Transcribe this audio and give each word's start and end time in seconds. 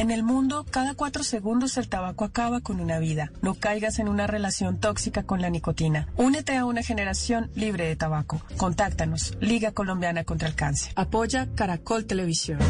En 0.00 0.10
el 0.10 0.22
mundo, 0.22 0.64
cada 0.70 0.94
cuatro 0.94 1.22
segundos 1.22 1.76
el 1.76 1.90
tabaco 1.90 2.24
acaba 2.24 2.62
con 2.62 2.80
una 2.80 2.98
vida. 2.98 3.32
No 3.42 3.52
caigas 3.52 3.98
en 3.98 4.08
una 4.08 4.26
relación 4.26 4.80
tóxica 4.80 5.24
con 5.24 5.42
la 5.42 5.50
nicotina. 5.50 6.08
Únete 6.16 6.56
a 6.56 6.64
una 6.64 6.82
generación 6.82 7.50
libre 7.54 7.84
de 7.84 7.96
tabaco. 7.96 8.40
Contáctanos. 8.56 9.36
Liga 9.42 9.72
Colombiana 9.72 10.24
contra 10.24 10.48
el 10.48 10.54
Cáncer. 10.54 10.94
Apoya 10.96 11.48
Caracol 11.54 12.06
Televisión. 12.06 12.60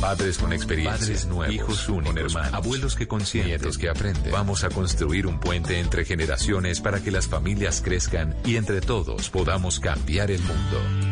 Padres 0.00 0.38
con 0.38 0.54
experiencia, 0.54 0.98
Padres 0.98 1.26
nuevos, 1.26 1.54
hijos 1.54 1.88
únicos, 1.90 2.08
con 2.08 2.18
hermanos, 2.24 2.54
abuelos 2.54 2.96
que 2.96 3.06
consienten, 3.06 3.50
nietos 3.50 3.76
que 3.76 3.90
aprenden. 3.90 4.32
Vamos 4.32 4.64
a 4.64 4.70
construir 4.70 5.26
un 5.26 5.38
puente 5.38 5.78
entre 5.78 6.06
generaciones 6.06 6.80
para 6.80 7.02
que 7.02 7.10
las 7.10 7.28
familias 7.28 7.82
crezcan 7.84 8.34
y 8.46 8.56
entre 8.56 8.80
todos 8.80 9.28
podamos 9.28 9.78
cambiar 9.78 10.30
el 10.30 10.40
mundo. 10.40 11.11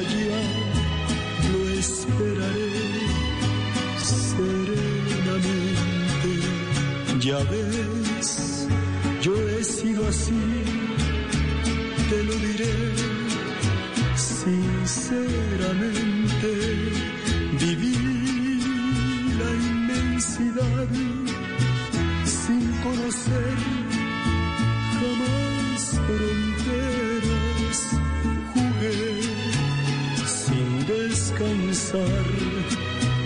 Ya, 0.00 0.40
lo 1.52 1.60
esperaré 1.78 2.72
serenamente. 3.98 6.30
Ya 7.20 7.38
ves, 7.50 8.66
yo 9.20 9.34
he 9.50 9.62
sido 9.62 10.08
así, 10.08 10.40
te 12.08 12.24
lo 12.24 12.32
diré 12.32 12.74
sinceramente. 14.16 16.50
Viví 17.60 17.96
la 19.38 19.50
inmensidad 19.70 20.88
sin 22.24 22.62
conocer 22.82 23.56
jamás 24.98 25.82
fronteras 26.06 27.78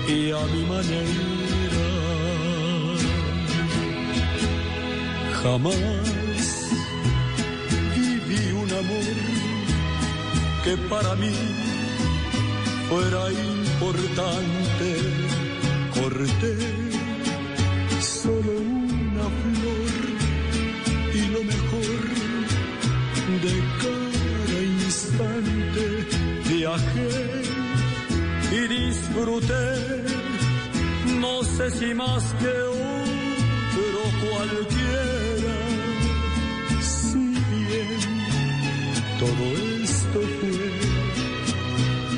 y 0.08 0.30
a 0.30 0.40
mi 0.52 0.62
manera. 0.64 1.86
Jamás 5.42 5.76
viví 7.94 8.52
un 8.52 8.70
amor 8.72 9.16
que 10.64 10.76
para 10.88 11.14
mí 11.16 11.32
fuera 12.88 13.32
importante. 13.32 14.88
Corté 15.94 16.54
solo 18.00 18.52
una 18.60 19.26
flor 19.40 19.75
disfruté, 29.40 30.04
no 31.20 31.42
sé 31.42 31.70
si 31.70 31.94
más 31.94 32.22
que 32.34 32.48
otro 32.48 34.02
cualquiera, 34.28 35.58
si 36.80 37.18
bien 37.18 38.00
todo 39.18 39.44
esto 39.82 40.20
fue 40.40 40.60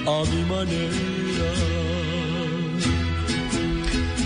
a 0.07 0.25
mi 0.31 0.43
manera. 0.45 0.99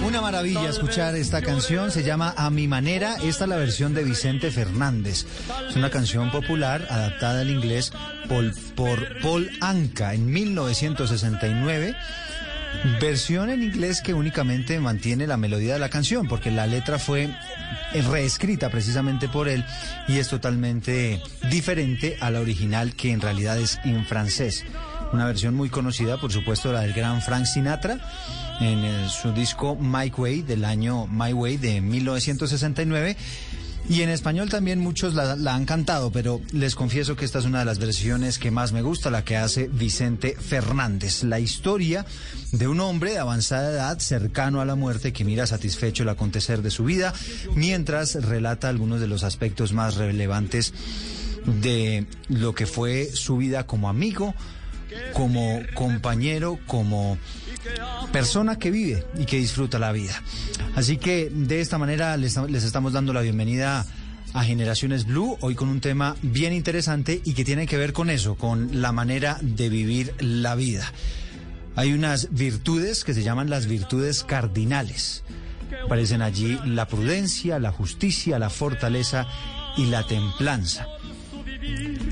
Una 0.06 0.20
maravilla 0.20 0.68
escuchar 0.68 1.14
esta 1.16 1.40
canción, 1.40 1.90
se 1.90 2.02
llama 2.02 2.34
A 2.36 2.50
mi 2.50 2.68
manera, 2.68 3.16
esta 3.22 3.44
es 3.44 3.48
la 3.48 3.56
versión 3.56 3.94
de 3.94 4.04
Vicente 4.04 4.50
Fernández. 4.50 5.24
Es 5.70 5.76
una 5.76 5.88
canción 5.88 6.30
popular 6.30 6.86
adaptada 6.90 7.40
al 7.40 7.50
inglés 7.50 7.92
por, 8.28 8.52
por 8.74 9.22
Paul 9.22 9.50
Anka 9.60 10.12
en 10.12 10.30
1969. 10.30 11.96
Versión 13.00 13.48
en 13.50 13.62
inglés 13.62 14.00
que 14.00 14.12
únicamente 14.12 14.80
mantiene 14.80 15.26
la 15.28 15.36
melodía 15.36 15.74
de 15.74 15.78
la 15.78 15.88
canción, 15.88 16.26
porque 16.26 16.50
la 16.50 16.66
letra 16.66 16.98
fue 16.98 17.28
reescrita 18.10 18.70
precisamente 18.70 19.28
por 19.28 19.48
él 19.48 19.64
y 20.08 20.18
es 20.18 20.28
totalmente 20.28 21.22
diferente 21.48 22.16
a 22.20 22.30
la 22.30 22.40
original 22.40 22.94
que 22.96 23.12
en 23.12 23.20
realidad 23.20 23.58
es 23.58 23.78
en 23.84 24.04
francés. 24.04 24.64
Una 25.12 25.26
versión 25.26 25.54
muy 25.54 25.68
conocida, 25.68 26.16
por 26.18 26.32
supuesto, 26.32 26.72
la 26.72 26.80
del 26.80 26.92
gran 26.94 27.22
Frank 27.22 27.44
Sinatra 27.44 27.98
en 28.60 28.78
el- 28.84 29.10
su 29.10 29.32
disco 29.32 29.76
My 29.76 30.10
Way 30.10 30.42
del 30.42 30.64
año 30.64 31.06
My 31.06 31.32
Way 31.32 31.58
de 31.58 31.80
1969. 31.82 33.16
Y 33.88 34.02
en 34.02 34.08
español 34.08 34.48
también 34.48 34.78
muchos 34.78 35.14
la, 35.14 35.36
la 35.36 35.54
han 35.54 35.64
cantado, 35.64 36.12
pero 36.12 36.40
les 36.52 36.74
confieso 36.74 37.16
que 37.16 37.24
esta 37.24 37.40
es 37.40 37.44
una 37.44 37.58
de 37.58 37.64
las 37.64 37.78
versiones 37.78 38.38
que 38.38 38.50
más 38.50 38.72
me 38.72 38.80
gusta, 38.80 39.10
la 39.10 39.24
que 39.24 39.36
hace 39.36 39.68
Vicente 39.68 40.36
Fernández. 40.38 41.24
La 41.24 41.40
historia 41.40 42.06
de 42.52 42.68
un 42.68 42.80
hombre 42.80 43.12
de 43.12 43.18
avanzada 43.18 43.72
edad, 43.72 43.98
cercano 43.98 44.60
a 44.60 44.64
la 44.64 44.76
muerte, 44.76 45.12
que 45.12 45.24
mira 45.24 45.46
satisfecho 45.46 46.04
el 46.04 46.10
acontecer 46.10 46.62
de 46.62 46.70
su 46.70 46.84
vida, 46.84 47.12
mientras 47.54 48.14
relata 48.14 48.68
algunos 48.68 49.00
de 49.00 49.08
los 49.08 49.24
aspectos 49.24 49.72
más 49.72 49.96
relevantes 49.96 50.72
de 51.44 52.06
lo 52.28 52.54
que 52.54 52.66
fue 52.66 53.10
su 53.12 53.36
vida 53.36 53.66
como 53.66 53.88
amigo, 53.88 54.34
como 55.12 55.60
compañero, 55.74 56.58
como 56.66 57.18
persona 58.12 58.58
que 58.58 58.70
vive 58.70 59.04
y 59.18 59.24
que 59.24 59.38
disfruta 59.38 59.78
la 59.78 59.92
vida. 59.92 60.20
Así 60.74 60.96
que 60.96 61.30
de 61.30 61.60
esta 61.60 61.78
manera 61.78 62.16
les, 62.16 62.36
estamos 62.36 62.92
dando 62.92 63.12
la 63.12 63.20
bienvenida 63.20 63.86
a 64.34 64.44
Generaciones 64.44 65.06
Blue, 65.06 65.36
hoy 65.40 65.54
con 65.54 65.68
un 65.68 65.80
tema 65.80 66.16
bien 66.22 66.52
interesante 66.52 67.20
y 67.24 67.34
que 67.34 67.44
tiene 67.44 67.66
que 67.66 67.76
ver 67.76 67.92
con 67.92 68.08
eso, 68.10 68.36
con 68.36 68.80
la 68.80 68.92
manera 68.92 69.38
de 69.42 69.68
vivir 69.68 70.14
la 70.20 70.54
vida. 70.54 70.90
Hay 71.76 71.92
unas 71.92 72.32
virtudes 72.32 73.04
que 73.04 73.14
se 73.14 73.22
llaman 73.22 73.50
las 73.50 73.66
virtudes 73.66 74.24
cardinales. 74.24 75.22
Aparecen 75.84 76.22
allí 76.22 76.58
la 76.66 76.86
prudencia, 76.86 77.58
la 77.58 77.72
justicia, 77.72 78.38
la 78.38 78.50
fortaleza 78.50 79.26
y 79.76 79.86
la 79.86 80.06
templanza. 80.06 80.86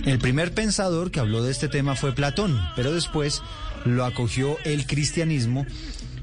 El 0.05 0.19
primer 0.19 0.55
pensador 0.55 1.11
que 1.11 1.21
habló 1.21 1.43
de 1.43 1.51
este 1.51 1.69
tema 1.69 1.95
fue 1.95 2.15
Platón, 2.15 2.59
pero 2.75 2.93
después 2.93 3.43
lo 3.85 4.05
acogió 4.05 4.57
el 4.65 4.87
cristianismo 4.87 5.67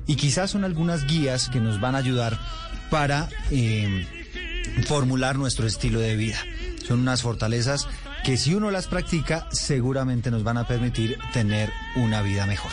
y 0.05 0.15
quizás 0.15 0.51
son 0.51 0.63
algunas 0.63 1.05
guías 1.05 1.49
que 1.49 1.59
nos 1.59 1.79
van 1.79 1.95
a 1.95 1.99
ayudar 1.99 2.39
para 2.89 3.29
eh, 3.51 4.07
formular 4.85 5.37
nuestro 5.37 5.67
estilo 5.67 5.99
de 5.99 6.15
vida. 6.15 6.37
Son 6.87 6.99
unas 6.99 7.21
fortalezas 7.21 7.87
que 8.23 8.37
si 8.37 8.55
uno 8.55 8.71
las 8.71 8.87
practica 8.87 9.47
seguramente 9.51 10.31
nos 10.31 10.43
van 10.43 10.57
a 10.57 10.67
permitir 10.67 11.17
tener 11.33 11.71
una 11.95 12.21
vida 12.21 12.45
mejor. 12.45 12.71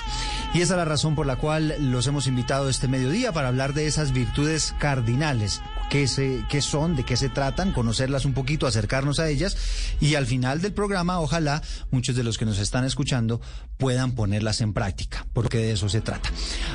Y 0.53 0.61
esa 0.61 0.75
es 0.75 0.79
la 0.79 0.85
razón 0.85 1.15
por 1.15 1.27
la 1.27 1.37
cual 1.37 1.75
los 1.79 2.07
hemos 2.07 2.27
invitado 2.27 2.69
este 2.69 2.89
mediodía 2.89 3.33
para 3.33 3.49
hablar 3.49 3.75
de 3.75 3.87
esas 3.87 4.13
virtudes 4.13 4.75
cardinales. 4.79 5.61
¿Qué, 5.91 6.09
se, 6.09 6.45
qué 6.49 6.61
son? 6.61 6.97
¿De 6.97 7.05
qué 7.05 7.17
se 7.17 7.29
tratan? 7.29 7.73
Conocerlas 7.73 8.25
un 8.25 8.35
poquito, 8.35 8.67
acercarnos 8.67 9.21
a 9.21 9.29
ellas. 9.29 9.57
Y 10.01 10.17
al 10.17 10.27
final 10.27 10.61
del 10.61 10.73
programa, 10.73 11.21
ojalá 11.21 11.63
muchos 11.91 12.17
de 12.17 12.25
los 12.25 12.39
que 12.39 12.45
nos 12.45 12.59
están 12.59 12.85
escuchando 12.85 13.41
puedan 13.77 14.13
ponerlas 14.13 14.61
en 14.61 14.73
práctica, 14.73 15.27
porque 15.33 15.59
de 15.59 15.73
eso 15.73 15.89
se 15.89 16.01
trata. 16.01 16.31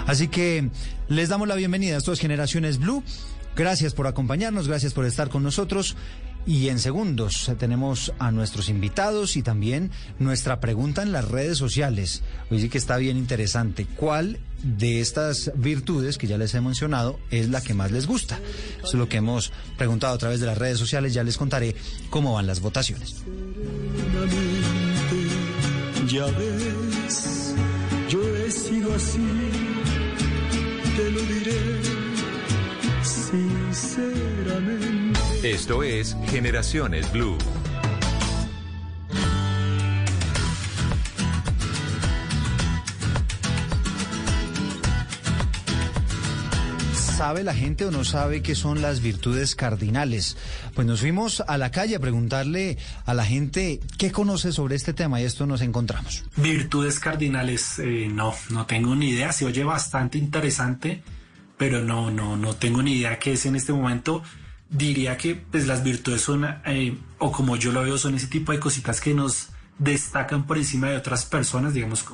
Así 0.07 0.27
que 0.27 0.69
les 1.07 1.29
damos 1.29 1.47
la 1.47 1.56
bienvenida 1.56 1.95
a 1.95 1.97
estas 1.97 2.19
Generaciones 2.19 2.77
Blue. 2.77 3.03
Gracias 3.56 3.94
por 3.94 4.07
acompañarnos, 4.07 4.67
gracias 4.67 4.94
por 4.94 5.06
estar 5.06 5.29
con 5.29 5.44
nosotros. 5.44 5.97
Y 6.45 6.69
en 6.69 6.80
segundos 6.80 7.51
tenemos 7.59 8.13
a 8.18 8.31
nuestros 8.31 8.69
invitados 8.69 9.38
y 9.38 9.44
también 9.44 9.91
nuestra 10.18 10.59
pregunta 10.59 11.03
en 11.03 11.12
las 11.12 11.27
redes 11.27 11.57
sociales. 11.57 12.24
Hoy 12.50 12.62
sí 12.62 12.69
que 12.69 12.77
está 12.77 12.97
bien 12.97 13.18
interesante. 13.18 13.86
¿Cuál 13.95 14.39
de 14.63 15.00
estas 15.00 15.51
virtudes 15.56 16.18
que 16.18 16.27
ya 16.27 16.38
les 16.38 16.53
he 16.56 16.62
mencionado 16.62 17.19
es 17.30 17.50
la 17.50 17.62
que 17.62 17.74
más 17.74 17.91
les 17.91 18.07
gusta? 18.07 18.39
Eso 18.77 18.88
es 18.88 18.94
lo 18.95 19.07
que 19.07 19.18
hemos 19.18 19.51
preguntado 19.77 20.15
a 20.15 20.18
través 20.18 20.39
de 20.39 20.47
las 20.47 20.57
redes 20.57 20.80
sociales. 20.80 21.13
Ya 21.13 21.24
les 21.24 21.38
contaré 21.38 21.75
cómo 22.09 22.33
van 22.33 22.47
las 22.47 22.62
votaciones. 22.62 23.15
Ya 26.07 26.25
ves, 26.25 27.53
yo 28.09 28.36
he 28.38 28.50
sido 28.50 28.95
así, 28.95 29.19
te 30.97 31.12
lo 31.12 31.21
diré 31.21 31.81
sinceramente. 33.03 34.99
Esto 35.44 35.83
es 35.83 36.18
Generaciones 36.27 37.09
Blue. 37.13 37.38
¿Sabe 46.91 47.45
la 47.45 47.53
gente 47.53 47.86
o 47.86 47.91
no 47.91 48.03
sabe 48.03 48.41
qué 48.41 48.53
son 48.53 48.81
las 48.81 49.00
virtudes 49.00 49.56
cardinales? 49.56 50.36
Pues 50.75 50.86
nos 50.86 51.00
fuimos 51.00 51.39
a 51.47 51.57
la 51.57 51.71
calle 51.71 51.95
a 51.95 52.00
preguntarle 52.00 52.77
a 53.06 53.13
la 53.13 53.24
gente 53.24 53.80
qué 53.97 54.12
conoce 54.12 54.51
sobre 54.51 54.75
este 54.75 54.91
tema 54.91 55.21
y 55.21 55.24
esto 55.24 55.47
nos 55.47 55.62
encontramos. 55.62 56.25
Virtudes 56.36 57.00
cardinales, 57.00 57.80
eh, 57.80 58.09
no, 58.12 58.36
no 58.50 58.65
tengo 58.65 58.94
ni 58.94 59.12
idea. 59.12 59.31
Se 59.31 59.45
oye 59.45 59.63
bastante 59.63 60.18
interesante, 60.18 61.01
pero 61.57 61.81
no, 61.81 62.12
no, 62.12 62.36
no 62.36 62.56
tengo 62.57 62.83
ni 62.83 62.97
idea 62.97 63.19
qué 63.19 63.31
es 63.33 63.45
en 63.45 63.56
este 63.56 63.71
momento. 63.71 64.21
Diría 64.69 65.18
que 65.18 65.36
pues 65.36 65.66
las 65.68 65.83
virtudes 65.83 66.21
son, 66.21 66.45
eh, 66.66 66.98
o 67.18 67.31
como 67.31 67.56
yo 67.56 67.71
lo 67.71 67.83
veo, 67.83 67.98
son 67.98 68.16
ese 68.16 68.27
tipo 68.27 68.51
de 68.51 68.60
cositas 68.60 69.01
que 69.01 69.13
nos 69.13 69.50
destacan 69.80 70.45
por 70.45 70.57
encima 70.57 70.89
de 70.89 70.98
otras 70.98 71.25
personas, 71.25 71.74
digamos, 71.74 72.06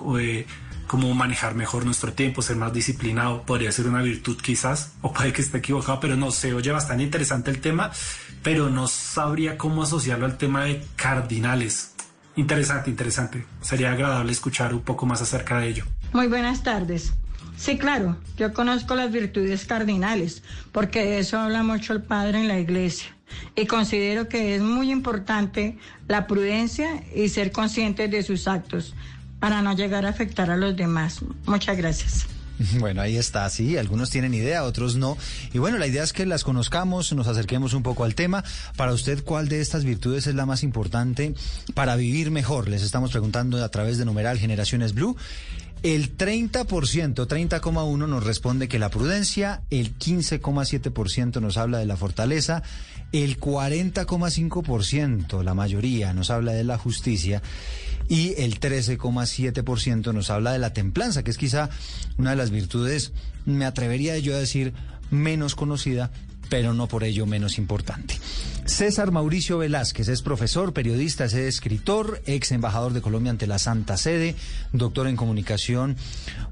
como 0.88 1.14
manejar 1.14 1.56
mejor 1.56 1.84
nuestro 1.84 2.14
tiempo, 2.14 2.42
ser 2.42 2.56
más 2.56 2.72
disciplinado, 2.72 3.42
podría 3.42 3.72
ser 3.72 3.88
una 3.88 4.02
virtud 4.02 4.38
quizás, 4.42 4.94
o 5.02 5.12
puede 5.12 5.34
que 5.34 5.42
esté 5.42 5.58
equivocado, 5.58 6.00
pero 6.00 6.16
no, 6.16 6.32
se 6.32 6.54
oye 6.54 6.72
bastante 6.72 7.04
interesante 7.04 7.52
el 7.52 7.60
tema, 7.60 7.92
pero 8.44 8.70
no 8.70 8.88
sabría 8.88 9.58
cómo 9.58 9.84
asociarlo 9.84 10.26
al 10.26 10.38
tema 10.38 10.66
de 10.66 10.86
cardinales. 10.96 11.96
Interesante, 12.36 12.90
interesante. 12.90 13.46
Sería 13.62 13.92
agradable 13.92 14.32
escuchar 14.32 14.74
un 14.74 14.82
poco 14.82 15.06
más 15.06 15.22
acerca 15.22 15.60
de 15.60 15.70
ello. 15.70 15.86
Muy 16.14 16.28
buenas 16.28 16.64
tardes. 16.64 17.14
Sí, 17.58 17.78
claro, 17.78 18.18
yo 18.38 18.54
conozco 18.54 18.96
las 18.96 19.12
virtudes 19.12 19.66
cardinales, 19.66 20.44
porque 20.72 21.06
de 21.06 21.20
eso 21.20 21.40
habla 21.40 21.64
mucho 21.64 21.94
el 21.94 22.02
Padre 22.02 22.40
en 22.40 22.48
la 22.48 22.60
iglesia. 22.60 23.08
Y 23.56 23.66
considero 23.66 24.28
que 24.28 24.56
es 24.56 24.62
muy 24.62 24.92
importante 24.92 25.78
la 26.08 26.28
prudencia 26.28 27.04
y 27.16 27.30
ser 27.30 27.52
conscientes 27.52 28.12
de 28.12 28.24
sus 28.24 28.48
actos 28.48 28.94
para 29.40 29.62
no 29.62 29.76
llegar 29.76 30.06
a 30.06 30.10
afectar 30.10 30.52
a 30.52 30.58
los 30.58 30.76
demás. 30.76 31.22
Muchas 31.46 31.78
gracias. 31.78 32.28
Bueno, 32.80 33.02
ahí 33.02 33.18
está, 33.18 33.50
sí, 33.50 33.78
algunos 33.78 34.10
tienen 34.10 34.34
idea, 34.34 34.64
otros 34.64 34.96
no. 34.96 35.18
Y 35.54 35.60
bueno, 35.60 35.78
la 35.78 35.88
idea 35.88 36.04
es 36.04 36.14
que 36.14 36.26
las 36.26 36.44
conozcamos, 36.44 37.12
nos 37.14 37.28
acerquemos 37.28 37.74
un 37.74 37.84
poco 37.84 38.04
al 38.04 38.16
tema. 38.16 38.44
Para 38.78 38.94
usted, 38.94 39.24
¿cuál 39.24 39.50
de 39.50 39.62
estas 39.62 39.84
virtudes 39.84 40.28
es 40.28 40.36
la 40.36 40.46
más 40.46 40.64
importante 40.64 41.34
para 41.74 41.96
vivir 41.96 42.32
mejor? 42.32 42.70
Les 42.70 42.82
estamos 42.82 43.12
preguntando 43.12 43.64
a 43.64 43.70
través 43.70 43.98
de 43.98 44.06
numeral 44.06 44.38
Generaciones 44.38 44.94
Blue. 44.94 45.18
El 45.86 46.18
30%, 46.18 47.28
30,1 47.28 48.08
nos 48.08 48.24
responde 48.24 48.68
que 48.68 48.80
la 48.80 48.90
prudencia, 48.90 49.62
el 49.70 49.96
15,7% 49.96 51.40
nos 51.40 51.58
habla 51.58 51.78
de 51.78 51.86
la 51.86 51.96
fortaleza, 51.96 52.64
el 53.12 53.40
40,5%, 53.40 55.44
la 55.44 55.54
mayoría, 55.54 56.12
nos 56.16 56.32
habla 56.32 56.54
de 56.54 56.64
la 56.64 56.80
justicia 56.80 57.44
y 58.10 58.34
el 58.42 58.60
13,7% 58.60 60.12
nos 60.12 60.32
habla 60.32 60.54
de 60.54 60.60
la 60.60 60.74
templanza, 60.74 61.22
que 61.22 61.30
es 61.30 61.38
quizá 61.38 61.70
una 62.18 62.32
de 62.32 62.38
las 62.38 62.50
virtudes, 62.50 63.14
me 63.46 63.66
atrevería 63.66 64.18
yo 64.18 64.34
a 64.34 64.40
decir, 64.40 64.74
menos 65.12 65.54
conocida, 65.54 66.10
pero 66.50 66.74
no 66.74 66.88
por 66.88 67.04
ello 67.04 67.28
menos 67.28 67.60
importante. 67.60 68.16
César 68.66 69.12
Mauricio 69.12 69.60
Velázquez 69.60 70.08
es 70.08 70.24
profesor, 70.24 70.74
periodista, 70.74 71.26
es 71.26 71.36
escritor, 71.36 72.22
ex 72.26 72.52
embajador 72.52 72.94
de 72.94 73.02
Colombia 73.02 73.30
ante 73.30 73.46
la 73.46 73.60
Santa 73.60 73.96
Sede, 73.96 74.36
doctor 74.74 75.08
en 75.08 75.16
comunicación 75.16 75.96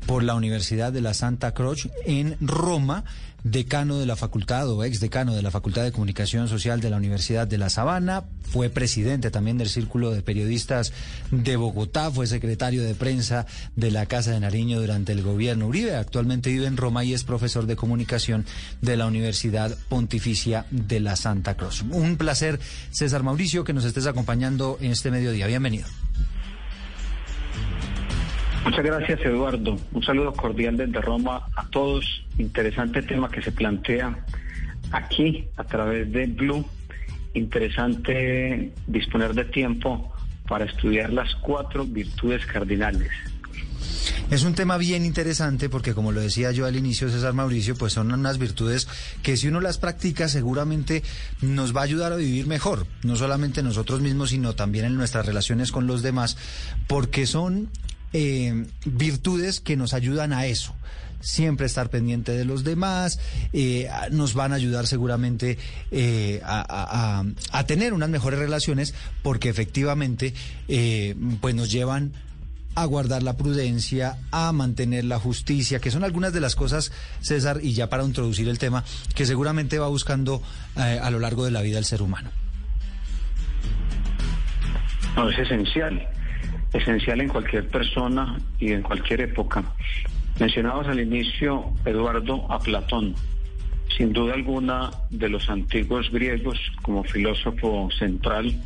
por 0.06 0.22
la 0.24 0.36
Universidad 0.36 0.94
de 0.94 1.02
la 1.02 1.16
Santa 1.16 1.56
Cruz 1.56 1.90
en 2.06 2.38
Roma 2.40 3.04
decano 3.44 4.00
de 4.00 4.06
la 4.06 4.16
facultad 4.16 4.70
o 4.70 4.84
ex 4.84 5.00
decano 5.00 5.36
de 5.36 5.42
la 5.42 5.52
Facultad 5.52 5.84
de 5.84 5.92
Comunicación 5.92 6.48
Social 6.48 6.80
de 6.80 6.90
la 6.90 6.98
Universidad 6.98 7.48
de 7.48 7.58
La 7.58 7.70
Sabana, 7.70 8.24
fue 8.42 8.70
presidente 8.70 9.32
también 9.32 9.58
del 9.58 9.70
Círculo 9.70 10.12
de 10.12 10.22
Periodistas 10.22 10.94
de 11.32 11.56
Bogotá, 11.56 12.12
fue 12.12 12.28
secretario 12.28 12.84
de 12.84 12.96
prensa 12.96 13.46
de 13.76 13.92
la 13.92 14.06
Casa 14.06 14.32
de 14.32 14.40
Nariño 14.40 14.80
durante 14.80 15.12
el 15.12 15.22
gobierno 15.22 15.68
Uribe, 15.68 15.96
actualmente 15.96 16.50
vive 16.50 16.68
en 16.68 16.78
Roma 16.78 17.04
y 17.04 17.14
es 17.14 17.24
profesor 17.24 17.66
de 17.66 17.76
comunicación 17.76 18.46
de 18.82 18.98
la 18.98 19.08
Universidad 19.08 19.78
Pontificia 19.90 20.66
de 20.72 21.00
la 21.00 21.16
Santa 21.16 21.56
Cruz. 21.56 21.84
Un 21.90 22.18
placer, 22.18 22.60
César 22.92 23.24
Mauricio, 23.24 23.64
que 23.64 23.74
nos 23.74 23.86
estés 23.86 24.08
acompañando 24.08 24.78
en 24.80 24.92
este 24.92 25.12
mediodía. 25.12 25.48
Bienvenido. 25.48 26.03
Muchas 28.64 28.86
gracias, 28.86 29.20
Eduardo. 29.22 29.78
Un 29.92 30.04
saludo 30.04 30.34
cordial 30.34 30.78
desde 30.78 31.02
Roma 31.02 31.46
a 31.56 31.68
todos. 31.68 32.24
Interesante 32.38 33.02
tema 33.02 33.30
que 33.30 33.42
se 33.42 33.52
plantea 33.52 34.26
aquí 34.92 35.46
a 35.58 35.64
través 35.66 36.12
de 36.12 36.28
Blue. 36.28 36.66
Interesante 37.34 38.72
disponer 38.88 39.34
de 39.34 39.46
tiempo 39.46 40.14
para 40.48 40.66
estudiar 40.66 41.12
las 41.12 41.36
cuatro 41.36 41.86
virtudes 41.86 42.46
cardinales. 42.46 43.12
Es 44.32 44.44
un 44.44 44.56
tema 44.56 44.78
bien 44.78 45.06
interesante 45.06 45.70
porque, 45.70 45.94
como 45.94 46.12
lo 46.12 46.22
decía 46.22 46.52
yo 46.52 46.66
al 46.66 46.76
inicio, 46.76 47.10
César 47.10 47.34
Mauricio, 47.34 47.76
pues 47.76 47.94
son 47.94 48.12
unas 48.12 48.38
virtudes 48.38 48.88
que 49.22 49.38
si 49.38 49.48
uno 49.48 49.60
las 49.60 49.78
practica 49.78 50.28
seguramente 50.28 51.04
nos 51.42 51.76
va 51.76 51.82
a 51.82 51.84
ayudar 51.84 52.14
a 52.14 52.16
vivir 52.16 52.48
mejor, 52.48 52.88
no 53.04 53.16
solamente 53.16 53.62
nosotros 53.62 54.02
mismos, 54.02 54.30
sino 54.30 54.56
también 54.56 54.86
en 54.86 54.96
nuestras 54.96 55.26
relaciones 55.26 55.72
con 55.72 55.86
los 55.86 56.02
demás, 56.02 56.38
porque 56.88 57.28
son 57.28 57.70
eh, 58.14 58.66
virtudes 58.86 59.60
que 59.60 59.76
nos 59.76 59.94
ayudan 59.94 60.34
a 60.34 60.46
eso 60.46 60.74
siempre 61.24 61.66
estar 61.66 61.90
pendiente 61.90 62.34
de 62.34 62.46
los 62.46 62.64
demás, 62.64 63.20
eh, 63.54 63.90
nos 64.12 64.34
van 64.34 64.52
a 64.52 64.56
ayudar 64.56 64.86
seguramente 64.86 65.58
eh, 65.90 66.42
a, 66.44 67.24
tener 67.66 67.94
unas 67.94 68.10
mejores 68.10 68.40
relaciones 68.40 68.94
porque 69.24 69.50
efectivamente 69.50 70.34
eh, 70.68 71.16
pues 71.40 71.56
nos 71.56 71.72
llevan 71.72 72.12
a 72.76 72.86
guardar 72.86 73.24
la 73.24 73.38
prudencia, 73.38 74.18
a 74.32 74.52
mantener 74.52 75.06
la 75.06 75.20
justicia, 75.20 75.80
que 75.80 75.92
son 75.92 76.04
algunas 76.04 76.34
de 76.34 76.42
las 76.42 76.56
cosas, 76.56 76.92
César, 77.22 77.60
y 77.62 77.74
ya 77.74 77.88
para 77.88 78.04
introducir 78.04 78.50
el 78.50 78.58
tema, 78.58 78.84
que 79.16 79.26
seguramente 79.26 79.78
va 79.78 79.88
buscando 79.88 80.42
a 80.76 81.10
lo 81.12 81.20
largo 81.20 81.46
de 81.46 81.52
la 81.52 81.62
vida 81.62 81.78
el 81.78 81.86
ser 81.86 82.02
humano. 82.02 82.32
No, 85.16 85.30
es 85.30 85.38
esencial 85.38 86.04
esencial 86.74 87.22
en 87.22 87.30
cualquier 87.30 87.68
persona 87.70 88.38
y 88.60 88.72
en 88.72 88.82
cualquier 88.82 89.22
época. 89.22 89.64
Mencionabas 90.40 90.88
al 90.88 91.00
inicio, 91.00 91.72
Eduardo, 91.86 92.52
a 92.52 92.60
Platón. 92.60 93.16
Sin 93.96 94.12
duda 94.12 94.34
alguna, 94.34 94.90
de 95.12 95.30
los 95.30 95.50
antiguos 95.50 96.10
griegos, 96.12 96.60
como 96.82 97.04
filósofo 97.04 97.90
central, 97.98 98.60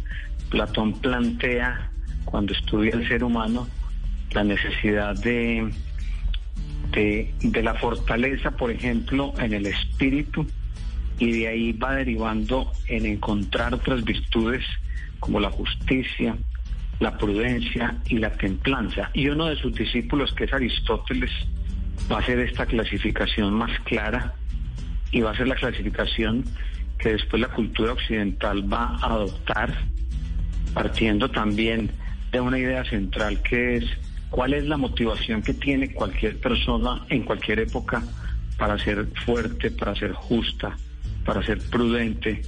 Platón 0.50 0.94
plantea, 0.94 1.92
cuando 2.24 2.54
estudia 2.54 2.94
el 2.94 3.08
ser 3.08 3.24
humano, 3.24 3.68
la 4.32 4.44
necesidad 4.44 5.16
de, 5.16 5.70
de, 6.92 7.34
de 7.42 7.64
la 7.64 7.74
fortaleza, 7.76 8.52
por 8.52 8.72
ejemplo, 8.72 9.34
en 9.40 9.54
el 9.54 9.66
espíritu, 9.66 10.48
y 11.20 11.32
de 11.32 11.48
ahí 11.48 11.74
va 11.74 11.96
derivando 11.96 12.72
en 12.88 13.06
encontrar 13.06 13.74
otras 13.74 14.06
virtudes 14.06 14.64
como 15.20 15.40
la 15.40 15.50
justicia, 15.50 16.38
la 17.00 17.18
prudencia 17.18 17.96
y 18.08 18.18
la 18.18 18.32
templanza. 18.32 19.10
Y 19.14 19.28
uno 19.30 19.46
de 19.48 19.56
sus 19.56 19.74
discípulos, 19.74 20.34
que 20.34 20.46
es 20.46 20.54
Aristóteles, 20.54 21.32
va 22.12 22.18
a 22.18 22.20
hacer 22.20 22.40
esta 22.40 22.66
clasificación 22.66 23.54
más 23.54 23.72
clara 23.82 24.34
y 25.12 25.22
va 25.22 25.32
a 25.32 25.38
ser 25.38 25.48
la 25.48 25.56
clasificación 25.56 26.44
que 26.98 27.10
después 27.10 27.42
la 27.42 27.50
cultura 27.50 27.94
occidental 27.94 28.72
va 28.72 28.98
a 29.02 29.14
adoptar, 29.14 29.74
partiendo 30.74 31.30
también 31.30 31.92
de 32.32 32.42
una 32.42 32.58
idea 32.58 32.84
central 32.86 33.42
que 33.42 33.78
es 33.78 33.86
¿Cuál 34.30 34.54
es 34.54 34.66
la 34.66 34.78
motivación 34.78 35.42
que 35.42 35.54
tiene 35.54 35.94
cualquier 35.94 36.40
persona 36.40 37.06
en 37.10 37.24
cualquier 37.24 37.60
época 37.60 38.04
para 38.58 38.78
ser 38.78 39.08
fuerte, 39.26 39.72
para 39.72 39.96
ser 39.96 40.12
justa, 40.12 40.76
para 41.26 41.42
ser 41.44 41.60
prudente, 41.70 42.42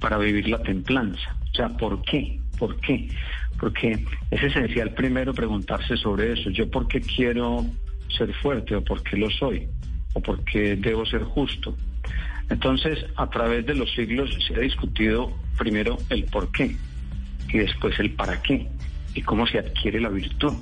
para 0.00 0.16
vivir 0.16 0.48
la 0.48 0.62
templanza? 0.62 1.36
O 1.52 1.54
sea, 1.54 1.68
¿por 1.68 2.02
qué? 2.02 2.40
¿Por 2.58 2.80
qué? 2.80 3.08
Porque 3.58 4.04
es 4.30 4.42
esencial 4.42 4.94
primero 4.94 5.34
preguntarse 5.34 5.96
sobre 5.96 6.32
eso. 6.32 6.50
¿Yo 6.50 6.70
por 6.70 6.86
qué 6.86 7.00
quiero 7.00 7.64
ser 8.16 8.32
fuerte 8.34 8.76
o 8.76 8.84
por 8.84 9.02
qué 9.02 9.16
lo 9.16 9.30
soy? 9.30 9.68
¿O 10.14 10.20
por 10.20 10.44
qué 10.44 10.76
debo 10.76 11.04
ser 11.04 11.22
justo? 11.22 11.76
Entonces, 12.50 13.04
a 13.16 13.28
través 13.28 13.66
de 13.66 13.74
los 13.74 13.92
siglos 13.92 14.30
se 14.46 14.54
ha 14.54 14.60
discutido 14.60 15.32
primero 15.58 15.98
el 16.08 16.24
por 16.24 16.50
qué 16.50 16.76
y 17.52 17.58
después 17.58 17.98
el 17.98 18.12
para 18.12 18.40
qué 18.42 18.68
y 19.14 19.22
cómo 19.22 19.46
se 19.46 19.58
adquiere 19.58 20.00
la 20.00 20.08
virtud. 20.08 20.54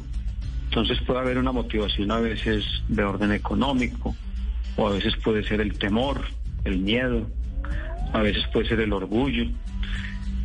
Entonces 0.65 0.99
puede 1.07 1.21
haber 1.21 1.39
una 1.39 1.53
motivación 1.53 2.11
a 2.11 2.21
veces 2.21 2.65
de 2.89 3.05
orden 3.05 3.33
económico 3.33 4.17
o 4.77 4.89
a 4.89 4.93
veces 4.93 5.15
puede 5.17 5.45
ser 5.45 5.61
el 5.61 5.79
temor, 5.79 6.23
el 6.65 6.79
miedo, 6.79 7.27
a 8.13 8.21
veces 8.21 8.45
puede 8.53 8.69
ser 8.69 8.81
el 8.81 8.93
orgullo. 8.93 9.45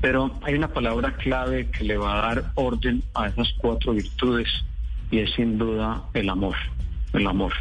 Pero 0.01 0.31
hay 0.43 0.55
una 0.55 0.67
palabra 0.67 1.13
clave 1.13 1.69
que 1.69 1.83
le 1.83 1.97
va 1.97 2.13
a 2.17 2.27
dar 2.27 2.51
orden 2.55 3.03
a 3.13 3.27
esas 3.27 3.53
cuatro 3.57 3.93
virtudes 3.93 4.47
y 5.11 5.19
es 5.19 5.31
sin 5.33 5.57
duda 5.57 6.03
el 6.13 6.29
amor, 6.29 6.55
el 7.13 7.27
amor. 7.27 7.53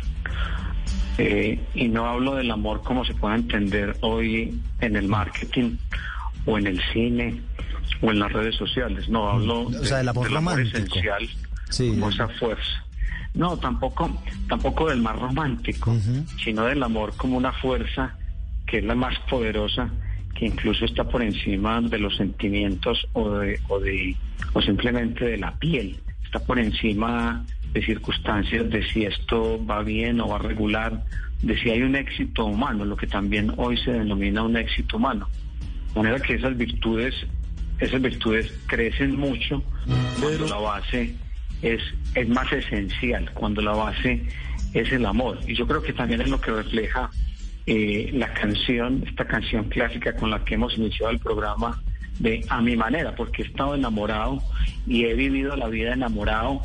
Eh, 1.19 1.61
y 1.75 1.89
no 1.89 2.07
hablo 2.07 2.35
del 2.37 2.51
amor 2.51 2.83
como 2.83 3.05
se 3.05 3.15
puede 3.15 3.37
entender 3.37 3.97
hoy 4.01 4.59
en 4.81 4.97
el 4.97 5.07
marketing 5.07 5.77
o 6.47 6.57
en 6.57 6.67
el 6.67 6.81
cine 6.93 7.43
o 8.01 8.11
en 8.11 8.21
las 8.21 8.33
redes 8.33 8.57
sociales. 8.57 9.09
No, 9.09 9.29
hablo 9.29 9.67
o 9.67 9.85
sea, 9.85 9.99
del 9.99 10.09
amor 10.09 10.29
del 10.29 10.37
amor 10.37 10.55
romántico. 10.55 10.79
esencial 10.79 11.29
Sí, 11.71 11.91
como 11.91 12.11
esa 12.11 12.29
fuerza. 12.29 12.85
No, 13.35 13.57
tampoco, 13.57 14.11
tampoco 14.49 14.89
del 14.89 15.01
más 15.01 15.19
romántico, 15.19 15.97
sino 16.43 16.65
del 16.65 16.83
amor 16.83 17.15
como 17.17 17.37
una 17.37 17.53
fuerza 17.53 18.17
que 18.67 18.79
es 18.79 18.85
la 18.85 18.95
más 18.95 19.17
poderosa, 19.31 19.89
que 20.41 20.47
incluso 20.47 20.87
está 20.87 21.05
por 21.05 21.23
encima 21.23 21.83
de 21.83 21.99
los 21.99 22.17
sentimientos 22.17 23.07
o 23.13 23.29
de, 23.29 23.61
o 23.69 23.79
de, 23.79 24.17
o 24.55 24.63
simplemente 24.63 25.27
de 25.27 25.37
la 25.37 25.55
piel. 25.57 26.01
Está 26.25 26.39
por 26.39 26.59
encima 26.59 27.45
de 27.75 27.85
circunstancias 27.85 28.71
de 28.71 28.83
si 28.89 29.05
esto 29.05 29.63
va 29.67 29.83
bien 29.83 30.19
o 30.19 30.29
va 30.29 30.39
regular, 30.39 31.05
de 31.43 31.61
si 31.61 31.69
hay 31.69 31.83
un 31.83 31.95
éxito 31.95 32.47
humano, 32.47 32.87
lo 32.87 32.97
que 32.97 33.07
también 33.07 33.53
hoy 33.59 33.77
se 33.77 33.93
denomina 33.93 34.43
un 34.43 34.57
éxito 34.57 34.97
humano. 34.97 35.29
De 35.93 36.01
manera 36.01 36.19
que 36.21 36.37
esas 36.37 36.57
virtudes, 36.57 37.15
esas 37.79 38.01
virtudes 38.01 38.51
crecen 38.67 39.19
mucho 39.19 39.63
cuando 40.19 40.47
la 40.47 40.57
base 40.57 41.15
es, 41.61 41.83
es 42.15 42.29
más 42.31 42.51
esencial, 42.51 43.31
cuando 43.35 43.61
la 43.61 43.73
base 43.73 44.23
es 44.73 44.91
el 44.91 45.05
amor. 45.05 45.39
Y 45.47 45.55
yo 45.55 45.67
creo 45.67 45.83
que 45.83 45.93
también 45.93 46.23
es 46.23 46.29
lo 46.31 46.41
que 46.41 46.51
refleja 46.51 47.11
eh, 47.67 48.11
la 48.13 48.33
canción, 48.33 49.05
esta 49.07 49.25
canción 49.27 49.65
clásica 49.69 50.15
con 50.17 50.31
la 50.31 50.45
que 50.45 50.55
hemos 50.55 50.77
iniciado 50.77 51.11
el 51.13 51.19
programa 51.19 51.81
de 52.19 52.45
A 52.49 52.61
mi 52.61 52.77
manera, 52.77 53.15
porque 53.15 53.43
he 53.43 53.47
estado 53.47 53.75
enamorado 53.75 54.43
y 54.87 55.05
he 55.05 55.15
vivido 55.15 55.57
la 55.57 55.69
vida 55.69 55.95
enamorado 55.95 56.61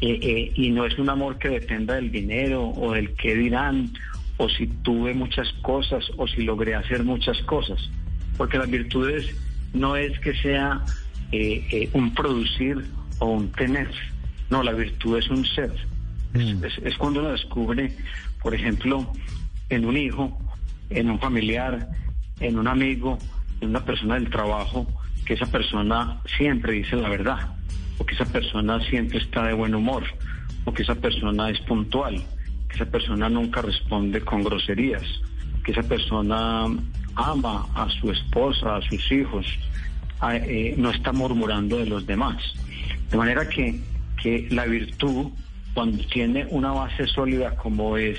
eh, 0.00 0.18
eh, 0.22 0.52
y 0.54 0.70
no 0.70 0.84
es 0.86 0.98
un 0.98 1.08
amor 1.10 1.38
que 1.38 1.48
dependa 1.48 1.94
del 1.94 2.10
dinero 2.12 2.68
o 2.68 2.92
del 2.92 3.14
qué 3.14 3.34
dirán 3.34 3.90
o 4.36 4.48
si 4.48 4.66
tuve 4.66 5.14
muchas 5.14 5.48
cosas 5.62 6.04
o 6.16 6.26
si 6.28 6.42
logré 6.42 6.74
hacer 6.74 7.04
muchas 7.04 7.38
cosas, 7.42 7.78
porque 8.36 8.58
las 8.58 8.70
virtudes 8.70 9.34
no 9.72 9.96
es 9.96 10.18
que 10.20 10.34
sea 10.34 10.80
eh, 11.32 11.88
un 11.92 12.12
producir 12.14 12.84
o 13.18 13.26
un 13.26 13.50
tener, 13.52 13.88
no, 14.50 14.62
la 14.62 14.72
virtud 14.72 15.18
es 15.18 15.28
un 15.28 15.44
ser. 15.46 15.72
Es, 16.34 16.62
es- 16.64 16.78
es 16.84 16.96
cuando 16.98 17.20
uno 17.20 17.30
descubre, 17.30 17.92
por 18.42 18.54
ejemplo, 18.54 19.10
en 19.74 19.84
un 19.84 19.96
hijo, 19.96 20.38
en 20.90 21.10
un 21.10 21.18
familiar, 21.18 21.88
en 22.40 22.58
un 22.58 22.68
amigo, 22.68 23.18
en 23.60 23.70
una 23.70 23.84
persona 23.84 24.14
del 24.14 24.30
trabajo, 24.30 24.86
que 25.24 25.34
esa 25.34 25.46
persona 25.46 26.20
siempre 26.36 26.72
dice 26.72 26.96
la 26.96 27.08
verdad, 27.08 27.54
o 27.98 28.04
que 28.04 28.14
esa 28.14 28.26
persona 28.26 28.80
siempre 28.88 29.18
está 29.18 29.44
de 29.44 29.54
buen 29.54 29.74
humor, 29.74 30.04
o 30.64 30.72
que 30.72 30.82
esa 30.82 30.94
persona 30.94 31.50
es 31.50 31.60
puntual, 31.60 32.22
que 32.68 32.76
esa 32.76 32.86
persona 32.86 33.28
nunca 33.28 33.62
responde 33.62 34.20
con 34.20 34.42
groserías, 34.42 35.04
que 35.64 35.72
esa 35.72 35.82
persona 35.82 36.66
ama 37.16 37.66
a 37.74 37.88
su 38.00 38.10
esposa, 38.10 38.76
a 38.76 38.82
sus 38.82 39.10
hijos, 39.12 39.46
eh, 40.32 40.74
no 40.78 40.90
está 40.90 41.12
murmurando 41.12 41.78
de 41.78 41.86
los 41.86 42.06
demás. 42.06 42.36
De 43.10 43.16
manera 43.16 43.48
que, 43.48 43.80
que 44.22 44.48
la 44.50 44.64
virtud, 44.66 45.30
cuando 45.74 46.04
tiene 46.06 46.46
una 46.50 46.72
base 46.72 47.06
sólida 47.06 47.54
como 47.56 47.96
es 47.96 48.18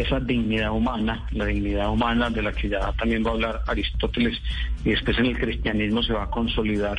esa 0.00 0.20
dignidad 0.20 0.72
humana, 0.72 1.26
la 1.30 1.46
dignidad 1.46 1.90
humana 1.90 2.30
de 2.30 2.42
la 2.42 2.52
que 2.52 2.68
ya 2.68 2.92
también 2.92 3.24
va 3.24 3.30
a 3.30 3.32
hablar 3.34 3.62
Aristóteles 3.66 4.36
y 4.84 4.90
después 4.90 5.18
en 5.18 5.26
el 5.26 5.38
cristianismo 5.38 6.02
se 6.02 6.12
va 6.12 6.24
a 6.24 6.30
consolidar, 6.30 6.98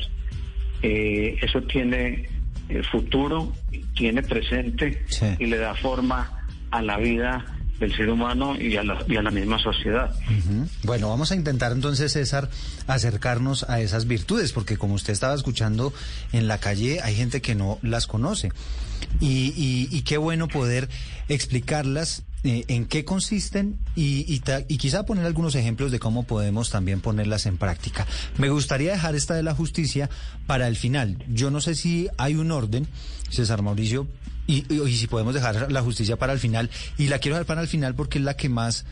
eh, 0.81 1.37
eso 1.41 1.61
tiene 1.63 2.29
eh, 2.69 2.81
futuro, 2.91 3.53
tiene 3.95 4.21
presente 4.23 5.03
Sí. 5.07 5.25
y 5.39 5.45
le 5.45 5.57
da 5.57 5.73
forma 5.75 6.45
a 6.71 6.81
la 6.81 6.97
vida 6.97 7.45
del 7.79 7.95
ser 7.95 8.09
humano 8.09 8.59
y 8.59 8.75
a 8.75 8.83
la, 8.83 8.97
y 9.07 9.15
a 9.17 9.21
la 9.21 9.29
misma 9.29 9.59
sociedad. 9.59 10.11
Bueno, 10.83 11.09
vamos 11.09 11.31
a 11.31 11.35
intentar 11.35 11.71
entonces, 11.71 12.11
César, 12.13 12.49
acercarnos 12.87 13.69
a 13.69 13.79
esas 13.81 14.07
virtudes, 14.07 14.51
porque 14.51 14.77
como 14.77 14.95
usted 14.95 15.13
estaba 15.13 15.35
escuchando 15.35 15.93
en 16.33 16.47
la 16.47 16.57
calle, 16.59 16.99
hay 17.03 17.13
gente 17.15 17.39
que 17.39 17.53
no 17.53 17.77
las 17.83 18.07
conoce. 18.07 18.51
Y, 19.19 19.53
y- 19.55 19.87
y 19.95 20.01
qué 20.01 20.17
bueno 20.17 20.47
poder 20.47 20.89
explicarlas, 21.29 22.23
eh, 22.43 22.65
en 22.67 22.85
qué 22.85 23.03
consisten 23.03 23.77
y, 23.95 24.25
y 24.33 24.41
y 24.67 24.77
quizá 24.77 25.05
poner 25.05 25.25
algunos 25.25 25.55
ejemplos 25.55 25.91
de 25.91 25.99
cómo 25.99 26.23
podemos 26.23 26.69
también 26.69 27.01
ponerlas 27.01 27.45
en 27.45 27.57
práctica. 27.57 28.05
Me 28.37 28.49
gustaría 28.49 28.91
dejar 28.91 29.15
esta 29.15 29.33
de 29.35 29.43
la 29.43 29.55
justicia 29.55 30.09
para 30.45 30.67
el 30.67 30.75
final. 30.75 31.17
Yo 31.27 31.49
no 31.51 31.61
sé 31.61 31.75
si 31.75 32.07
hay 32.17 32.35
un 32.35 32.51
orden, 32.51 32.87
César 33.29 33.61
Mauricio, 33.61 34.07
y, 34.45 34.61
si 34.95 35.07
podemos 35.07 35.33
dejar 35.33 35.71
la 35.71 35.81
justicia 35.81 36.15
para 36.17 36.31
el 36.33 36.39
final. 36.39 36.69
Y 36.97 37.07
la 37.07 37.19
quiero 37.19 37.35
dejar 37.35 37.47
para 37.47 37.61
el 37.61 37.67
final 37.67 37.95
porque 37.95 38.17
es 38.19 38.23
la 38.23 38.35
que 38.37 38.47
más 38.49 38.85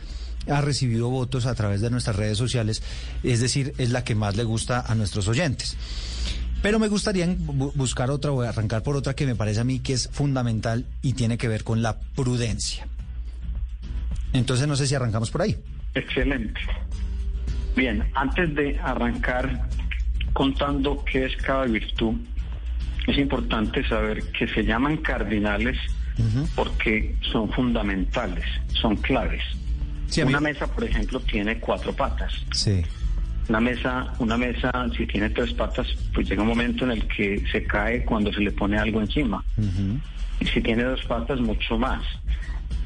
ha 0.48 0.60
recibido 0.60 1.08
votos 1.08 1.46
a 1.46 1.54
través 1.54 1.80
de 1.80 1.90
nuestras 1.90 2.14
redes 2.16 2.36
sociales, 2.38 2.82
es 3.24 3.40
decir, 3.40 3.72
es 3.78 3.90
la 3.90 4.04
que 4.04 4.14
más 4.14 4.36
le 4.36 4.44
gusta 4.44 4.80
a 4.80 4.94
nuestros 4.94 5.26
oyentes. 5.28 5.76
Pero 6.62 6.78
me 6.78 6.88
gustaría 6.88 7.26
bu- 7.26 7.72
buscar 7.74 8.10
otra, 8.10 8.30
voy 8.32 8.46
a 8.46 8.50
arrancar 8.50 8.82
por 8.82 8.96
otra 8.96 9.14
que 9.14 9.26
me 9.26 9.34
parece 9.34 9.60
a 9.60 9.64
mí 9.64 9.78
que 9.80 9.92
es 9.94 10.08
fundamental 10.12 10.86
y 11.02 11.14
tiene 11.14 11.36
que 11.38 11.48
ver 11.48 11.64
con 11.64 11.80
la 11.82 11.98
prudencia. 11.98 12.86
Entonces 14.38 14.66
no 14.66 14.76
sé 14.76 14.86
si 14.86 14.94
arrancamos 14.94 15.30
por 15.30 15.42
ahí. 15.42 15.56
Excelente. 15.94 16.60
Bien, 17.74 18.04
antes 18.14 18.54
de 18.54 18.78
arrancar 18.80 19.68
contando 20.32 21.04
qué 21.04 21.26
es 21.26 21.36
cada 21.36 21.64
virtud, 21.64 22.14
es 23.06 23.18
importante 23.18 23.86
saber 23.88 24.22
que 24.32 24.46
se 24.48 24.64
llaman 24.64 24.98
cardinales 24.98 25.76
porque 26.54 27.14
son 27.30 27.50
fundamentales, 27.52 28.44
son 28.80 28.96
claves. 28.96 29.42
Sí, 30.08 30.22
Una 30.22 30.40
mesa, 30.40 30.66
por 30.66 30.84
ejemplo, 30.84 31.20
tiene 31.20 31.58
cuatro 31.58 31.92
patas. 31.92 32.32
Sí. 32.52 32.82
Una 33.48 33.60
mesa, 33.60 34.12
una 34.18 34.36
mesa, 34.38 34.70
si 34.96 35.06
tiene 35.06 35.30
tres 35.30 35.52
patas, 35.52 35.86
pues 36.14 36.28
llega 36.28 36.42
un 36.42 36.48
momento 36.48 36.84
en 36.84 36.92
el 36.92 37.06
que 37.06 37.42
se 37.52 37.64
cae 37.64 38.04
cuando 38.04 38.32
se 38.32 38.40
le 38.40 38.50
pone 38.52 38.78
algo 38.78 39.00
encima. 39.00 39.44
Y 40.40 40.46
si 40.46 40.60
tiene 40.62 40.84
dos 40.84 41.02
patas, 41.04 41.40
mucho 41.40 41.78
más. 41.78 42.02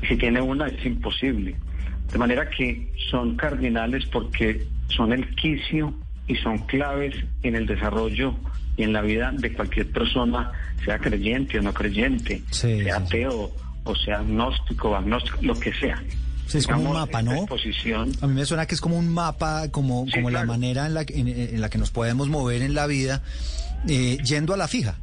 Si 0.09 0.17
tiene 0.17 0.41
una, 0.41 0.67
es 0.69 0.85
imposible. 0.85 1.57
De 2.13 2.19
manera 2.19 2.49
que 2.51 2.93
son 3.11 3.37
cardinales 3.37 4.05
porque 4.07 4.67
son 4.89 5.13
el 5.13 5.29
quicio 5.37 5.95
y 6.27 6.37
son 6.37 6.59
claves 6.67 7.15
en 7.43 7.55
el 7.57 7.67
desarrollo 7.67 8.35
y 8.77 8.83
en 8.85 8.93
la 8.93 9.01
vida 9.03 9.33
de 9.37 9.53
cualquier 9.53 9.91
persona, 9.91 10.51
sea 10.85 10.99
creyente 10.99 11.59
o 11.59 11.63
no 11.63 11.73
creyente, 11.75 12.43
Sí, 12.51 12.83
sea 12.83 12.97
sí, 12.97 13.03
ateo 13.17 13.51
o 13.85 13.95
sea 13.97 14.19
agnóstico 14.19 14.91
o 14.91 14.97
agnóstico, 14.97 15.39
lo 15.43 15.59
que 15.59 15.73
sea. 15.75 16.03
Sí, 16.47 16.59
es 16.59 16.67
como 16.67 16.89
un 16.91 16.95
mapa, 16.95 17.23
¿no? 17.23 17.33
exposición 17.35 18.11
A 18.21 18.27
mí 18.27 18.35
me 18.35 18.45
suena 18.45 18.67
que 18.67 18.75
es 18.75 18.81
como 18.81 18.99
un 18.99 19.09
mapa, 19.09 19.69
como, 19.71 20.07
como 20.13 20.31
la 20.31 20.45
manera 20.45 20.87
en 20.87 20.95
la, 20.95 21.05
que- 21.05 21.19
en, 21.21 21.29
en 21.29 21.61
la 21.61 21.69
que 21.69 21.79
nos 21.79 21.91
podemos 21.93 22.29
mover 22.29 22.63
en 22.63 22.75
la 22.75 22.87
vida, 22.89 23.23
eh, 23.89 24.19
yendo 24.25 24.53
a 24.55 24.57
la 24.57 24.67
fija. 24.67 24.97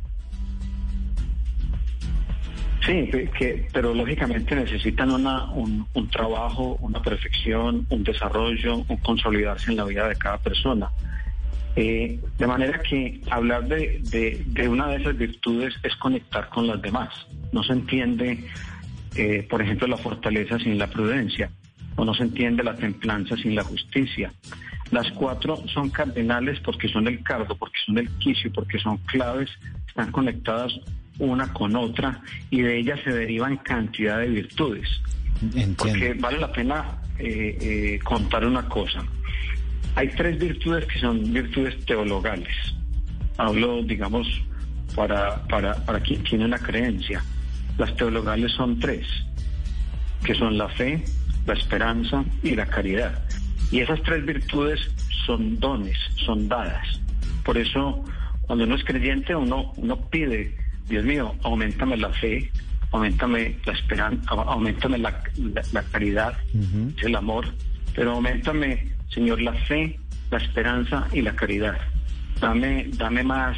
Sí, 2.87 3.09
que- 3.37 3.67
pero 3.73 3.93
lógicamente 3.93 4.55
necesitan 4.55 5.11
una, 5.11 5.43
un, 5.51 5.85
un 5.93 6.09
trabajo, 6.09 6.77
una 6.79 7.01
perfección, 7.01 7.85
un 7.89 8.03
desarrollo, 8.03 8.77
un 8.87 8.97
consolidarse 8.97 9.69
en 9.71 9.77
la 9.77 9.83
vida 9.83 10.07
de 10.07 10.15
cada 10.15 10.37
persona. 10.37 10.89
Eh, 11.75 12.19
de 12.39 12.47
manera 12.47 12.79
que 12.81 13.21
hablar 13.29 13.67
de, 13.67 13.99
de- 14.09 14.41
de 14.47 14.67
una 14.69 14.87
de 14.87 14.95
esas 14.97 15.17
virtudes 15.17 15.75
es 15.83 15.95
conectar 15.97 16.49
con 16.49 16.65
las 16.65 16.81
demás. 16.81 17.09
No 17.51 17.61
se 17.61 17.73
entiende, 17.73 18.45
eh, 19.15 19.45
por 19.49 19.61
ejemplo, 19.61 19.85
la 19.87 19.97
fortaleza 19.97 20.57
sin 20.57 20.77
la 20.79 20.87
prudencia, 20.87 21.51
o 21.97 22.05
no 22.05 22.13
se 22.15 22.23
entiende 22.23 22.63
la 22.63 22.75
templanza 22.77 23.35
sin 23.37 23.53
la 23.53 23.63
justicia. 23.63 24.31
Las 24.91 25.11
cuatro 25.11 25.57
son 25.67 25.89
cardinales 25.89 26.59
porque 26.61 26.87
son 26.87 27.07
el 27.07 27.21
cardo, 27.21 27.55
porque 27.57 27.77
son 27.85 27.97
el 27.97 28.09
quicio, 28.19 28.51
porque 28.53 28.79
son 28.79 28.97
claves, 28.99 29.49
están 29.87 30.11
conectadas 30.13 30.73
una 31.19 31.51
con 31.53 31.75
otra 31.75 32.21
y 32.49 32.61
de 32.61 32.79
ellas 32.79 32.99
se 33.03 33.11
derivan 33.11 33.57
cantidad 33.57 34.19
de 34.19 34.27
virtudes. 34.27 34.87
Porque 35.77 36.13
vale 36.15 36.39
la 36.39 36.51
pena 36.51 36.99
eh, 37.19 37.57
eh, 37.61 37.99
contar 38.03 38.45
una 38.45 38.67
cosa. 38.67 39.03
Hay 39.95 40.09
tres 40.09 40.37
virtudes 40.39 40.85
que 40.85 40.99
son 40.99 41.33
virtudes 41.33 41.83
teologales. 41.85 42.55
Hablo, 43.37 43.83
digamos, 43.83 44.27
para, 44.95 45.43
para, 45.47 45.75
para 45.85 45.99
quien 45.99 46.23
tiene 46.23 46.45
una 46.45 46.59
creencia. 46.59 47.23
Las 47.77 47.95
teologales 47.95 48.51
son 48.53 48.79
tres, 48.79 49.07
que 50.23 50.33
son 50.33 50.57
la 50.57 50.67
fe, 50.69 51.03
la 51.45 51.53
esperanza 51.53 52.23
y 52.43 52.55
la 52.55 52.65
caridad. 52.65 53.23
Y 53.71 53.79
esas 53.79 54.01
tres 54.03 54.25
virtudes 54.25 54.79
son 55.25 55.59
dones, 55.59 55.97
son 56.25 56.47
dadas. 56.47 57.01
Por 57.43 57.57
eso, 57.57 58.03
cuando 58.41 58.65
uno 58.65 58.75
es 58.75 58.83
creyente, 58.83 59.35
uno, 59.35 59.73
uno 59.77 60.09
pide, 60.09 60.55
Dios 60.87 61.03
mío, 61.03 61.35
aumentame 61.43 61.97
la 61.97 62.09
fe, 62.13 62.49
aumentame 62.91 63.57
la 63.65 63.73
esperanza, 63.73 64.31
aumentame 64.31 64.97
la, 64.97 65.21
la, 65.73 65.83
caridad, 65.83 66.33
el 67.01 67.15
amor, 67.15 67.45
pero 67.93 68.13
aumentame, 68.13 68.87
Señor, 69.09 69.41
la 69.41 69.53
fe, 69.53 69.99
la 70.31 70.37
esperanza 70.37 71.07
y 71.11 71.21
la 71.21 71.35
caridad. 71.35 71.77
Dame, 72.39 72.89
dame 72.93 73.23
más 73.23 73.57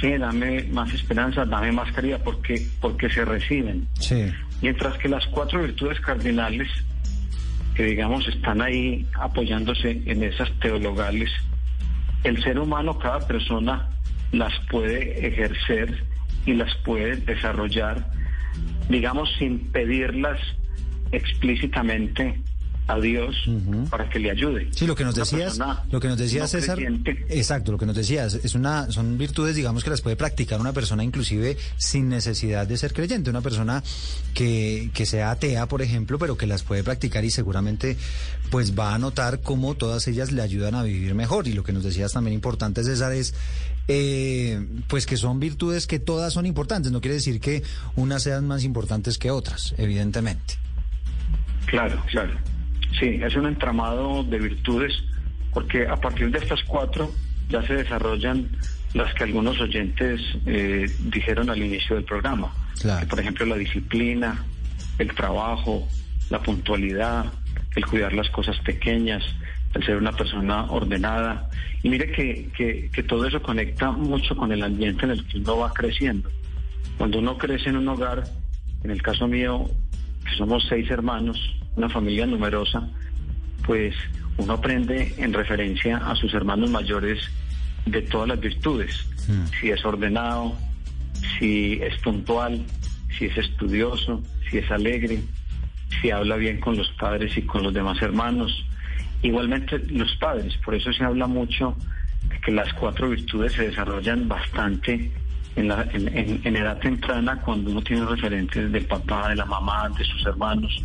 fe, 0.00 0.18
dame 0.18 0.64
más 0.64 0.92
esperanza, 0.92 1.44
dame 1.44 1.72
más 1.72 1.92
caridad, 1.92 2.20
porque, 2.24 2.66
porque 2.80 3.08
se 3.08 3.24
reciben. 3.24 3.86
Mientras 4.60 4.96
que 4.98 5.08
las 5.08 5.26
cuatro 5.26 5.62
virtudes 5.62 6.00
cardinales 6.00 6.68
que 7.74 7.84
digamos 7.84 8.26
están 8.26 8.60
ahí 8.60 9.06
apoyándose 9.14 10.02
en 10.06 10.24
esas 10.24 10.50
teologales, 10.58 11.30
el 12.24 12.42
ser 12.42 12.58
humano, 12.58 12.98
cada 12.98 13.20
persona 13.20 13.88
las 14.32 14.52
puede 14.68 15.26
ejercer 15.26 16.04
y 16.48 16.54
las 16.54 16.74
puede 16.76 17.16
desarrollar, 17.16 18.10
digamos, 18.88 19.28
sin 19.38 19.70
pedirlas 19.70 20.40
explícitamente 21.12 22.40
a 22.86 22.98
Dios 22.98 23.36
para 23.90 24.08
que 24.08 24.18
le 24.18 24.30
ayude. 24.30 24.68
Sí, 24.70 24.86
lo 24.86 24.94
que 24.94 25.04
nos 25.04 25.14
decías, 25.14 25.58
lo 25.90 26.00
que 26.00 26.08
nos 26.08 26.16
decías 26.16 26.50
César, 26.50 26.78
exacto, 27.28 27.70
lo 27.70 27.76
que 27.76 27.84
nos 27.84 27.94
decías, 27.94 28.34
es 28.42 28.54
una, 28.54 28.90
son 28.90 29.18
virtudes, 29.18 29.56
digamos, 29.56 29.84
que 29.84 29.90
las 29.90 30.00
puede 30.00 30.16
practicar 30.16 30.58
una 30.58 30.72
persona 30.72 31.04
inclusive 31.04 31.58
sin 31.76 32.08
necesidad 32.08 32.66
de 32.66 32.78
ser 32.78 32.94
creyente, 32.94 33.28
una 33.28 33.42
persona 33.42 33.82
que, 34.32 34.90
que 34.94 35.04
sea 35.04 35.32
atea, 35.32 35.66
por 35.66 35.82
ejemplo, 35.82 36.18
pero 36.18 36.38
que 36.38 36.46
las 36.46 36.62
puede 36.62 36.82
practicar 36.82 37.26
y 37.26 37.30
seguramente 37.30 37.98
pues 38.50 38.78
va 38.78 38.94
a 38.94 38.98
notar 38.98 39.42
cómo 39.42 39.74
todas 39.74 40.08
ellas 40.08 40.32
le 40.32 40.40
ayudan 40.40 40.74
a 40.74 40.82
vivir 40.82 41.14
mejor. 41.14 41.46
Y 41.46 41.52
lo 41.52 41.64
que 41.64 41.74
nos 41.74 41.84
decías 41.84 42.14
también 42.14 42.32
importante, 42.32 42.82
César, 42.84 43.12
es 43.12 43.34
eh, 43.88 44.64
pues 44.86 45.06
que 45.06 45.16
son 45.16 45.40
virtudes 45.40 45.86
que 45.86 45.98
todas 45.98 46.34
son 46.34 46.46
importantes. 46.46 46.92
No 46.92 47.00
quiere 47.00 47.14
decir 47.14 47.40
que 47.40 47.62
unas 47.96 48.22
sean 48.22 48.46
más 48.46 48.64
importantes 48.64 49.18
que 49.18 49.30
otras, 49.30 49.74
evidentemente. 49.78 50.54
Claro, 51.66 52.02
claro. 52.10 52.32
Sí, 52.98 53.20
es 53.22 53.34
un 53.34 53.46
entramado 53.46 54.24
de 54.24 54.38
virtudes, 54.38 54.92
porque 55.52 55.86
a 55.86 55.96
partir 55.96 56.30
de 56.30 56.38
estas 56.38 56.62
cuatro 56.64 57.12
ya 57.48 57.66
se 57.66 57.74
desarrollan 57.74 58.48
las 58.94 59.12
que 59.14 59.24
algunos 59.24 59.60
oyentes 59.60 60.20
eh, 60.46 60.90
dijeron 61.00 61.50
al 61.50 61.62
inicio 61.62 61.96
del 61.96 62.04
programa. 62.04 62.52
por 63.08 63.20
ejemplo, 63.20 63.46
la 63.46 63.56
disciplina, 63.56 64.44
el 64.98 65.14
trabajo, 65.14 65.86
la 66.30 66.42
puntualidad, 66.42 67.26
el 67.76 67.86
cuidar 67.86 68.12
las 68.12 68.28
cosas 68.30 68.58
pequeñas, 68.60 69.22
el 69.74 69.84
ser 69.84 69.96
una 69.96 70.12
persona 70.12 70.64
ordenada. 70.70 71.48
Y 71.82 71.88
mire 71.88 72.10
que, 72.10 72.48
que, 72.56 72.90
que 72.92 73.02
todo 73.02 73.26
eso 73.26 73.40
conecta 73.42 73.90
mucho 73.90 74.36
con 74.36 74.52
el 74.52 74.62
ambiente 74.62 75.04
en 75.04 75.12
el 75.12 75.26
que 75.26 75.38
uno 75.38 75.58
va 75.58 75.72
creciendo. 75.72 76.30
Cuando 76.96 77.18
uno 77.18 77.38
crece 77.38 77.70
en 77.70 77.76
un 77.76 77.88
hogar, 77.88 78.24
en 78.82 78.90
el 78.90 79.02
caso 79.02 79.28
mío, 79.28 79.70
que 80.24 80.36
somos 80.36 80.66
seis 80.68 80.90
hermanos, 80.90 81.38
una 81.76 81.88
familia 81.88 82.26
numerosa, 82.26 82.88
pues 83.64 83.94
uno 84.36 84.54
aprende 84.54 85.14
en 85.18 85.32
referencia 85.32 85.98
a 85.98 86.14
sus 86.16 86.32
hermanos 86.34 86.70
mayores 86.70 87.20
de 87.86 88.02
todas 88.02 88.28
las 88.28 88.40
virtudes. 88.40 89.06
Hmm. 89.28 89.44
Si 89.60 89.70
es 89.70 89.84
ordenado, 89.84 90.56
si 91.38 91.74
es 91.82 91.96
puntual, 91.98 92.64
si 93.16 93.26
es 93.26 93.36
estudioso, 93.36 94.22
si 94.50 94.58
es 94.58 94.70
alegre, 94.70 95.20
si 96.00 96.10
habla 96.10 96.36
bien 96.36 96.60
con 96.60 96.76
los 96.76 96.88
padres 96.92 97.36
y 97.36 97.42
con 97.42 97.62
los 97.62 97.74
demás 97.74 98.00
hermanos. 98.02 98.64
Igualmente 99.22 99.78
los 99.90 100.14
padres, 100.16 100.56
por 100.64 100.74
eso 100.74 100.92
se 100.92 101.04
habla 101.04 101.26
mucho 101.26 101.76
de 102.28 102.40
que 102.40 102.52
las 102.52 102.72
cuatro 102.74 103.10
virtudes 103.10 103.52
se 103.52 103.68
desarrollan 103.68 104.28
bastante 104.28 105.10
en, 105.56 105.68
la, 105.68 105.88
en 105.92 106.56
edad 106.56 106.78
temprana 106.78 107.40
cuando 107.40 107.70
uno 107.70 107.82
tiene 107.82 108.06
referentes 108.06 108.70
del 108.70 108.86
papá, 108.86 109.30
de 109.30 109.36
la 109.36 109.44
mamá, 109.44 109.88
de 109.96 110.04
sus 110.04 110.24
hermanos 110.26 110.82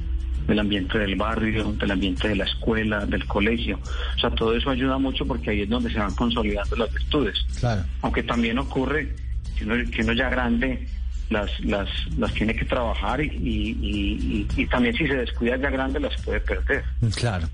del 0.48 0.60
ambiente 0.60 0.98
del 0.98 1.16
barrio, 1.16 1.72
del 1.74 1.92
ambiente 1.92 2.28
de 2.28 2.36
la 2.36 2.46
escuela, 2.46 3.06
del 3.06 3.26
colegio. 3.26 3.80
O 4.16 4.20
sea, 4.20 4.30
todo 4.32 4.56
eso 4.56 4.70
ayuda 4.70 4.98
mucho 4.98 5.26
porque 5.26 5.52
ahí 5.52 5.62
es 5.62 5.70
donde 5.70 5.92
se 5.92 6.00
van 6.00 6.14
consolidando 6.16 6.76
las 6.76 6.94
virtudes. 6.94 7.46
Claro. 7.60 7.84
Aunque 8.02 8.24
también 8.24 8.58
ocurre 8.60 9.16
que 9.58 9.64
uno, 9.64 9.76
que 9.90 10.02
uno 10.02 10.14
ya 10.14 10.30
grande 10.30 10.88
las, 11.30 11.60
las, 11.62 11.90
las 12.18 12.34
tiene 12.34 12.56
que 12.56 12.66
trabajar 12.66 13.22
y, 13.22 13.28
y, 13.28 14.48
y, 14.56 14.66
también 14.68 14.96
si 14.96 15.08
se 15.08 15.16
descuida 15.16 15.58
ya 15.58 15.70
grande 15.70 16.00
las 16.00 16.20
puede 16.22 16.40
perder. 16.40 16.84
Claro. 17.16 17.48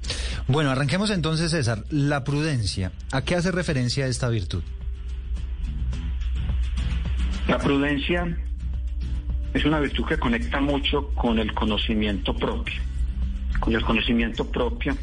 Bueno, 0.47 0.71
arranquemos 0.71 1.11
entonces, 1.11 1.51
César. 1.51 1.83
La 1.89 2.23
prudencia. 2.23 2.91
¿A 3.11 3.23
qué 3.23 3.35
hace 3.35 3.51
referencia 3.51 4.07
esta 4.07 4.29
virtud? 4.29 4.63
La 7.47 7.57
prudencia 7.57 8.37
es 9.53 9.65
una 9.65 9.79
virtud 9.79 10.05
que 10.05 10.17
conecta 10.17 10.59
mucho 10.59 11.07
con 11.15 11.39
el 11.39 11.53
conocimiento 11.53 12.35
propio, 12.35 12.79
con 13.59 13.73
el 13.73 13.81
conocimiento 13.81 14.45
propio 14.45 14.95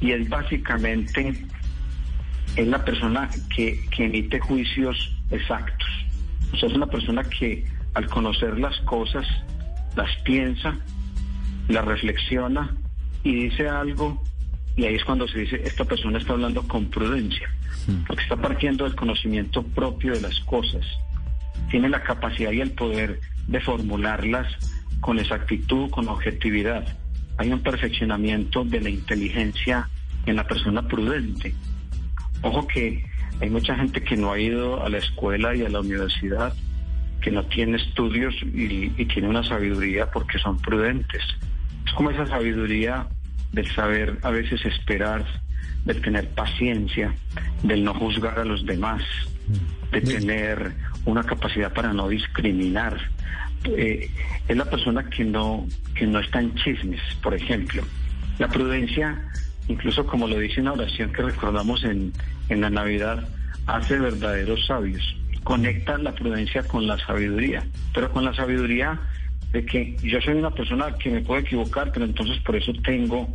y 0.00 0.12
es 0.12 0.28
básicamente 0.28 1.44
es 2.56 2.66
la 2.66 2.84
persona 2.84 3.28
que, 3.54 3.84
que 3.90 4.04
emite 4.04 4.38
juicios 4.40 5.14
exactos. 5.30 5.88
O 6.52 6.56
sea, 6.56 6.68
es 6.68 6.74
una 6.74 6.86
persona 6.86 7.22
que 7.24 7.64
al 7.94 8.06
conocer 8.08 8.58
las 8.58 8.78
cosas 8.80 9.26
las 9.96 10.14
piensa, 10.22 10.76
las 11.68 11.84
reflexiona 11.84 12.76
y 13.24 13.48
dice 13.48 13.68
algo 13.68 14.22
y 14.76 14.84
ahí 14.84 14.94
es 14.94 15.04
cuando 15.04 15.26
se 15.26 15.40
dice 15.40 15.60
esta 15.64 15.84
persona 15.84 16.18
está 16.18 16.34
hablando 16.34 16.62
con 16.62 16.86
prudencia, 16.86 17.50
hmm. 17.88 18.04
porque 18.06 18.22
está 18.22 18.36
partiendo 18.36 18.84
del 18.84 18.94
conocimiento 18.94 19.64
propio 19.64 20.12
de 20.12 20.20
las 20.20 20.38
cosas. 20.40 20.86
Tiene 21.68 21.88
la 21.88 22.02
capacidad 22.04 22.52
y 22.52 22.60
el 22.60 22.70
poder 22.70 23.18
de 23.48 23.60
formularlas 23.60 24.46
con 25.00 25.18
exactitud, 25.18 25.90
con 25.90 26.08
objetividad. 26.08 26.96
Hay 27.38 27.50
un 27.52 27.60
perfeccionamiento 27.60 28.64
de 28.64 28.80
la 28.80 28.90
inteligencia 28.90 29.88
en 30.26 30.36
la 30.36 30.46
persona 30.46 30.86
prudente. 30.86 31.54
Ojo 32.42 32.68
que 32.68 33.04
hay 33.40 33.50
mucha 33.50 33.74
gente 33.74 34.02
que 34.02 34.16
no 34.16 34.32
ha 34.32 34.38
ido 34.38 34.84
a 34.84 34.88
la 34.88 34.98
escuela 34.98 35.56
y 35.56 35.64
a 35.64 35.68
la 35.68 35.80
universidad, 35.80 36.54
que 37.20 37.30
no 37.30 37.44
tiene 37.44 37.76
estudios 37.76 38.34
y, 38.42 38.90
tiene 39.06 39.28
una 39.28 39.42
sabiduría 39.42 40.10
porque 40.10 40.38
son 40.38 40.58
prudentes. 40.58 41.22
Es 41.86 41.92
como 41.92 42.10
esa 42.10 42.26
sabiduría 42.26 43.06
del 43.52 43.66
saber 43.74 44.18
a 44.22 44.30
veces 44.30 44.64
esperar, 44.64 45.24
del 45.84 46.00
tener 46.00 46.28
paciencia, 46.30 47.14
del 47.62 47.84
no 47.84 47.94
juzgar 47.94 48.38
a 48.38 48.44
los 48.44 48.64
demás, 48.66 49.02
de 49.90 50.00
tener 50.00 50.74
una 51.04 51.22
capacidad 51.22 51.72
para 51.72 51.92
no 51.92 52.08
discriminar. 52.08 52.98
Eh, 53.64 54.10
es 54.46 54.56
la 54.56 54.66
persona 54.66 55.08
que 55.10 55.24
no, 55.24 55.66
que 55.94 56.06
no 56.06 56.20
está 56.20 56.40
en 56.40 56.54
chismes, 56.54 57.00
por 57.22 57.34
ejemplo. 57.34 57.82
La 58.38 58.48
prudencia, 58.48 59.20
incluso 59.66 60.06
como 60.06 60.28
lo 60.28 60.38
dice 60.38 60.60
una 60.60 60.74
oración 60.74 61.12
que 61.12 61.22
recordamos 61.22 61.82
en, 61.82 62.12
en 62.48 62.60
la 62.60 62.70
Navidad, 62.70 63.26
hace 63.66 63.98
verdaderos 63.98 64.64
sabios. 64.66 65.16
Conecta 65.44 65.98
la 65.98 66.14
prudencia 66.14 66.62
con 66.62 66.86
la 66.86 66.98
sabiduría, 66.98 67.66
pero 67.94 68.10
con 68.12 68.24
la 68.24 68.34
sabiduría 68.34 69.00
de 69.52 69.64
que 69.64 69.96
yo 70.02 70.20
soy 70.20 70.34
una 70.34 70.50
persona 70.50 70.94
que 70.96 71.10
me 71.10 71.20
puedo 71.20 71.40
equivocar, 71.40 71.90
pero 71.92 72.04
entonces 72.04 72.38
por 72.42 72.56
eso 72.56 72.72
tengo 72.84 73.28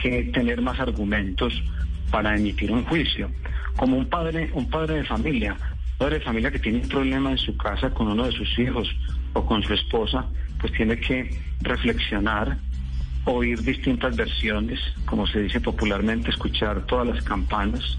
que 0.00 0.24
tener 0.32 0.60
más 0.60 0.80
argumentos 0.80 1.62
para 2.10 2.36
emitir 2.36 2.72
un 2.72 2.84
juicio. 2.84 3.30
Como 3.76 3.96
un 3.96 4.06
padre, 4.06 4.50
un 4.54 4.68
padre 4.68 4.96
de 4.96 5.04
familia, 5.04 5.56
padre 5.96 6.18
de 6.18 6.24
familia 6.24 6.50
que 6.50 6.58
tiene 6.58 6.78
un 6.78 6.88
problema 6.88 7.30
en 7.30 7.38
su 7.38 7.56
casa 7.56 7.90
con 7.90 8.08
uno 8.08 8.24
de 8.24 8.32
sus 8.32 8.58
hijos 8.58 8.88
o 9.34 9.46
con 9.46 9.62
su 9.62 9.74
esposa, 9.74 10.26
pues 10.60 10.72
tiene 10.72 10.98
que 10.98 11.30
reflexionar, 11.60 12.56
oír 13.24 13.60
distintas 13.62 14.16
versiones, 14.16 14.80
como 15.04 15.26
se 15.26 15.42
dice 15.42 15.60
popularmente, 15.60 16.30
escuchar 16.30 16.86
todas 16.86 17.06
las 17.08 17.22
campanas, 17.24 17.98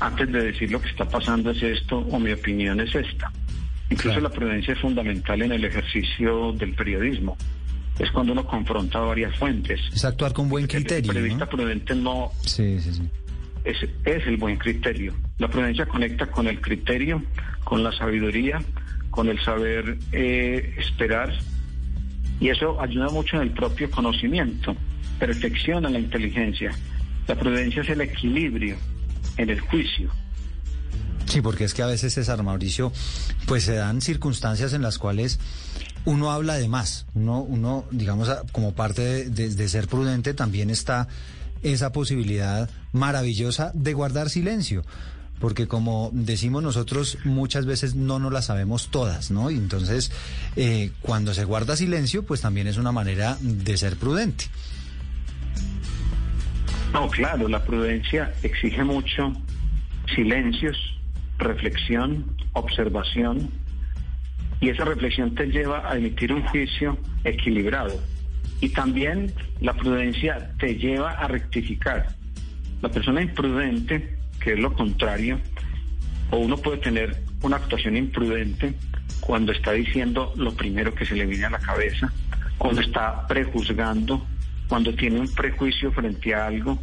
antes 0.00 0.32
de 0.32 0.44
decir 0.44 0.70
lo 0.70 0.80
que 0.80 0.88
está 0.88 1.06
pasando 1.06 1.50
es 1.50 1.62
esto 1.62 1.98
o 1.98 2.18
mi 2.18 2.32
opinión 2.32 2.80
es 2.80 2.94
esta. 2.94 3.30
Incluso 3.90 4.20
la 4.20 4.30
prudencia 4.30 4.72
es 4.72 4.80
fundamental 4.80 5.42
en 5.42 5.52
el 5.52 5.64
ejercicio 5.64 6.52
del 6.52 6.74
periodismo. 6.74 7.36
Es 7.98 8.10
cuando 8.10 8.32
uno 8.32 8.46
confronta 8.46 9.00
varias 9.00 9.36
fuentes. 9.36 9.80
Es 9.92 10.04
actuar 10.04 10.32
con 10.32 10.48
buen 10.48 10.66
criterio. 10.66 11.10
El 11.10 11.16
periodista 11.16 11.46
prudente 11.46 11.94
no, 11.94 12.32
sí, 12.40 12.80
sí, 12.80 12.94
sí 12.94 13.10
es, 13.64 13.76
es 14.04 14.26
el 14.26 14.36
buen 14.36 14.56
criterio. 14.56 15.14
La 15.38 15.48
prudencia 15.48 15.86
conecta 15.86 16.26
con 16.26 16.46
el 16.46 16.60
criterio, 16.60 17.22
con 17.64 17.82
la 17.82 17.92
sabiduría, 17.92 18.60
con 19.10 19.28
el 19.28 19.40
saber 19.40 19.98
eh, 20.12 20.74
esperar 20.78 21.32
y 22.42 22.50
eso 22.50 22.80
ayuda 22.80 23.08
mucho 23.08 23.36
en 23.36 23.42
el 23.42 23.50
propio 23.52 23.88
conocimiento, 23.88 24.74
perfecciona 25.20 25.88
la 25.88 26.00
inteligencia. 26.00 26.76
La 27.28 27.36
prudencia 27.36 27.82
es 27.82 27.88
el 27.88 28.00
equilibrio 28.00 28.76
en 29.36 29.48
el 29.48 29.60
juicio. 29.60 30.10
Sí, 31.26 31.40
porque 31.40 31.62
es 31.62 31.72
que 31.72 31.82
a 31.82 31.86
veces, 31.86 32.14
César 32.14 32.42
Mauricio, 32.42 32.92
pues 33.46 33.62
se 33.62 33.74
dan 33.74 34.00
circunstancias 34.00 34.72
en 34.72 34.82
las 34.82 34.98
cuales 34.98 35.38
uno 36.04 36.32
habla 36.32 36.56
de 36.56 36.66
más. 36.66 37.06
Uno, 37.14 37.42
uno 37.42 37.84
digamos, 37.92 38.28
como 38.50 38.74
parte 38.74 39.30
de, 39.30 39.54
de 39.54 39.68
ser 39.68 39.86
prudente, 39.86 40.34
también 40.34 40.68
está 40.68 41.06
esa 41.62 41.92
posibilidad 41.92 42.68
maravillosa 42.90 43.70
de 43.72 43.92
guardar 43.92 44.30
silencio 44.30 44.82
porque 45.42 45.66
como 45.66 46.10
decimos 46.12 46.62
nosotros, 46.62 47.18
muchas 47.24 47.66
veces 47.66 47.96
no 47.96 48.20
nos 48.20 48.32
las 48.32 48.46
sabemos 48.46 48.90
todas, 48.90 49.32
¿no? 49.32 49.50
Y 49.50 49.56
entonces, 49.56 50.12
eh, 50.54 50.92
cuando 51.00 51.34
se 51.34 51.44
guarda 51.44 51.74
silencio, 51.74 52.24
pues 52.24 52.40
también 52.40 52.68
es 52.68 52.76
una 52.76 52.92
manera 52.92 53.36
de 53.40 53.76
ser 53.76 53.96
prudente. 53.96 54.44
No, 56.92 57.08
claro, 57.08 57.48
la 57.48 57.64
prudencia 57.64 58.32
exige 58.44 58.84
mucho 58.84 59.32
silencios, 60.14 60.76
reflexión, 61.38 62.36
observación, 62.52 63.50
y 64.60 64.68
esa 64.68 64.84
reflexión 64.84 65.34
te 65.34 65.46
lleva 65.46 65.90
a 65.90 65.96
emitir 65.96 66.32
un 66.32 66.44
juicio 66.44 66.96
equilibrado. 67.24 68.00
Y 68.60 68.68
también 68.68 69.32
la 69.60 69.74
prudencia 69.74 70.52
te 70.60 70.76
lleva 70.76 71.10
a 71.10 71.26
rectificar. 71.26 72.14
La 72.80 72.88
persona 72.88 73.22
imprudente 73.22 74.21
que 74.42 74.52
es 74.52 74.58
lo 74.58 74.72
contrario, 74.72 75.40
o 76.30 76.38
uno 76.38 76.56
puede 76.56 76.78
tener 76.78 77.22
una 77.42 77.56
actuación 77.56 77.96
imprudente 77.96 78.74
cuando 79.20 79.52
está 79.52 79.72
diciendo 79.72 80.32
lo 80.36 80.52
primero 80.54 80.94
que 80.94 81.06
se 81.06 81.14
le 81.14 81.26
viene 81.26 81.46
a 81.46 81.50
la 81.50 81.58
cabeza, 81.58 82.12
cuando 82.58 82.80
está 82.80 83.26
prejuzgando, 83.26 84.26
cuando 84.68 84.94
tiene 84.94 85.20
un 85.20 85.32
prejuicio 85.34 85.92
frente 85.92 86.34
a 86.34 86.46
algo, 86.46 86.78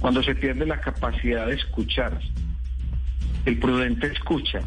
cuando 0.00 0.22
se 0.22 0.34
pierde 0.34 0.66
la 0.66 0.80
capacidad 0.80 1.46
de 1.46 1.54
escuchar. 1.54 2.18
El 3.44 3.58
prudente 3.58 4.06
escucha, 4.06 4.60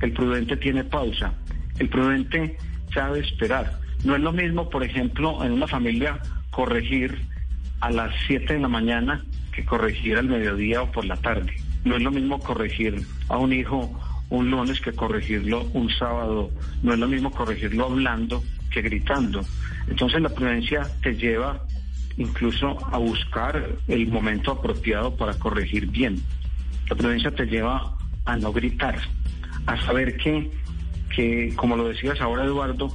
el 0.00 0.12
prudente 0.12 0.56
tiene 0.56 0.84
pausa, 0.84 1.34
el 1.78 1.88
prudente 1.88 2.56
sabe 2.92 3.20
esperar. 3.20 3.78
No 4.04 4.16
es 4.16 4.22
lo 4.22 4.32
mismo, 4.32 4.68
por 4.70 4.84
ejemplo, 4.84 5.44
en 5.44 5.52
una 5.52 5.66
familia 5.66 6.20
corregir 6.50 7.20
a 7.80 7.90
las 7.90 8.14
7 8.26 8.54
de 8.54 8.60
la 8.60 8.68
mañana 8.68 9.24
que 9.52 9.64
corregir 9.64 10.16
al 10.16 10.28
mediodía 10.28 10.82
o 10.82 10.90
por 10.90 11.04
la 11.04 11.16
tarde. 11.16 11.54
No 11.84 11.96
es 11.96 12.02
lo 12.02 12.10
mismo 12.10 12.38
corregir 12.40 13.02
a 13.28 13.38
un 13.38 13.52
hijo 13.52 14.00
un 14.30 14.50
lunes 14.50 14.80
que 14.80 14.92
corregirlo 14.92 15.64
un 15.74 15.90
sábado. 15.90 16.50
No 16.82 16.92
es 16.94 16.98
lo 16.98 17.06
mismo 17.06 17.30
corregirlo 17.30 17.86
hablando 17.86 18.42
que 18.70 18.82
gritando. 18.82 19.42
Entonces 19.88 20.20
la 20.20 20.28
prudencia 20.28 20.82
te 21.02 21.14
lleva 21.14 21.64
incluso 22.16 22.78
a 22.92 22.98
buscar 22.98 23.76
el 23.88 24.08
momento 24.08 24.52
apropiado 24.52 25.16
para 25.16 25.34
corregir 25.34 25.86
bien. 25.88 26.20
La 26.88 26.96
prudencia 26.96 27.30
te 27.30 27.46
lleva 27.46 27.96
a 28.24 28.36
no 28.36 28.52
gritar, 28.52 28.98
a 29.66 29.80
saber 29.82 30.16
que, 30.16 30.50
que 31.14 31.52
como 31.56 31.76
lo 31.76 31.88
decías 31.88 32.20
ahora 32.20 32.44
Eduardo, 32.44 32.88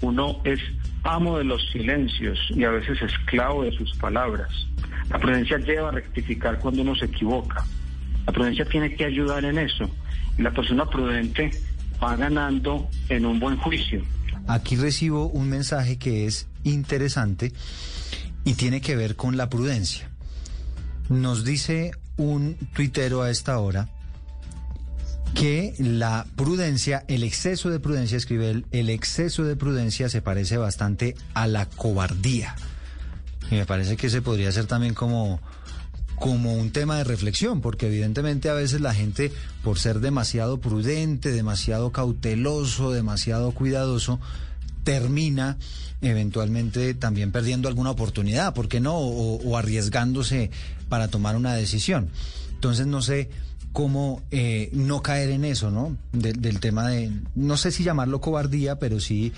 uno 0.00 0.40
es 0.44 0.60
amo 1.02 1.38
de 1.38 1.44
los 1.44 1.62
silencios 1.70 2.38
y 2.50 2.64
a 2.64 2.70
veces 2.70 3.00
esclavo 3.02 3.64
de 3.64 3.72
sus 3.72 3.96
palabras. 3.96 4.50
La 5.10 5.18
prudencia 5.18 5.58
lleva 5.58 5.88
a 5.88 5.92
rectificar 5.92 6.58
cuando 6.58 6.82
uno 6.82 6.94
se 6.94 7.06
equivoca. 7.06 7.64
La 8.28 8.34
prudencia 8.34 8.66
tiene 8.66 8.94
que 8.94 9.06
ayudar 9.06 9.42
en 9.46 9.56
eso. 9.56 9.88
Y 10.36 10.42
la 10.42 10.50
persona 10.50 10.84
prudente 10.84 11.50
va 12.02 12.14
ganando 12.14 12.86
en 13.08 13.24
un 13.24 13.40
buen 13.40 13.56
juicio. 13.56 14.02
Aquí 14.46 14.76
recibo 14.76 15.28
un 15.28 15.48
mensaje 15.48 15.96
que 15.96 16.26
es 16.26 16.46
interesante 16.62 17.54
y 18.44 18.52
tiene 18.52 18.82
que 18.82 18.96
ver 18.96 19.16
con 19.16 19.38
la 19.38 19.48
prudencia. 19.48 20.10
Nos 21.08 21.42
dice 21.42 21.92
un 22.18 22.58
tuitero 22.74 23.22
a 23.22 23.30
esta 23.30 23.58
hora 23.60 23.88
que 25.34 25.72
la 25.78 26.26
prudencia, 26.36 27.04
el 27.08 27.22
exceso 27.22 27.70
de 27.70 27.80
prudencia, 27.80 28.18
escribe 28.18 28.50
él, 28.50 28.66
el 28.72 28.90
exceso 28.90 29.44
de 29.44 29.56
prudencia 29.56 30.10
se 30.10 30.20
parece 30.20 30.58
bastante 30.58 31.14
a 31.32 31.46
la 31.46 31.64
cobardía. 31.64 32.56
Y 33.50 33.54
me 33.54 33.64
parece 33.64 33.96
que 33.96 34.10
se 34.10 34.20
podría 34.20 34.52
ser 34.52 34.66
también 34.66 34.92
como 34.92 35.40
como 36.20 36.54
un 36.54 36.70
tema 36.70 36.98
de 36.98 37.04
reflexión, 37.04 37.60
porque 37.60 37.86
evidentemente 37.86 38.48
a 38.48 38.54
veces 38.54 38.80
la 38.80 38.94
gente, 38.94 39.32
por 39.62 39.78
ser 39.78 40.00
demasiado 40.00 40.58
prudente, 40.60 41.32
demasiado 41.32 41.92
cauteloso, 41.92 42.90
demasiado 42.90 43.52
cuidadoso, 43.52 44.20
termina 44.84 45.58
eventualmente 46.00 46.94
también 46.94 47.32
perdiendo 47.32 47.68
alguna 47.68 47.90
oportunidad, 47.90 48.54
¿por 48.54 48.68
qué 48.68 48.80
no? 48.80 48.96
O, 48.96 49.56
arriesgándose 49.56 50.50
para 50.88 51.08
tomar 51.08 51.36
una 51.36 51.54
decisión. 51.54 52.08
Entonces 52.54 52.86
no 52.86 53.02
sé 53.02 53.28
cómo 53.72 54.22
eh, 54.30 54.70
no 54.72 55.02
caer 55.02 55.30
en 55.30 55.44
eso, 55.44 55.70
¿no? 55.70 55.96
del 56.12 56.60
tema 56.60 56.88
de, 56.88 57.12
no 57.34 57.56
sé 57.56 57.70
si 57.70 57.84
llamarlo 57.84 58.20
cobardía, 58.20 58.78
pero 58.78 58.98
sí 58.98 59.32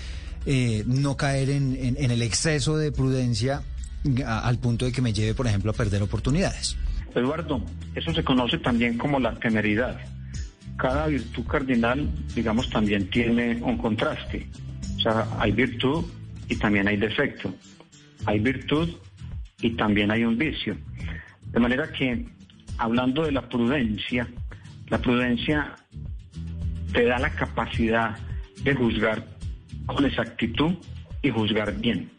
eh, 0.45 0.83
no 0.87 1.17
caer 1.17 1.49
en, 1.49 1.77
en 1.79 2.11
el 2.11 2.21
exceso 2.21 2.77
de 2.77 2.91
prudencia 2.91 3.61
al 4.25 4.57
punto 4.57 4.85
de 4.85 4.91
que 4.91 5.01
me 5.01 5.13
lleve, 5.13 5.33
por 5.33 5.47
ejemplo, 5.47 5.71
a 5.71 5.73
perder 5.73 6.01
oportunidades. 6.01 6.77
Eduardo, 7.15 7.63
eso 7.95 8.13
se 8.13 8.23
conoce 8.23 8.57
también 8.57 8.97
como 8.97 9.19
la 9.19 9.33
temeridad. 9.35 9.99
Cada 10.77 11.07
virtud 11.07 11.45
cardinal, 11.45 12.09
digamos, 12.33 12.69
también 12.69 13.09
tiene 13.09 13.61
un 13.61 13.77
contraste. 13.77 14.47
O 14.97 14.99
sea, 15.01 15.27
hay 15.39 15.51
virtud 15.51 16.05
y 16.47 16.55
también 16.55 16.87
hay 16.87 16.97
defecto. 16.97 17.53
Hay 18.25 18.39
virtud 18.39 18.89
y 19.61 19.71
también 19.71 20.11
hay 20.11 20.23
un 20.23 20.37
vicio. 20.37 20.77
De 21.51 21.59
manera 21.59 21.91
que, 21.91 22.25
hablando 22.77 23.23
de 23.23 23.31
la 23.31 23.47
prudencia, 23.47 24.27
la 24.87 24.99
prudencia 24.99 25.75
te 26.93 27.05
da 27.05 27.19
la 27.19 27.29
capacidad 27.31 28.17
de 28.63 28.73
juzgar 28.75 29.25
con 29.85 30.05
exactitud 30.05 30.73
y 31.21 31.29
juzgar 31.29 31.77
bien. 31.79 32.11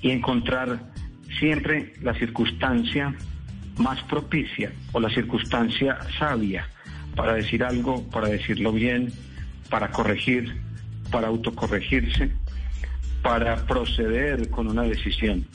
Y 0.00 0.10
encontrar 0.10 0.92
siempre 1.38 1.92
la 2.02 2.14
circunstancia 2.14 3.14
más 3.78 4.02
propicia 4.04 4.72
o 4.92 5.00
la 5.00 5.10
circunstancia 5.10 5.98
sabia 6.18 6.68
para 7.14 7.34
decir 7.34 7.64
algo, 7.64 8.08
para 8.10 8.28
decirlo 8.28 8.72
bien, 8.72 9.12
para 9.70 9.90
corregir, 9.90 10.54
para 11.10 11.28
autocorregirse, 11.28 12.30
para 13.22 13.66
proceder 13.66 14.50
con 14.50 14.68
una 14.68 14.82
decisión. 14.82 15.46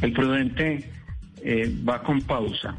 El 0.00 0.12
prudente 0.12 0.90
eh, 1.42 1.74
va 1.86 2.02
con 2.02 2.22
pausa, 2.22 2.76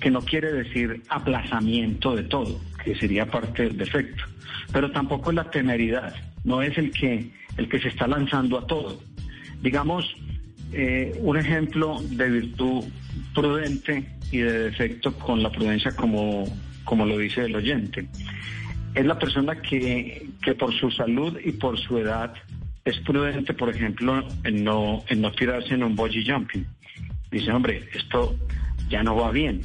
que 0.00 0.10
no 0.10 0.20
quiere 0.20 0.52
decir 0.52 1.02
aplazamiento 1.08 2.14
de 2.14 2.24
todo, 2.24 2.60
que 2.84 2.94
sería 2.94 3.26
parte 3.26 3.64
del 3.64 3.76
defecto, 3.76 4.24
pero 4.72 4.90
tampoco 4.90 5.30
es 5.30 5.36
la 5.36 5.50
temeridad, 5.50 6.14
no 6.44 6.62
es 6.62 6.76
el 6.78 6.90
que, 6.90 7.30
el 7.56 7.68
que 7.68 7.80
se 7.80 7.88
está 7.88 8.06
lanzando 8.06 8.58
a 8.58 8.66
todo. 8.66 9.00
Digamos, 9.62 10.14
eh, 10.76 11.12
un 11.20 11.36
ejemplo 11.36 12.00
de 12.02 12.28
virtud 12.28 12.84
prudente 13.32 14.04
y 14.32 14.38
de 14.38 14.70
defecto 14.70 15.12
con 15.14 15.42
la 15.42 15.50
prudencia 15.50 15.92
como, 15.94 16.44
como 16.84 17.06
lo 17.06 17.16
dice 17.18 17.44
el 17.44 17.54
oyente. 17.54 18.08
Es 18.94 19.06
la 19.06 19.18
persona 19.18 19.60
que, 19.60 20.28
que 20.42 20.54
por 20.54 20.72
su 20.74 20.90
salud 20.90 21.38
y 21.44 21.52
por 21.52 21.78
su 21.78 21.98
edad 21.98 22.34
es 22.84 22.98
prudente, 23.00 23.54
por 23.54 23.70
ejemplo, 23.70 24.26
en 24.42 24.64
no, 24.64 25.04
en 25.08 25.20
no 25.20 25.32
tirarse 25.32 25.74
en 25.74 25.84
un 25.84 25.96
bungee 25.96 26.24
jumping. 26.26 26.66
Dice, 27.30 27.52
hombre, 27.52 27.88
esto 27.94 28.36
ya 28.88 29.02
no 29.02 29.16
va 29.16 29.30
bien 29.30 29.62